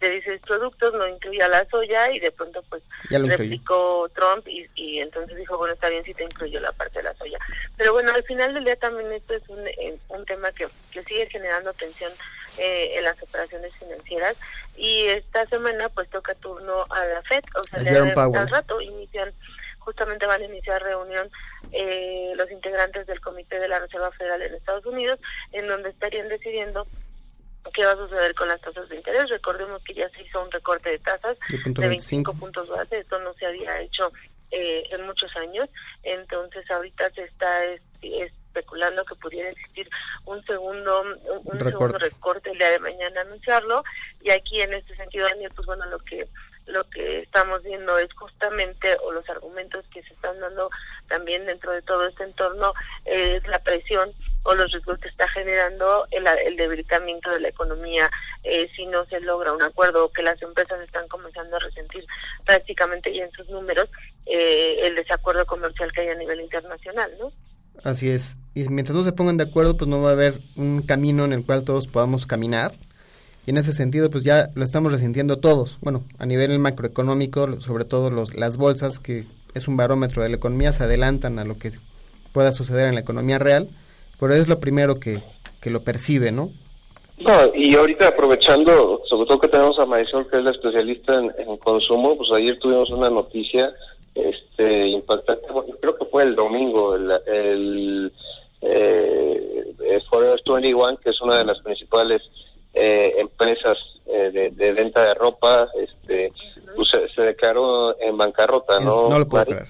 de 0.00 0.10
16 0.10 0.40
productos, 0.42 0.94
no 0.94 1.06
incluía 1.08 1.48
la 1.48 1.66
soya 1.68 2.10
y 2.12 2.20
de 2.20 2.30
pronto 2.30 2.62
pues 2.68 2.82
replicó 3.10 4.08
Trump 4.14 4.46
y, 4.46 4.68
y 4.74 5.00
entonces 5.00 5.36
dijo, 5.36 5.58
bueno, 5.58 5.74
está 5.74 5.88
bien 5.88 6.04
si 6.04 6.14
te 6.14 6.24
incluyo 6.24 6.60
la 6.60 6.72
parte 6.72 6.98
de 6.98 7.04
la 7.04 7.14
soya. 7.14 7.38
Pero 7.76 7.92
bueno, 7.92 8.12
al 8.12 8.22
final 8.24 8.54
del 8.54 8.64
día 8.64 8.76
también 8.76 9.12
esto 9.12 9.34
es 9.34 9.48
un, 9.48 9.66
eh, 9.66 9.98
un 10.08 10.24
tema 10.26 10.52
que, 10.52 10.68
que 10.92 11.02
sigue 11.02 11.28
generando 11.28 11.72
tensión 11.74 12.12
eh, 12.58 12.92
en 12.96 13.04
las 13.04 13.20
operaciones 13.22 13.72
financieras. 13.74 14.36
Y 14.76 15.06
esta 15.06 15.44
semana 15.46 15.88
pues 15.88 16.08
toca 16.08 16.34
turno 16.34 16.84
a 16.90 17.04
la 17.04 17.22
FED, 17.22 17.44
o 17.54 17.64
sea, 17.64 17.80
al 18.14 18.48
rato 18.48 18.80
inician 18.80 19.32
justamente 19.86 20.26
van 20.26 20.42
a 20.42 20.46
iniciar 20.46 20.82
reunión 20.82 21.28
eh, 21.70 22.32
los 22.34 22.50
integrantes 22.50 23.06
del 23.06 23.20
Comité 23.20 23.60
de 23.60 23.68
la 23.68 23.78
Reserva 23.78 24.10
Federal 24.10 24.42
en 24.42 24.54
Estados 24.54 24.84
Unidos, 24.84 25.20
en 25.52 25.68
donde 25.68 25.90
estarían 25.90 26.28
decidiendo 26.28 26.86
qué 27.72 27.84
va 27.84 27.92
a 27.92 27.96
suceder 27.96 28.34
con 28.34 28.48
las 28.48 28.60
tasas 28.60 28.88
de 28.88 28.96
interés. 28.96 29.28
Recordemos 29.28 29.82
que 29.84 29.94
ya 29.94 30.08
se 30.10 30.22
hizo 30.22 30.42
un 30.42 30.50
recorte 30.50 30.90
de 30.90 30.98
tasas 30.98 31.38
de 31.48 31.88
25 31.88 32.34
puntos 32.34 32.68
base, 32.68 32.98
esto 32.98 33.18
no 33.20 33.32
se 33.34 33.46
había 33.46 33.80
hecho 33.80 34.12
eh, 34.50 34.82
en 34.90 35.06
muchos 35.06 35.34
años, 35.36 35.68
entonces 36.02 36.68
ahorita 36.68 37.10
se 37.10 37.22
está 37.22 37.48
especulando 38.02 39.04
que 39.04 39.14
pudiera 39.16 39.50
existir 39.50 39.88
un 40.24 40.44
segundo 40.46 41.02
un, 41.02 41.58
recorte. 41.58 41.70
segundo 41.70 41.98
recorte 41.98 42.50
el 42.50 42.58
día 42.58 42.70
de 42.70 42.78
mañana 42.78 43.20
anunciarlo 43.20 43.84
y 44.22 44.30
aquí 44.30 44.60
en 44.60 44.72
este 44.72 44.96
sentido 44.96 45.26
Daniel 45.28 45.52
pues 45.54 45.66
bueno 45.66 45.84
lo 45.86 45.98
que 45.98 46.26
lo 46.66 46.84
que 46.90 47.20
estamos 47.20 47.62
viendo 47.62 47.96
es 47.98 48.12
justamente 48.14 48.96
o 49.04 49.12
los 49.12 49.28
argumentos 49.30 49.84
que 49.92 50.02
se 50.02 50.12
están 50.12 50.38
dando 50.40 50.70
también 51.08 51.46
dentro 51.46 51.72
de 51.72 51.82
todo 51.82 52.06
este 52.06 52.24
entorno 52.24 52.74
es 53.04 53.46
la 53.46 53.60
presión 53.60 54.12
o 54.42 54.54
los 54.54 54.70
riesgos 54.72 54.98
que 54.98 55.08
está 55.08 55.28
generando 55.28 56.06
el, 56.10 56.26
el 56.26 56.56
debilitamiento 56.56 57.30
de 57.30 57.40
la 57.40 57.48
economía 57.48 58.10
eh, 58.44 58.68
si 58.74 58.86
no 58.86 59.04
se 59.06 59.20
logra 59.20 59.52
un 59.52 59.62
acuerdo 59.62 60.04
o 60.04 60.12
que 60.12 60.22
las 60.22 60.40
empresas 60.42 60.80
están 60.80 61.06
comenzando 61.08 61.56
a 61.56 61.60
resentir 61.60 62.04
prácticamente 62.44 63.14
ya 63.14 63.24
en 63.24 63.32
sus 63.32 63.48
números 63.48 63.88
eh, 64.26 64.80
el 64.82 64.96
desacuerdo 64.96 65.46
comercial 65.46 65.92
que 65.92 66.02
hay 66.02 66.08
a 66.08 66.14
nivel 66.14 66.40
internacional, 66.40 67.12
¿no? 67.18 67.32
Así 67.84 68.10
es. 68.10 68.36
Y 68.54 68.68
mientras 68.68 68.96
no 68.96 69.04
se 69.04 69.12
pongan 69.12 69.36
de 69.36 69.44
acuerdo, 69.44 69.76
pues 69.76 69.88
no 69.88 70.00
va 70.00 70.10
a 70.10 70.12
haber 70.12 70.40
un 70.56 70.82
camino 70.82 71.24
en 71.24 71.32
el 71.32 71.44
cual 71.44 71.64
todos 71.64 71.86
podamos 71.86 72.26
caminar. 72.26 72.72
Y 73.46 73.50
en 73.50 73.58
ese 73.58 73.72
sentido, 73.72 74.10
pues 74.10 74.24
ya 74.24 74.50
lo 74.54 74.64
estamos 74.64 74.90
resintiendo 74.90 75.38
todos. 75.38 75.78
Bueno, 75.80 76.04
a 76.18 76.26
nivel 76.26 76.58
macroeconómico, 76.58 77.60
sobre 77.60 77.84
todo 77.84 78.10
los, 78.10 78.34
las 78.34 78.56
bolsas, 78.56 78.98
que 78.98 79.24
es 79.54 79.68
un 79.68 79.76
barómetro 79.76 80.24
de 80.24 80.28
la 80.28 80.36
economía, 80.36 80.72
se 80.72 80.82
adelantan 80.82 81.38
a 81.38 81.44
lo 81.44 81.56
que 81.56 81.70
pueda 82.32 82.52
suceder 82.52 82.88
en 82.88 82.94
la 82.94 83.00
economía 83.00 83.38
real. 83.38 83.68
Pero 84.18 84.34
es 84.34 84.48
lo 84.48 84.58
primero 84.58 84.98
que, 84.98 85.22
que 85.60 85.70
lo 85.70 85.84
percibe, 85.84 86.32
¿no? 86.32 86.50
No, 87.18 87.54
y 87.54 87.74
ahorita 87.76 88.08
aprovechando, 88.08 89.00
sobre 89.08 89.26
todo 89.26 89.40
que 89.40 89.48
tenemos 89.48 89.78
a 89.78 89.86
Marisol, 89.86 90.28
que 90.28 90.38
es 90.38 90.44
la 90.44 90.50
especialista 90.50 91.18
en, 91.18 91.56
consumo, 91.58 92.16
pues 92.16 92.30
ayer 92.32 92.58
tuvimos 92.58 92.90
una 92.90 93.08
noticia 93.08 93.72
este 94.14 94.88
impactante, 94.88 95.46
creo 95.80 95.96
que 95.96 96.04
fue 96.06 96.24
el 96.24 96.34
domingo, 96.34 96.94
el, 96.94 97.12
el 97.26 98.12
eh, 98.62 100.00
Forever 100.10 100.40
21, 100.46 100.98
que 100.98 101.10
es 101.10 101.20
una 101.20 101.36
de 101.38 101.44
las 101.44 101.58
principales 101.60 102.22
eh, 102.76 103.14
empresas 103.16 103.78
eh, 104.04 104.50
de, 104.54 104.72
venta 104.72 105.02
de 105.02 105.14
ropa, 105.14 105.66
este 105.80 106.30
pues, 106.76 106.90
se, 106.90 107.22
declaró 107.22 107.98
en 108.00 108.18
bancarrota, 108.18 108.78
¿no? 108.80 109.08
No 109.08 109.18
lo 109.18 109.26
puedo 109.26 109.46
creer. 109.46 109.66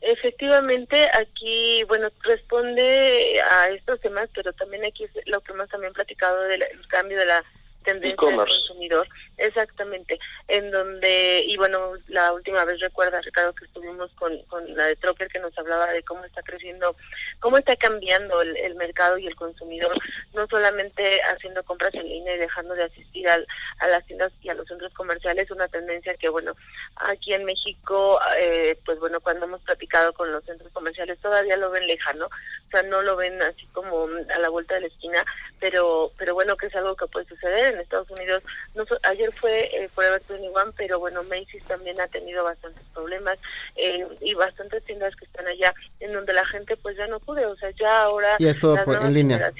Efectivamente, 0.00 1.08
aquí, 1.14 1.84
bueno, 1.84 2.08
responde 2.24 3.40
a 3.40 3.68
estos 3.68 4.00
temas, 4.00 4.28
pero 4.34 4.52
también 4.52 4.84
aquí 4.84 5.04
es 5.04 5.10
lo 5.26 5.40
que 5.42 5.52
hemos 5.52 5.68
también 5.68 5.92
platicado 5.92 6.42
del 6.42 6.64
cambio 6.88 7.16
de 7.18 7.26
la 7.26 7.44
tendencia 7.84 8.26
del 8.26 8.36
consumidor, 8.36 9.06
exactamente, 9.36 10.18
en 10.48 10.70
donde, 10.70 11.44
y 11.46 11.56
bueno, 11.56 11.92
la 12.08 12.32
última 12.32 12.64
vez 12.64 12.80
recuerda, 12.80 13.20
Ricardo, 13.20 13.52
que 13.54 13.64
estuvimos 13.64 14.10
con, 14.12 14.42
con 14.44 14.76
la 14.76 14.86
de 14.86 14.96
Trocker 14.96 15.28
que 15.28 15.38
nos 15.38 15.56
hablaba 15.58 15.90
de 15.92 16.02
cómo 16.02 16.24
está 16.24 16.42
creciendo, 16.42 16.94
cómo 17.40 17.58
está 17.58 17.76
cambiando 17.76 18.42
el, 18.42 18.56
el, 18.56 18.74
mercado 18.74 19.18
y 19.18 19.26
el 19.26 19.34
consumidor, 19.34 19.92
no 20.34 20.46
solamente 20.46 21.20
haciendo 21.22 21.62
compras 21.64 21.94
en 21.94 22.08
línea 22.08 22.34
y 22.34 22.38
dejando 22.38 22.74
de 22.74 22.84
asistir 22.84 23.28
al, 23.28 23.46
a 23.78 23.88
las 23.88 24.04
tiendas 24.06 24.32
y 24.42 24.48
a 24.48 24.54
los 24.54 24.66
centros 24.66 24.92
comerciales, 24.94 25.50
una 25.50 25.68
tendencia 25.68 26.14
que, 26.14 26.28
bueno, 26.28 26.54
aquí 26.96 27.34
en 27.34 27.44
México, 27.44 28.20
eh, 28.38 28.78
pues 28.84 28.98
bueno, 28.98 29.20
cuando 29.20 29.46
hemos 29.46 29.62
platicado 29.62 30.12
con 30.12 30.32
los 30.32 30.44
centros 30.44 30.72
comerciales 30.72 31.18
todavía 31.20 31.56
lo 31.56 31.70
ven 31.70 31.86
lejano, 31.86 32.26
o 32.26 32.70
sea, 32.70 32.82
no 32.82 33.02
lo 33.02 33.16
ven 33.16 33.40
así 33.42 33.66
como 33.72 34.08
a 34.34 34.38
la 34.38 34.48
vuelta 34.48 34.74
de 34.74 34.82
la 34.82 34.86
esquina, 34.86 35.24
pero, 35.60 36.12
pero 36.16 36.34
bueno, 36.34 36.56
que 36.56 36.66
es 36.66 36.74
algo 36.74 36.96
que 36.96 37.06
puede 37.06 37.26
suceder 37.26 37.74
en 37.74 37.80
Estados 37.80 38.10
Unidos. 38.10 38.42
No, 38.74 38.84
ayer 39.04 39.31
fue 39.32 39.68
eh, 39.72 39.88
Forever 39.88 40.22
21, 40.28 40.72
pero 40.76 40.98
bueno, 40.98 41.22
Macy's 41.24 41.64
también 41.64 42.00
ha 42.00 42.08
tenido 42.08 42.44
bastantes 42.44 42.82
problemas 42.94 43.38
eh, 43.76 44.06
y 44.20 44.34
bastantes 44.34 44.84
tiendas 44.84 45.14
que 45.16 45.24
están 45.24 45.46
allá 45.46 45.74
en 46.00 46.12
donde 46.12 46.32
la 46.32 46.44
gente 46.46 46.76
pues 46.76 46.96
ya 46.96 47.06
no 47.06 47.20
puede, 47.20 47.46
o 47.46 47.56
sea, 47.56 47.70
ya 47.70 48.02
ahora 48.02 48.36
y 48.38 48.46
es 48.46 48.58
todo 48.58 48.76
las 48.76 49.04
en 49.04 49.14
línea. 49.14 49.52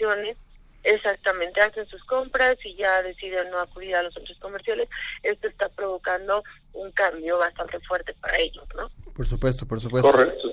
Exactamente, 0.85 1.61
hacen 1.61 1.87
sus 1.87 2.03
compras 2.05 2.57
y 2.65 2.75
ya 2.75 3.03
deciden 3.03 3.51
no 3.51 3.61
acudir 3.61 3.95
a 3.95 4.03
los 4.03 4.13
centros 4.15 4.37
comerciales. 4.39 4.89
Esto 5.23 5.47
está 5.47 5.69
provocando 5.69 6.43
un 6.73 6.91
cambio 6.91 7.39
bastante 7.39 7.79
fuerte 7.81 8.15
para 8.15 8.37
ellos, 8.39 8.65
¿no? 8.75 8.91
Por 9.15 9.25
supuesto, 9.25 9.65
por 9.65 9.81
supuesto. 9.81 10.11
Correcto. 10.11 10.53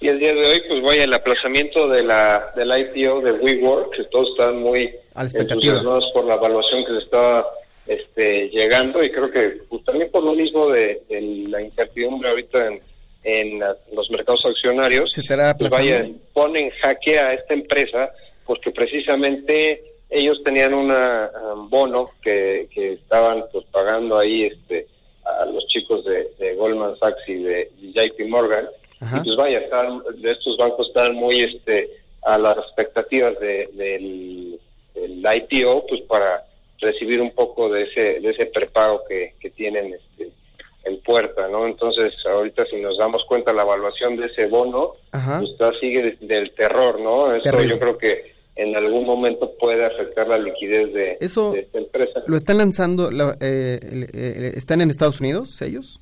Y 0.00 0.08
el 0.08 0.18
día 0.18 0.32
de 0.32 0.46
hoy, 0.46 0.62
pues 0.68 0.82
vaya, 0.82 1.04
el 1.04 1.14
aplazamiento 1.14 1.88
de 1.88 2.02
la 2.02 2.52
del 2.56 2.70
IPO 2.70 3.20
de 3.20 3.32
WeWork, 3.32 3.94
que 3.94 4.04
todos 4.04 4.30
están 4.30 4.58
muy 4.58 4.94
entusiasmados 5.16 6.10
por 6.12 6.24
la 6.24 6.34
evaluación 6.34 6.84
que 6.84 6.92
se 6.92 6.98
está 6.98 7.44
este, 7.88 8.48
llegando 8.50 9.02
y 9.02 9.10
creo 9.10 9.30
que 9.30 9.60
pues, 9.68 9.84
también 9.84 10.10
por 10.10 10.22
lo 10.22 10.34
mismo 10.34 10.68
de, 10.68 11.02
la 11.48 11.62
incertidumbre 11.62 12.28
ahorita 12.28 12.66
en, 12.66 12.80
en 13.24 13.60
los 13.92 14.10
mercados 14.10 14.44
accionarios, 14.46 15.12
se 15.12 15.22
estará 15.22 15.56
pues, 15.56 15.70
vaya, 15.70 16.08
jaque 16.80 17.18
a 17.18 17.34
esta 17.34 17.54
empresa 17.54 18.12
porque 18.46 18.70
precisamente 18.70 19.82
ellos 20.10 20.42
tenían 20.42 20.72
un 20.74 20.90
um, 20.90 21.68
bono 21.68 22.10
que, 22.22 22.68
que 22.72 22.94
estaban 22.94 23.44
pues 23.52 23.64
pagando 23.70 24.18
ahí 24.18 24.44
este 24.44 24.86
a 25.24 25.44
los 25.44 25.66
chicos 25.66 26.04
de, 26.04 26.30
de 26.38 26.54
Goldman 26.54 26.98
Sachs 26.98 27.28
y 27.28 27.34
de 27.34 27.70
JP 27.80 28.28
Morgan. 28.28 28.66
Y 29.00 29.20
pues 29.24 29.36
vaya, 29.36 29.60
de 29.60 30.30
estos 30.32 30.56
bancos 30.56 30.88
están 30.88 31.14
muy 31.14 31.40
este 31.42 31.90
a 32.22 32.36
las 32.36 32.56
expectativas 32.58 33.38
de, 33.38 33.68
del, 33.74 34.58
IPO, 35.20 35.86
pues 35.86 36.00
para 36.02 36.44
recibir 36.80 37.20
un 37.20 37.30
poco 37.30 37.68
de 37.68 37.82
ese 37.84 38.20
de 38.20 38.30
ese 38.30 38.46
prepago 38.46 39.02
que, 39.08 39.34
que 39.40 39.50
tienen 39.50 39.94
este 39.94 40.30
en 40.84 41.00
puerta, 41.02 41.48
¿no? 41.48 41.66
Entonces, 41.66 42.14
ahorita 42.26 42.64
si 42.66 42.76
nos 42.76 42.98
damos 42.98 43.24
cuenta 43.24 43.52
la 43.52 43.62
evaluación 43.62 44.16
de 44.16 44.26
ese 44.26 44.46
bono, 44.46 44.94
pues 45.10 45.78
sigue 45.80 46.16
del 46.20 46.52
terror, 46.52 47.00
¿no? 47.00 47.34
Eso 47.34 47.62
yo 47.62 47.78
creo 47.78 47.98
que 47.98 48.32
en 48.56 48.74
algún 48.74 49.06
momento 49.06 49.52
puede 49.58 49.84
afectar 49.84 50.26
la 50.26 50.38
liquidez 50.38 50.92
de, 50.92 51.18
Eso 51.20 51.54
esta 51.54 51.78
empresa. 51.78 52.22
¿Lo 52.26 52.36
están 52.36 52.58
lanzando, 52.58 53.10
eh, 53.40 53.78
eh, 53.80 54.52
están 54.56 54.80
en 54.80 54.90
Estados 54.90 55.20
Unidos 55.20 55.60
ellos? 55.62 56.00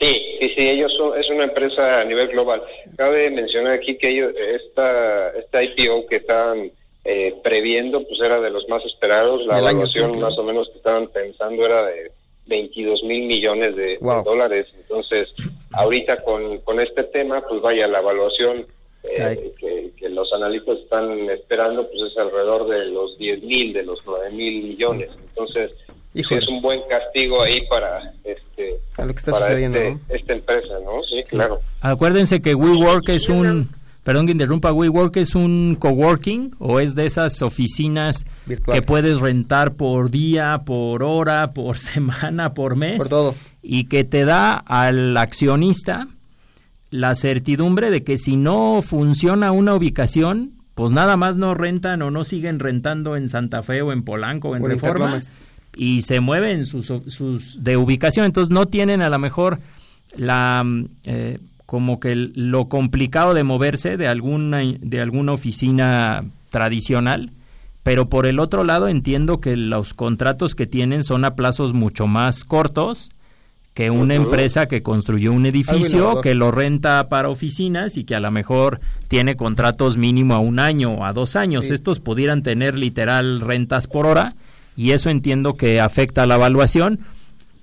Sí, 0.00 0.22
sí, 0.40 0.52
sí, 0.56 0.68
ellos 0.68 0.92
son, 0.92 1.18
es 1.18 1.30
una 1.30 1.44
empresa 1.44 2.00
a 2.00 2.04
nivel 2.04 2.28
global. 2.28 2.62
Cabe 2.96 3.30
mencionar 3.30 3.74
aquí 3.74 3.96
que 3.96 4.08
ellos, 4.08 4.32
esta, 4.36 5.30
esta 5.30 5.62
IPO 5.62 6.06
que 6.06 6.16
estaban 6.16 6.72
eh, 7.04 7.34
previendo, 7.42 8.02
pues 8.06 8.20
era 8.20 8.40
de 8.40 8.50
los 8.50 8.68
más 8.68 8.84
esperados. 8.84 9.46
La 9.46 9.58
evaluación 9.58 10.18
más 10.20 10.36
o 10.38 10.42
menos 10.42 10.68
que 10.68 10.78
estaban 10.78 11.08
pensando 11.08 11.64
era 11.64 11.84
de 11.84 12.10
22 12.46 13.02
mil 13.04 13.26
millones 13.26 13.76
de, 13.76 13.98
dólares. 14.24 14.66
Entonces, 14.76 15.28
ahorita 15.72 16.22
con, 16.22 16.58
con 16.58 16.80
este 16.80 17.04
tema, 17.04 17.42
pues 17.48 17.60
vaya, 17.60 17.86
la 17.88 18.00
evaluación 18.00 18.66
eh, 19.04 19.52
que, 19.58 19.90
que, 19.96 20.08
los 20.08 20.32
analistas 20.32 20.78
están 20.78 21.28
esperando, 21.30 21.88
pues 21.88 22.10
es 22.10 22.16
alrededor 22.16 22.68
de 22.68 22.86
los 22.86 23.18
10 23.18 23.42
mil, 23.42 23.72
de 23.72 23.82
los 23.82 23.98
9 24.06 24.30
mil 24.30 24.62
millones. 24.62 25.10
Entonces, 25.28 25.72
es 26.14 26.48
un 26.48 26.62
buen 26.62 26.80
castigo 26.88 27.42
ahí 27.42 27.66
para 27.68 28.14
este 28.24 28.44
este, 28.96 29.98
esta 30.08 30.32
empresa, 30.32 30.74
¿no? 30.84 31.02
Sí, 31.02 31.22
claro. 31.28 31.58
Acuérdense 31.80 32.40
que 32.40 32.54
WeWork 32.54 33.08
es 33.08 33.28
un 33.28 33.68
perdón 34.04 34.26
que 34.26 34.32
interrumpa, 34.32 34.72
WeWork 34.72 35.16
es 35.16 35.34
un 35.34 35.76
coworking 35.78 36.54
o 36.58 36.78
es 36.78 36.94
de 36.94 37.06
esas 37.06 37.42
oficinas 37.42 38.24
que 38.72 38.82
puedes 38.82 39.18
rentar 39.18 39.74
por 39.74 40.10
día, 40.10 40.62
por 40.64 41.02
hora, 41.02 41.52
por 41.52 41.78
semana, 41.78 42.54
por 42.54 42.76
mes. 42.76 42.98
Por 42.98 43.08
todo. 43.08 43.34
Y 43.62 43.84
que 43.84 44.04
te 44.04 44.24
da 44.24 44.54
al 44.54 45.16
accionista 45.16 46.06
la 46.90 47.14
certidumbre 47.16 47.90
de 47.90 48.04
que 48.04 48.18
si 48.18 48.36
no 48.36 48.80
funciona 48.82 49.50
una 49.50 49.74
ubicación, 49.74 50.52
pues 50.74 50.92
nada 50.92 51.16
más 51.16 51.36
no 51.36 51.54
rentan 51.54 52.02
o 52.02 52.10
no 52.10 52.22
siguen 52.24 52.60
rentando 52.60 53.16
en 53.16 53.28
Santa 53.28 53.62
Fe 53.62 53.82
o 53.82 53.90
en 53.90 54.04
Polanco 54.04 54.50
o 54.50 54.56
en 54.56 54.64
Reforma 54.64 55.18
y 55.76 56.02
se 56.02 56.20
mueven 56.20 56.66
sus, 56.66 56.92
sus 57.06 57.64
de 57.64 57.76
ubicación, 57.76 58.26
entonces 58.26 58.52
no 58.52 58.66
tienen 58.66 59.02
a 59.02 59.08
lo 59.08 59.18
mejor 59.18 59.60
la 60.16 60.64
eh, 61.04 61.38
como 61.74 61.98
que 61.98 62.14
lo 62.14 62.68
complicado 62.68 63.34
de 63.34 63.42
moverse 63.42 63.96
de 63.96 64.06
alguna 64.06 64.62
de 64.78 65.00
alguna 65.00 65.32
oficina 65.32 66.20
tradicional, 66.48 67.32
pero 67.82 68.08
por 68.08 68.26
el 68.26 68.38
otro 68.38 68.62
lado 68.62 68.86
entiendo 68.86 69.40
que 69.40 69.56
los 69.56 69.92
contratos 69.92 70.54
que 70.54 70.68
tienen 70.68 71.02
son 71.02 71.24
a 71.24 71.34
plazos 71.34 71.74
mucho 71.74 72.06
más 72.06 72.44
cortos 72.44 73.10
que 73.74 73.90
una 73.90 74.14
empresa 74.14 74.66
que 74.66 74.84
construyó 74.84 75.32
un 75.32 75.46
edificio, 75.46 76.20
que 76.20 76.36
lo 76.36 76.52
renta 76.52 77.08
para 77.08 77.28
oficinas 77.28 77.96
y 77.96 78.04
que 78.04 78.14
a 78.14 78.20
lo 78.20 78.30
mejor 78.30 78.78
tiene 79.08 79.34
contratos 79.34 79.96
mínimo 79.96 80.34
a 80.34 80.38
un 80.38 80.60
año 80.60 80.92
o 80.92 81.04
a 81.04 81.12
dos 81.12 81.34
años. 81.34 81.70
Estos 81.70 81.98
pudieran 81.98 82.44
tener 82.44 82.78
literal 82.78 83.40
rentas 83.40 83.88
por 83.88 84.06
hora 84.06 84.36
y 84.76 84.92
eso 84.92 85.10
entiendo 85.10 85.54
que 85.54 85.80
afecta 85.80 86.22
a 86.22 86.26
la 86.28 86.36
evaluación, 86.36 87.00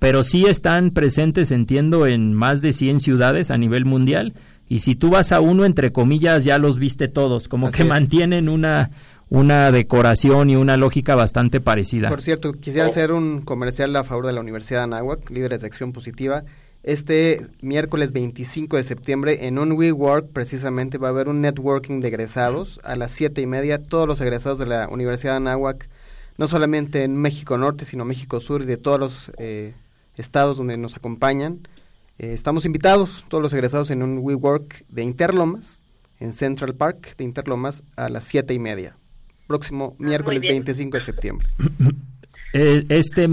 pero 0.02 0.24
sí 0.24 0.46
están 0.46 0.90
presentes, 0.90 1.52
entiendo, 1.52 2.08
en 2.08 2.34
más 2.34 2.60
de 2.60 2.72
100 2.72 2.98
ciudades 2.98 3.52
a 3.52 3.56
nivel 3.56 3.84
mundial 3.84 4.34
y 4.68 4.80
si 4.80 4.96
tú 4.96 5.10
vas 5.10 5.30
a 5.30 5.40
uno, 5.40 5.64
entre 5.64 5.92
comillas, 5.92 6.42
ya 6.42 6.58
los 6.58 6.80
viste 6.80 7.06
todos, 7.06 7.46
como 7.46 7.70
que 7.70 7.84
mantienen 7.84 8.48
una 8.48 8.90
una 9.28 9.70
decoración 9.70 10.50
y 10.50 10.56
una 10.56 10.76
lógica 10.76 11.14
bastante 11.14 11.60
parecida. 11.60 12.08
Por 12.08 12.20
cierto, 12.20 12.52
quisiera 12.52 12.88
hacer 12.88 13.12
un 13.12 13.42
comercial 13.42 13.94
a 13.94 14.02
favor 14.02 14.26
de 14.26 14.32
la 14.32 14.40
Universidad 14.40 14.80
de 14.80 14.84
Anáhuac, 14.84 15.30
líderes 15.30 15.60
de 15.60 15.68
acción 15.68 15.92
positiva. 15.92 16.42
Este 16.82 17.46
miércoles 17.60 18.12
25 18.12 18.76
de 18.76 18.84
septiembre 18.84 19.46
en 19.46 19.58
un 19.58 19.72
WeWork 19.72 20.26
precisamente 20.32 20.98
va 20.98 21.08
a 21.08 21.10
haber 21.12 21.28
un 21.28 21.40
networking 21.40 22.00
de 22.00 22.08
egresados 22.08 22.80
a 22.82 22.96
las 22.96 23.12
siete 23.12 23.40
y 23.40 23.46
media. 23.46 23.80
Todos 23.80 24.08
los 24.08 24.20
egresados 24.20 24.58
de 24.58 24.66
la 24.66 24.88
Universidad 24.88 25.34
de 25.34 25.36
Anáhuac 25.36 25.88
no 26.38 26.48
solamente 26.48 27.04
en 27.04 27.16
México 27.16 27.56
Norte, 27.56 27.84
sino 27.84 28.04
México 28.04 28.40
Sur 28.40 28.62
y 28.62 28.66
de 28.66 28.76
todos 28.76 28.98
los 28.98 29.32
eh, 29.38 29.74
estados 30.16 30.56
donde 30.56 30.76
nos 30.76 30.96
acompañan. 30.96 31.66
Eh, 32.18 32.32
estamos 32.32 32.64
invitados, 32.64 33.24
todos 33.28 33.42
los 33.42 33.52
egresados, 33.52 33.90
en 33.90 34.02
un 34.02 34.18
WeWork 34.18 34.84
de 34.88 35.02
Interlomas, 35.02 35.82
en 36.20 36.32
Central 36.32 36.74
Park 36.74 37.16
de 37.16 37.24
Interlomas, 37.24 37.84
a 37.96 38.08
las 38.08 38.24
siete 38.24 38.54
y 38.54 38.58
media. 38.58 38.96
Próximo 39.46 39.96
ah, 39.98 40.02
miércoles 40.02 40.42
25 40.42 40.96
de 40.96 41.04
septiembre. 41.04 41.48
Eh, 42.54 42.84
este. 42.90 43.26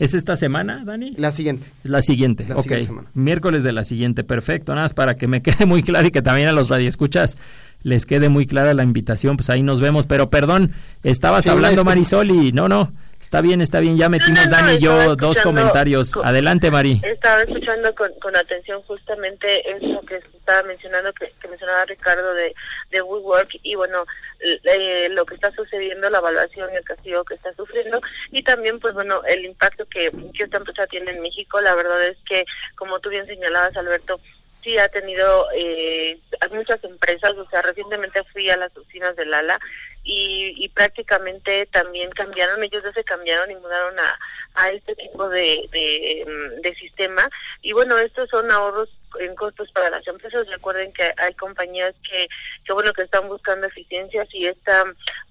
¿Es 0.00 0.14
esta 0.14 0.36
semana, 0.36 0.82
Dani? 0.84 1.12
La 1.18 1.30
siguiente. 1.30 1.66
La 1.82 2.00
siguiente, 2.00 2.46
la 2.48 2.56
ok. 2.56 2.72
Miércoles 3.14 3.64
de 3.64 3.72
la 3.72 3.82
siguiente, 3.82 4.22
perfecto. 4.24 4.72
Nada 4.72 4.86
más 4.86 4.94
para 4.94 5.14
que 5.16 5.26
me 5.26 5.42
quede 5.42 5.66
muy 5.66 5.82
claro 5.82 6.06
y 6.06 6.10
que 6.10 6.22
también 6.22 6.48
a 6.48 6.52
los 6.52 6.70
radioescuchas 6.70 7.36
les 7.82 8.06
quede 8.06 8.30
muy 8.30 8.46
clara 8.46 8.74
la 8.74 8.82
invitación, 8.82 9.36
pues 9.36 9.50
ahí 9.50 9.62
nos 9.62 9.80
vemos. 9.80 10.06
Pero 10.06 10.30
perdón, 10.30 10.72
estabas 11.02 11.46
hablando 11.48 11.84
Marisol 11.84 12.30
y 12.30 12.52
no, 12.52 12.68
no, 12.68 12.92
está 13.30 13.42
bien, 13.42 13.60
está 13.60 13.78
bien, 13.78 13.96
ya 13.96 14.08
metimos 14.08 14.50
Dani 14.50 14.74
y 14.74 14.78
yo 14.80 15.14
dos 15.14 15.38
comentarios. 15.40 16.16
Adelante, 16.16 16.68
Mari. 16.68 17.00
Estaba 17.04 17.42
escuchando 17.42 17.94
con, 17.94 18.12
con 18.14 18.36
atención 18.36 18.82
justamente 18.82 19.70
eso 19.70 20.00
que 20.00 20.16
estaba 20.16 20.64
mencionando, 20.64 21.12
que, 21.12 21.32
mencionaba 21.48 21.84
Ricardo 21.84 22.34
de, 22.34 22.52
de 22.90 23.00
WeWork 23.00 23.50
y 23.62 23.76
bueno, 23.76 24.04
eh, 24.40 25.08
lo 25.10 25.24
que 25.24 25.36
está 25.36 25.52
sucediendo, 25.52 26.10
la 26.10 26.18
evaluación 26.18 26.70
el 26.74 26.82
castigo 26.82 27.22
que 27.22 27.34
está 27.34 27.54
sufriendo 27.54 28.00
y 28.32 28.42
también 28.42 28.80
pues 28.80 28.94
bueno, 28.94 29.22
el 29.24 29.44
impacto 29.44 29.86
que, 29.86 30.10
que 30.36 30.42
esta 30.42 30.56
empresa 30.56 30.88
tiene 30.88 31.12
en 31.12 31.22
México. 31.22 31.60
La 31.60 31.76
verdad 31.76 32.02
es 32.02 32.18
que, 32.28 32.44
como 32.74 32.98
tú 32.98 33.10
bien 33.10 33.26
señalabas, 33.28 33.76
Alberto, 33.76 34.18
sí 34.64 34.76
ha 34.76 34.88
tenido 34.88 35.46
eh, 35.54 36.18
muchas 36.50 36.82
empresas, 36.82 37.30
o 37.30 37.48
sea, 37.48 37.62
recientemente 37.62 38.24
fui 38.32 38.50
a 38.50 38.56
las 38.56 38.76
oficinas 38.76 39.14
de 39.14 39.26
Lala 39.26 39.60
y, 40.02 40.54
y 40.56 40.68
prácticamente 40.70 41.66
también 41.66 42.10
cambiaron, 42.10 42.62
ellos 42.62 42.82
ya 42.82 42.92
se 42.92 43.04
cambiaron 43.04 43.50
y 43.50 43.56
mudaron 43.56 43.98
a, 43.98 44.18
a 44.54 44.70
este 44.70 44.94
tipo 44.96 45.28
de, 45.28 45.68
de, 45.72 46.24
mm, 46.26 46.60
de 46.62 46.74
sistema. 46.76 47.28
Y 47.62 47.72
bueno, 47.72 47.98
estos 47.98 48.28
son 48.30 48.50
ahorros 48.50 48.88
en 49.18 49.34
costos 49.34 49.70
para 49.72 49.90
las 49.90 50.06
empresas. 50.06 50.46
Recuerden 50.48 50.92
que 50.92 51.12
hay 51.16 51.34
compañías 51.34 51.94
que, 52.08 52.28
que 52.64 52.72
bueno, 52.72 52.92
que 52.92 53.02
están 53.02 53.28
buscando 53.28 53.66
eficiencias 53.66 54.28
y 54.32 54.46
esta 54.46 54.84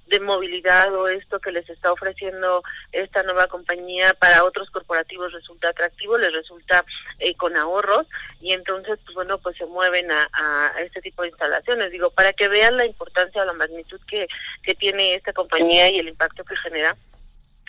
de 0.08 0.20
movilidad 0.20 0.94
o 0.96 1.08
esto 1.08 1.40
que 1.40 1.52
les 1.52 1.70
está 1.70 1.94
ofreciendo 1.94 2.64
esta 2.92 3.22
nueva 3.24 3.46
compañía 3.46 4.12
para 4.20 4.44
otros 4.44 4.70
corporativos 4.72 5.32
resulta 5.32 5.70
atractivo, 5.70 6.18
les 6.18 6.34
resulta 6.34 6.84
eh, 7.20 7.36
con 7.36 7.56
ahorros 7.56 8.08
y 8.42 8.54
entonces, 8.54 8.98
pues 9.06 9.14
bueno, 9.16 9.38
pues 9.38 9.56
se 9.58 9.66
mueven 9.68 10.10
a, 10.12 10.28
a, 10.34 10.82
este 10.82 11.02
tipo 11.02 11.22
de 11.22 11.30
instalaciones. 11.30 11.92
Digo, 11.92 12.10
para 12.10 12.34
que 12.34 12.48
vean 12.48 12.78
la 12.78 12.86
importancia 12.86 13.42
o 13.42 13.46
la 13.46 13.54
magnitud 13.54 14.00
que, 14.08 14.28
que 14.64 14.74
tiene 14.74 15.14
esta 15.14 15.32
compañía 15.32 15.90
y 15.92 16.00
el 16.00 16.08
impacto 16.08 16.44
que 16.44 16.56
genera 16.58 16.98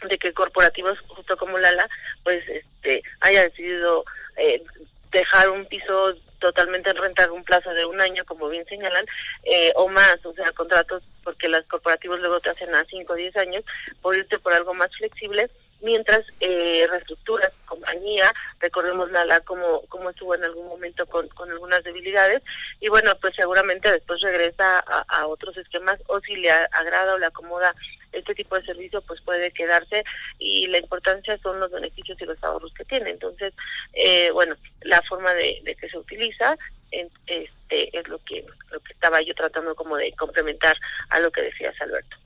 de 0.08 0.18
que 0.18 0.32
corporativos 0.32 0.98
justo 1.08 1.36
como 1.36 1.58
Lala 1.58 1.86
pues 2.22 2.42
este 2.48 3.02
haya 3.20 3.42
decidido 3.44 4.04
eh, 4.36 4.62
dejar 5.10 5.50
un 5.50 5.66
piso 5.66 6.14
totalmente 6.38 6.90
en 6.90 6.96
renta 6.96 7.26
de 7.26 7.30
un 7.30 7.44
plazo 7.44 7.70
de 7.70 7.84
un 7.84 8.00
año, 8.00 8.24
como 8.24 8.48
bien 8.48 8.64
señalan, 8.66 9.04
eh, 9.44 9.72
o 9.76 9.88
más, 9.88 10.16
o 10.24 10.32
sea, 10.32 10.50
contratos, 10.52 11.02
porque 11.22 11.48
los 11.48 11.64
corporativos 11.66 12.18
luego 12.20 12.40
te 12.40 12.50
hacen 12.50 12.74
a 12.74 12.84
5 12.84 13.12
o 13.12 13.16
10 13.16 13.36
años, 13.36 13.64
por 14.00 14.16
irte 14.16 14.38
por 14.38 14.52
algo 14.52 14.74
más 14.74 14.90
flexible, 14.96 15.50
mientras 15.82 16.20
eh, 16.40 16.86
reestructuras 16.90 17.52
compañía, 17.66 18.32
recordemos 18.58 19.10
la 19.10 19.40
como, 19.40 19.82
como 19.88 20.10
estuvo 20.10 20.34
en 20.34 20.44
algún 20.44 20.66
momento 20.66 21.06
con, 21.06 21.28
con 21.28 21.50
algunas 21.50 21.84
debilidades, 21.84 22.42
y 22.80 22.88
bueno, 22.88 23.12
pues 23.20 23.34
seguramente 23.34 23.92
después 23.92 24.20
regresa 24.20 24.78
a, 24.78 25.04
a 25.08 25.26
otros 25.26 25.56
esquemas, 25.56 26.00
o 26.06 26.20
si 26.20 26.36
le 26.36 26.50
agrada 26.50 27.14
o 27.14 27.18
le 27.18 27.26
acomoda 27.26 27.74
este 28.12 28.34
tipo 28.34 28.56
de 28.56 28.64
servicio 28.64 29.00
pues 29.02 29.20
puede 29.22 29.50
quedarse 29.52 30.04
y 30.38 30.66
la 30.66 30.78
importancia 30.78 31.38
son 31.38 31.60
los 31.60 31.70
beneficios 31.70 32.20
y 32.20 32.24
los 32.24 32.42
ahorros 32.42 32.72
que 32.74 32.84
tiene. 32.84 33.10
Entonces, 33.10 33.52
eh, 33.92 34.30
bueno, 34.32 34.56
la 34.82 35.00
forma 35.02 35.32
de, 35.34 35.62
que 35.78 35.88
se 35.88 35.98
utiliza 35.98 36.56
este 36.90 37.96
es 37.96 38.08
lo 38.08 38.18
que 38.24 38.44
lo 38.72 38.80
que 38.80 38.92
estaba 38.92 39.22
yo 39.22 39.32
tratando 39.34 39.76
como 39.76 39.96
de 39.96 40.12
complementar 40.12 40.76
a 41.10 41.20
lo 41.20 41.30
que 41.30 41.42
decías 41.42 41.74
Alberto. 41.80 42.16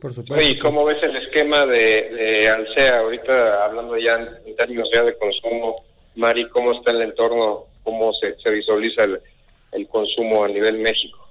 Por 0.00 0.12
supuesto. 0.12 0.50
¿Y 0.50 0.58
cómo 0.58 0.84
ves 0.84 1.02
el 1.02 1.14
esquema 1.16 1.64
de, 1.66 2.10
de 2.10 2.48
Alsea 2.48 3.00
ahorita 3.00 3.64
hablando 3.64 3.96
ya 3.98 4.14
en, 4.14 4.56
términos 4.56 4.88
ya 4.92 5.04
de 5.04 5.16
consumo? 5.16 5.84
Mari, 6.16 6.48
¿cómo 6.48 6.72
está 6.72 6.90
el 6.90 7.02
entorno? 7.02 7.66
¿Cómo 7.84 8.12
se, 8.14 8.36
se 8.38 8.50
visualiza 8.50 9.04
el, 9.04 9.20
el 9.72 9.86
consumo 9.88 10.44
a 10.44 10.48
nivel 10.48 10.78
México? 10.78 11.30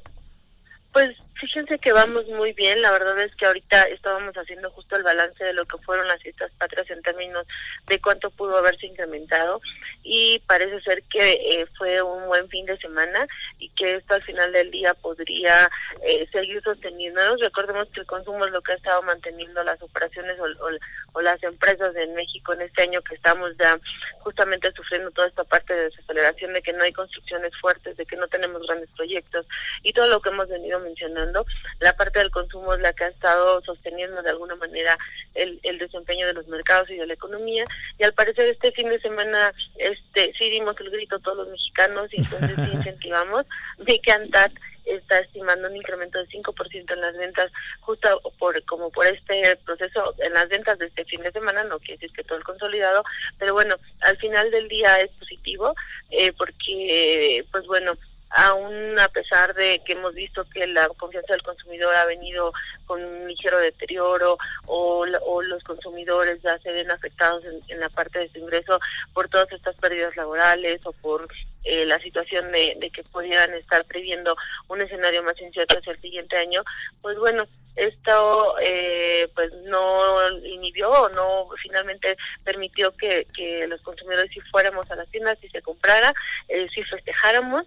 Pues 0.93 1.17
Fíjense 1.41 1.79
que 1.79 1.91
vamos 1.91 2.27
muy 2.27 2.53
bien, 2.53 2.83
la 2.83 2.91
verdad 2.91 3.19
es 3.19 3.35
que 3.35 3.47
ahorita 3.47 3.81
estábamos 3.85 4.31
haciendo 4.35 4.69
justo 4.69 4.95
el 4.95 5.01
balance 5.01 5.43
de 5.43 5.53
lo 5.53 5.65
que 5.65 5.79
fueron 5.79 6.07
las 6.07 6.21
fiestas 6.21 6.51
patrias 6.59 6.87
en 6.91 7.01
términos 7.01 7.47
de 7.87 7.99
cuánto 7.99 8.29
pudo 8.29 8.57
haberse 8.57 8.85
incrementado 8.85 9.59
y 10.03 10.37
parece 10.45 10.79
ser 10.81 11.01
que 11.09 11.31
eh, 11.31 11.65
fue 11.79 11.99
un 12.03 12.27
buen 12.27 12.47
fin 12.49 12.67
de 12.67 12.77
semana 12.77 13.25
y 13.57 13.69
que 13.69 13.95
esto 13.95 14.13
al 14.13 14.21
final 14.21 14.51
del 14.51 14.69
día 14.69 14.93
podría 14.93 15.67
eh, 16.03 16.27
seguir 16.31 16.61
sosteniéndonos. 16.61 17.39
Recordemos 17.39 17.89
que 17.89 18.01
el 18.01 18.05
consumo 18.05 18.45
es 18.45 18.51
lo 18.51 18.61
que 18.61 18.73
ha 18.73 18.75
estado 18.75 19.01
manteniendo 19.01 19.63
las 19.63 19.81
operaciones 19.81 20.37
o, 20.39 21.21
las 21.21 21.41
empresas 21.41 21.95
en 21.95 22.13
México 22.13 22.53
en 22.53 22.61
este 22.61 22.83
año 22.83 23.01
que 23.01 23.15
estamos 23.15 23.51
ya 23.57 23.79
justamente 24.19 24.71
sufriendo 24.73 25.09
toda 25.09 25.27
esta 25.27 25.43
parte 25.43 25.73
de 25.73 25.85
desaceleración, 25.85 26.53
de 26.53 26.61
que 26.61 26.73
no 26.73 26.83
hay 26.83 26.93
construcciones 26.93 27.51
fuertes, 27.59 27.97
de 27.97 28.05
que 28.05 28.15
no 28.15 28.27
tenemos 28.27 28.61
grandes 28.67 28.89
proyectos 28.95 29.47
y 29.81 29.91
todo 29.91 30.07
lo 30.07 30.21
que 30.21 30.29
hemos 30.29 30.47
venido 30.47 30.79
mencionando 30.79 31.30
la 31.79 31.93
parte 31.93 32.19
del 32.19 32.31
consumo 32.31 32.73
es 32.73 32.81
la 32.81 32.93
que 32.93 33.05
ha 33.05 33.09
estado 33.09 33.61
sosteniendo 33.61 34.21
de 34.21 34.29
alguna 34.29 34.55
manera 34.55 34.97
el, 35.33 35.59
desempeño 35.79 36.27
de 36.27 36.33
los 36.33 36.47
mercados 36.47 36.89
y 36.89 36.95
de 36.95 37.07
la 37.07 37.13
economía. 37.13 37.63
Y 37.97 38.03
al 38.03 38.13
parecer 38.13 38.47
este 38.47 38.71
fin 38.71 38.89
de 38.89 38.99
semana 38.99 39.53
este 39.77 40.33
sí 40.37 40.49
dimos 40.49 40.75
el 40.79 40.91
grito 40.91 41.19
todos 41.19 41.37
los 41.37 41.49
mexicanos 41.49 42.07
y 42.11 42.21
entonces 42.21 42.55
sí 42.55 42.71
incentivamos. 42.73 43.45
Vi 43.79 43.99
que 43.99 44.11
ANTAT 44.11 44.51
está 44.85 45.19
estimando 45.19 45.67
un 45.67 45.75
incremento 45.75 46.17
de 46.17 46.27
5% 46.27 46.93
en 46.93 47.01
las 47.01 47.15
ventas 47.15 47.51
justo 47.81 48.21
por 48.37 48.63
como 48.65 48.89
por 48.89 49.05
este 49.05 49.55
proceso 49.65 50.15
en 50.19 50.33
las 50.33 50.49
ventas 50.49 50.77
de 50.79 50.87
este 50.87 51.05
fin 51.05 51.21
de 51.21 51.31
semana 51.31 51.63
no 51.63 51.79
quiere 51.79 51.95
decir 51.95 52.11
que 52.13 52.23
todo 52.23 52.37
el 52.37 52.43
consolidado 52.43 53.03
pero 53.37 53.53
bueno 53.53 53.75
al 54.01 54.17
final 54.17 54.49
del 54.51 54.67
día 54.67 54.95
es 54.95 55.11
positivo 55.11 55.75
eh, 56.09 56.33
porque 56.33 57.45
pues 57.51 57.65
bueno 57.67 57.93
aún 58.31 58.99
a 58.99 59.07
pesar 59.09 59.53
de 59.53 59.81
que 59.85 59.93
hemos 59.93 60.13
visto 60.13 60.43
que 60.53 60.65
la 60.67 60.87
confianza 60.89 61.33
del 61.33 61.43
consumidor 61.43 61.93
ha 61.95 62.05
venido 62.05 62.53
con 62.85 63.03
un 63.03 63.27
ligero 63.27 63.57
deterioro 63.59 64.37
o, 64.67 65.05
los 65.05 65.63
consumidores 65.63 66.41
ya 66.41 66.57
se 66.59 66.71
ven 66.71 66.91
afectados 66.91 67.43
en, 67.67 67.79
la 67.79 67.89
parte 67.89 68.19
de 68.19 68.29
su 68.29 68.39
ingreso 68.39 68.79
por 69.13 69.27
todas 69.27 69.51
estas 69.51 69.75
pérdidas 69.75 70.15
laborales 70.15 70.79
o 70.85 70.91
por 70.93 71.27
eh, 71.63 71.85
la 71.85 71.99
situación 71.99 72.51
de, 72.51 72.91
que 72.93 73.03
pudieran 73.03 73.53
estar 73.53 73.83
previendo 73.85 74.35
un 74.67 74.81
escenario 74.81 75.23
más 75.23 75.39
incierto 75.41 75.77
hacia 75.77 75.93
el 75.93 76.01
siguiente 76.01 76.37
año, 76.37 76.63
pues 77.01 77.17
bueno, 77.17 77.45
esto 77.75 78.55
eh, 78.61 79.29
pues 79.33 79.51
no 79.65 80.37
inhibió 80.43 80.89
o 80.89 81.09
no 81.09 81.49
finalmente 81.61 82.17
permitió 82.43 82.91
que, 82.91 83.25
los 83.67 83.81
consumidores 83.81 84.31
si 84.31 84.41
fuéramos 84.41 84.89
a 84.91 84.95
las 84.95 85.09
tiendas 85.09 85.37
y 85.41 85.49
se 85.49 85.61
comprara, 85.61 86.13
eh, 86.47 86.67
si 86.73 86.83
festejáramos 86.83 87.65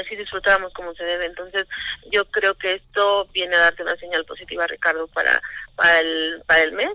así 0.00 0.16
disfrutamos 0.16 0.72
como 0.72 0.94
se 0.94 1.04
debe. 1.04 1.26
Entonces, 1.26 1.66
yo 2.10 2.24
creo 2.26 2.54
que 2.54 2.74
esto 2.74 3.26
viene 3.32 3.56
a 3.56 3.60
darte 3.60 3.82
una 3.82 3.96
señal 3.96 4.24
positiva, 4.24 4.66
Ricardo, 4.66 5.06
para, 5.08 5.42
para, 5.76 6.00
el, 6.00 6.42
para 6.46 6.64
el 6.64 6.72
mes. 6.72 6.90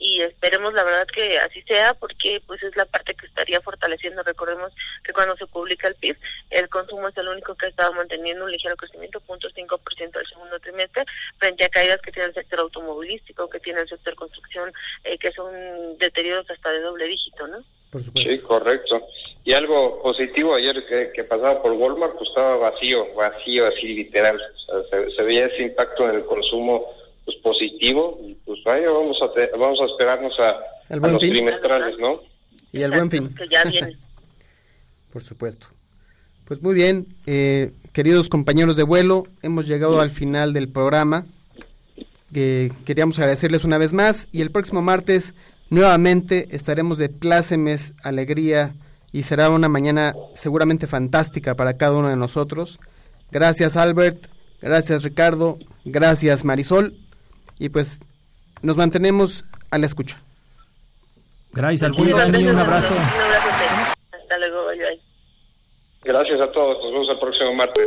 Y 0.00 0.20
esperemos 0.22 0.72
la 0.74 0.84
verdad 0.84 1.08
que 1.08 1.38
así 1.38 1.60
sea 1.62 1.92
porque 1.94 2.40
pues 2.46 2.62
es 2.62 2.76
la 2.76 2.84
parte 2.84 3.16
que 3.16 3.26
estaría 3.26 3.60
fortaleciendo. 3.60 4.22
Recordemos 4.22 4.72
que 5.02 5.12
cuando 5.12 5.36
se 5.36 5.46
publica 5.48 5.88
el 5.88 5.96
PIB 5.96 6.16
el 6.50 6.68
consumo 6.68 7.08
es 7.08 7.16
el 7.16 7.26
único 7.26 7.56
que 7.56 7.66
ha 7.66 7.68
estado 7.68 7.92
manteniendo 7.94 8.44
un 8.44 8.52
ligero 8.52 8.76
crecimiento 8.76 9.20
0.5% 9.26 10.10
del 10.12 10.26
segundo 10.28 10.60
trimestre 10.60 11.04
frente 11.38 11.64
a 11.64 11.68
caídas 11.68 12.00
que 12.00 12.12
tiene 12.12 12.28
el 12.28 12.34
sector 12.34 12.60
automovilístico 12.60 13.50
que 13.50 13.58
tiene 13.58 13.80
el 13.80 13.88
sector 13.88 14.14
construcción 14.14 14.72
eh, 15.02 15.18
que 15.18 15.32
son 15.32 15.52
deterioros 15.98 16.48
hasta 16.48 16.70
de 16.70 16.80
doble 16.80 17.06
dígito 17.06 17.48
no 17.48 17.64
Sí, 18.14 18.38
correcto. 18.38 19.06
Y 19.44 19.52
algo 19.54 20.02
positivo 20.02 20.54
ayer 20.54 20.84
que, 21.14 21.24
pasaba 21.24 21.62
por 21.62 21.72
Walmart, 21.72 22.16
pues 22.16 22.28
estaba 22.28 22.56
vacío, 22.56 23.06
vacío, 23.14 23.66
así 23.66 23.94
literal. 23.94 24.38
se, 25.16 25.22
veía 25.22 25.46
ese 25.46 25.62
impacto 25.62 26.08
en 26.08 26.16
el 26.16 26.24
consumo 26.24 26.84
pues 27.24 27.36
positivo. 27.38 28.20
Y 28.22 28.34
pues 28.34 28.62
vaya, 28.64 28.90
vamos 28.90 29.18
a, 29.22 29.56
vamos 29.56 29.80
a 29.80 29.84
esperarnos 29.86 30.38
a, 30.38 30.60
los 30.90 31.18
trimestrales, 31.18 31.98
¿no? 31.98 32.20
Y 32.72 32.82
el 32.82 32.90
buen 32.90 33.10
fin. 33.10 33.34
Que 33.34 33.48
ya 33.48 33.64
viene. 33.64 33.96
por 35.12 35.22
supuesto. 35.22 35.66
Pues 36.44 36.62
muy 36.62 36.74
bien, 36.74 37.14
eh, 37.26 37.72
queridos 37.92 38.28
compañeros 38.28 38.76
de 38.76 38.82
vuelo, 38.82 39.24
hemos 39.42 39.66
llegado 39.66 40.00
al 40.00 40.10
final 40.10 40.52
del 40.52 40.68
programa. 40.68 41.26
que 42.32 42.70
queríamos 42.84 43.18
agradecerles 43.18 43.64
una 43.64 43.78
vez 43.78 43.92
más 43.92 44.28
y 44.32 44.42
el 44.42 44.50
próximo 44.50 44.82
martes 44.82 45.34
Nuevamente 45.70 46.48
estaremos 46.50 46.98
de 46.98 47.08
plácemes, 47.10 47.92
alegría 48.02 48.74
y 49.12 49.22
será 49.22 49.50
una 49.50 49.68
mañana 49.68 50.12
seguramente 50.34 50.86
fantástica 50.86 51.54
para 51.54 51.76
cada 51.76 51.92
uno 51.92 52.08
de 52.08 52.16
nosotros. 52.16 52.78
Gracias 53.30 53.76
Albert, 53.76 54.26
gracias 54.62 55.02
Ricardo, 55.02 55.58
gracias 55.84 56.44
Marisol 56.44 56.96
y 57.58 57.68
pues 57.68 58.00
nos 58.62 58.76
mantenemos 58.76 59.44
a 59.70 59.78
la 59.78 59.86
escucha. 59.86 60.20
Gracias 61.52 61.82
al 61.82 61.92
un 61.92 62.58
abrazo. 62.58 62.94
Hasta 64.12 64.38
luego, 64.38 64.66
Gracias 66.02 66.40
a 66.40 66.52
todos, 66.52 66.78
nos 66.82 66.92
vemos 66.92 67.08
el 67.10 67.18
próximo 67.18 67.54
martes. 67.54 67.86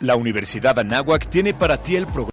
La 0.00 0.14
Universidad 0.14 0.78
Anáhuac 0.78 1.26
tiene 1.30 1.54
para 1.54 1.82
ti 1.82 1.96
el 1.96 2.06
programa. 2.06 2.30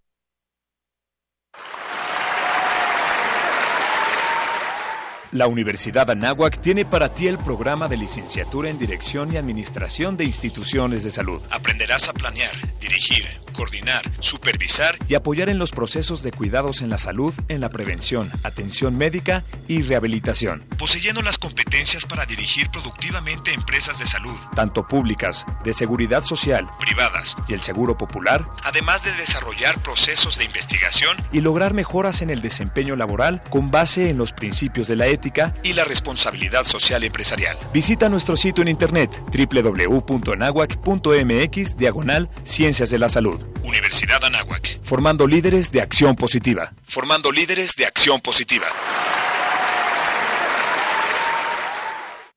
La 5.32 5.48
Universidad 5.48 6.12
Anáhuac 6.12 6.60
tiene 6.60 6.86
para 6.86 7.14
ti 7.14 7.28
el 7.28 7.38
programa 7.38 7.88
de 7.88 7.98
licenciatura 7.98 8.70
en 8.70 8.78
Dirección 8.78 9.34
y 9.34 9.38
Administración 9.38 10.18
de 10.18 10.26
Instituciones 10.26 11.04
de 11.04 11.10
Salud. 11.10 11.42
Aprenderás 11.52 12.10
a 12.10 12.14
planear, 12.14 12.52
dirigir, 12.82 13.24
coordinar, 13.54 14.02
supervisar 14.20 14.98
y 15.08 15.16
apoyar 15.16 15.50
en 15.50 15.60
los 15.60 15.72
procesos 15.72 16.24
de 16.24 16.32
cuidados 16.32 16.82
en 16.82 16.90
la 16.90 16.98
salud, 16.98 17.34
en 17.48 17.62
la 17.62 17.70
prevención, 17.70 18.32
atención 18.44 18.98
médica 18.98 19.44
y 19.68 19.84
rehabilitación. 19.84 20.66
Poseyendo 20.78 21.22
las 21.22 21.38
competencias 21.38 22.06
para 22.06 22.26
dirigir 22.26 22.70
productivamente 22.70 23.54
empresas 23.54 24.00
de 24.00 24.06
salud, 24.06 24.38
tanto 24.56 24.88
públicas, 24.88 25.46
de 25.64 25.74
seguridad 25.74 26.24
social, 26.24 26.68
privadas 26.80 27.36
y 27.48 27.54
el 27.54 27.62
seguro 27.62 27.98
popular, 27.98 28.48
además 28.64 29.04
de 29.04 29.12
desarrollar 29.14 29.82
procesos 29.82 30.38
de 30.38 30.46
investigación 30.46 31.18
y 31.32 31.42
lograr 31.42 31.74
mejoras 31.74 32.22
en 32.22 32.30
el 32.30 32.42
desempeño 32.42 32.96
laboral 32.96 33.44
con 33.50 33.72
base 33.72 34.10
en 34.10 34.18
los 34.18 34.34
principios 34.34 34.88
de 34.88 34.96
la 34.96 35.08
ética 35.08 35.54
y 35.64 35.74
la 35.74 35.84
responsabilidad 35.84 36.66
social 36.66 37.04
empresarial. 37.04 37.58
Visita 37.74 38.10
nuestro 38.10 38.36
sitio 38.36 38.62
en 38.62 38.70
internet 38.70 39.22
www.anahuac.mx 39.32 41.78
diagonal 41.78 42.30
Ciencias 42.44 42.90
de 42.90 43.00
la 43.00 43.10
Salud. 43.10 43.43
Universidad 43.64 44.24
Anáhuac, 44.24 44.80
formando 44.84 45.28
líderes 45.28 45.72
de 45.72 45.82
acción 45.82 46.16
positiva. 46.16 46.74
Formando 46.84 47.32
líderes 47.32 47.76
de 47.76 47.86
acción 47.86 48.20
positiva. 48.22 48.66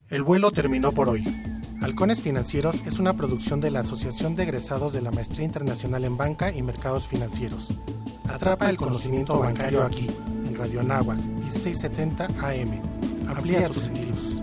El 0.09 0.22
vuelo 0.22 0.52
terminó 0.52 0.92
por 0.92 1.09
hoy. 1.09 1.24
Halcones 1.82 2.22
Financieros 2.22 2.76
es 2.86 2.98
una 2.98 3.14
producción 3.14 3.61
de 3.61 3.70
la 3.70 3.80
Asociación 3.80 4.36
de 4.36 4.44
Egresados 4.44 4.92
de 4.92 5.02
la 5.02 5.11
Maestría 5.11 5.44
Internacional 5.44 6.04
en 6.04 6.16
Banca 6.16 6.52
y 6.52 6.62
Mercados 6.62 7.07
Financieros. 7.09 7.72
Atrapa 8.28 8.70
el 8.70 8.76
conocimiento 8.76 9.38
bancario 9.38 9.82
aquí, 9.82 10.09
en 10.46 10.57
Radio 10.57 10.80
Anáhuac, 10.80 11.18
1670 11.18 12.26
AM. 12.40 13.28
Amplía 13.28 13.68
tus 13.68 13.84
sentidos. 13.84 14.42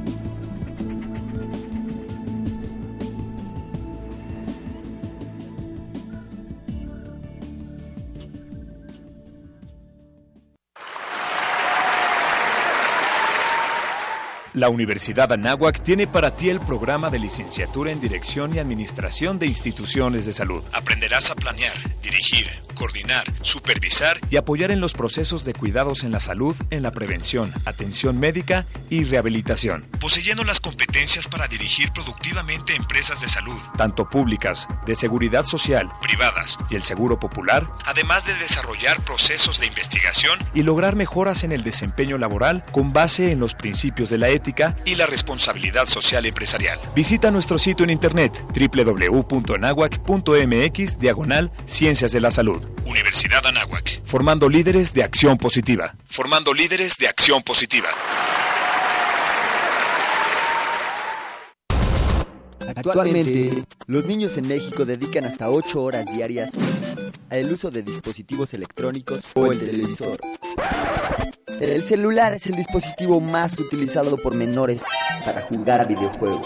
La 14.53 14.69
Universidad 14.69 15.33
Anáhuac 15.33 15.81
tiene 15.81 16.05
para 16.05 16.35
ti 16.35 16.51
el 16.51 16.59
programa 16.59 17.09
de 17.09 17.17
licenciatura 17.17 17.89
en 17.89 17.99
Dirección 17.99 18.53
y 18.53 18.59
Administración 18.59 19.39
de 19.39 19.47
Instituciones 19.47 20.27
de 20.27 20.31
Salud. 20.31 20.63
Aprenderás 20.73 21.31
a 21.31 21.35
planear, 21.35 21.73
dirigir, 22.03 22.45
coordinar, 22.75 23.23
supervisar 23.41 24.19
y 24.29 24.35
apoyar 24.35 24.69
en 24.69 24.79
los 24.79 24.93
procesos 24.93 25.43
de 25.43 25.53
cuidados 25.53 26.03
en 26.03 26.11
la 26.11 26.19
salud, 26.19 26.55
en 26.69 26.83
la 26.83 26.91
prevención, 26.91 27.51
atención 27.65 28.19
médica 28.19 28.67
y 28.91 29.05
rehabilitación. 29.05 29.87
Poseyendo 29.99 30.43
las 30.43 30.59
competencias 30.59 31.27
para 31.27 31.47
dirigir 31.47 31.91
productivamente 31.91 32.75
empresas 32.75 33.21
de 33.21 33.29
salud, 33.29 33.59
tanto 33.75 34.07
públicas, 34.07 34.67
de 34.85 34.93
seguridad 34.93 35.45
social, 35.45 35.91
privadas 35.99 36.59
y 36.69 36.75
el 36.75 36.83
seguro 36.83 37.19
popular, 37.19 37.67
además 37.85 38.27
de 38.27 38.35
desarrollar 38.35 39.03
procesos 39.03 39.59
de 39.59 39.65
investigación 39.65 40.37
y 40.53 40.61
lograr 40.61 40.95
mejoras 40.95 41.43
en 41.43 41.51
el 41.53 41.63
desempeño 41.63 42.19
laboral 42.19 42.63
con 42.71 42.93
base 42.93 43.31
en 43.31 43.39
los 43.39 43.55
principios 43.55 44.11
de 44.11 44.19
la 44.19 44.29
ética 44.43 44.75
y 44.85 44.95
la 44.95 45.05
responsabilidad 45.05 45.85
social 45.87 46.25
empresarial. 46.25 46.77
Visita 46.93 47.31
nuestro 47.31 47.57
sitio 47.57 47.85
en 47.85 47.91
internet 47.91 48.43
www.anahuac.mx 48.53 50.99
diagonal 50.99 51.53
Ciencias 51.65 52.11
de 52.11 52.19
la 52.19 52.29
Salud. 52.29 52.67
Universidad 52.85 53.45
Anáhuac, 53.45 54.01
formando 54.05 54.49
líderes 54.49 54.93
de 54.93 55.03
acción 55.03 55.37
positiva. 55.37 55.95
Formando 56.05 56.53
líderes 56.53 56.97
de 56.97 57.07
acción 57.07 57.41
positiva. 57.41 57.87
Actualmente, 62.75 63.65
los 63.87 64.05
niños 64.05 64.37
en 64.37 64.47
México 64.47 64.85
dedican 64.85 65.25
hasta 65.25 65.49
8 65.49 65.81
horas 65.81 66.05
diarias 66.13 66.51
al 67.29 67.51
uso 67.51 67.71
de 67.71 67.83
dispositivos 67.83 68.53
electrónicos 68.53 69.23
o 69.35 69.51
el 69.51 69.59
televisor. 69.59 70.19
El 71.59 71.83
celular 71.83 72.33
es 72.33 72.47
el 72.47 72.55
dispositivo 72.55 73.19
más 73.19 73.59
utilizado 73.59 74.17
por 74.17 74.35
menores 74.35 74.83
para 75.25 75.41
jugar 75.41 75.81
a 75.81 75.83
videojuegos. 75.85 76.45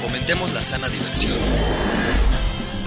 Fomentemos 0.00 0.52
la 0.54 0.60
sana 0.60 0.88
diversión. 0.88 1.38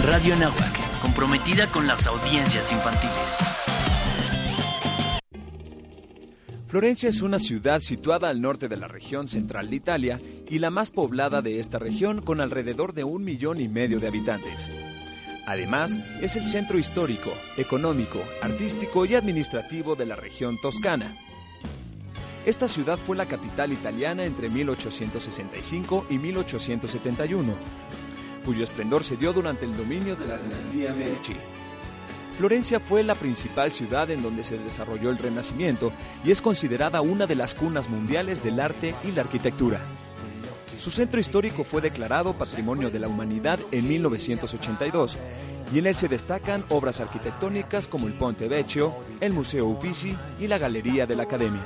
Radio 0.06 0.36
Nahuac, 0.36 1.02
comprometida 1.02 1.68
con 1.68 1.88
las 1.88 2.08
audiencias 2.08 2.72
infantiles. 2.72 3.71
Florencia 6.72 7.10
es 7.10 7.22
una 7.22 7.38
ciudad 7.38 7.82
situada 7.82 8.30
al 8.30 8.40
norte 8.40 8.70
de 8.70 8.78
la 8.78 8.88
región 8.88 9.28
central 9.28 9.70
de 9.70 9.76
Italia 9.76 10.22
y 10.50 10.60
la 10.60 10.70
más 10.70 10.90
poblada 10.90 11.42
de 11.42 11.60
esta 11.60 11.80
región 11.80 12.22
con 12.22 12.40
alrededor 12.40 12.94
de 12.94 13.04
un 13.04 13.26
millón 13.26 13.60
y 13.60 13.68
medio 13.68 14.00
de 14.00 14.08
habitantes. 14.08 14.72
Además, 15.46 16.00
es 16.22 16.38
el 16.38 16.48
centro 16.48 16.80
histórico, 16.80 17.34
económico, 17.58 18.24
artístico 18.42 19.04
y 19.04 19.16
administrativo 19.16 19.98
de 19.98 20.06
la 20.06 20.16
región 20.16 20.58
toscana. 20.62 21.14
Esta 22.46 22.70
ciudad 22.70 22.98
fue 22.98 23.18
la 23.18 23.26
capital 23.26 23.74
italiana 23.74 24.24
entre 24.24 24.48
1865 24.48 26.06
y 26.10 26.20
1871, 26.20 27.54
cuyo 28.46 28.64
esplendor 28.64 29.04
se 29.04 29.18
dio 29.18 29.34
durante 29.34 29.66
el 29.66 29.76
dominio 29.76 30.16
de 30.16 30.26
la 30.26 30.38
dinastía 30.38 30.94
Medici. 30.94 31.36
Florencia 32.42 32.80
fue 32.80 33.04
la 33.04 33.14
principal 33.14 33.72
ciudad 33.72 34.10
en 34.10 34.24
donde 34.24 34.44
se 34.44 34.58
desarrolló 34.58 35.12
el 35.12 35.20
Renacimiento 35.20 35.94
y 36.26 36.32
es 36.32 36.42
considerada 36.42 37.00
una 37.02 37.28
de 37.28 37.36
las 37.36 37.54
cunas 37.54 37.88
mundiales 37.88 38.44
del 38.44 38.60
arte 38.60 38.96
y 39.04 39.12
la 39.12 39.22
arquitectura. 39.22 39.80
Su 40.76 40.90
centro 40.90 41.20
histórico 41.20 41.64
fue 41.64 41.82
declarado 41.82 42.34
Patrimonio 42.34 42.90
de 42.90 42.98
la 42.98 43.08
Humanidad 43.08 43.60
en 43.70 43.88
1982 43.88 45.20
y 45.72 45.78
en 45.78 45.86
él 45.86 45.96
se 45.96 46.08
destacan 46.08 46.66
obras 46.70 47.00
arquitectónicas 47.00 47.88
como 47.88 48.08
el 48.08 48.14
Ponte 48.14 48.48
Vecchio, 48.48 48.92
el 49.20 49.34
Museo 49.34 49.68
Uffizi 49.68 50.18
y 50.40 50.48
la 50.48 50.58
Galería 50.58 51.06
de 51.06 51.16
la 51.16 51.24
Academia. 51.24 51.62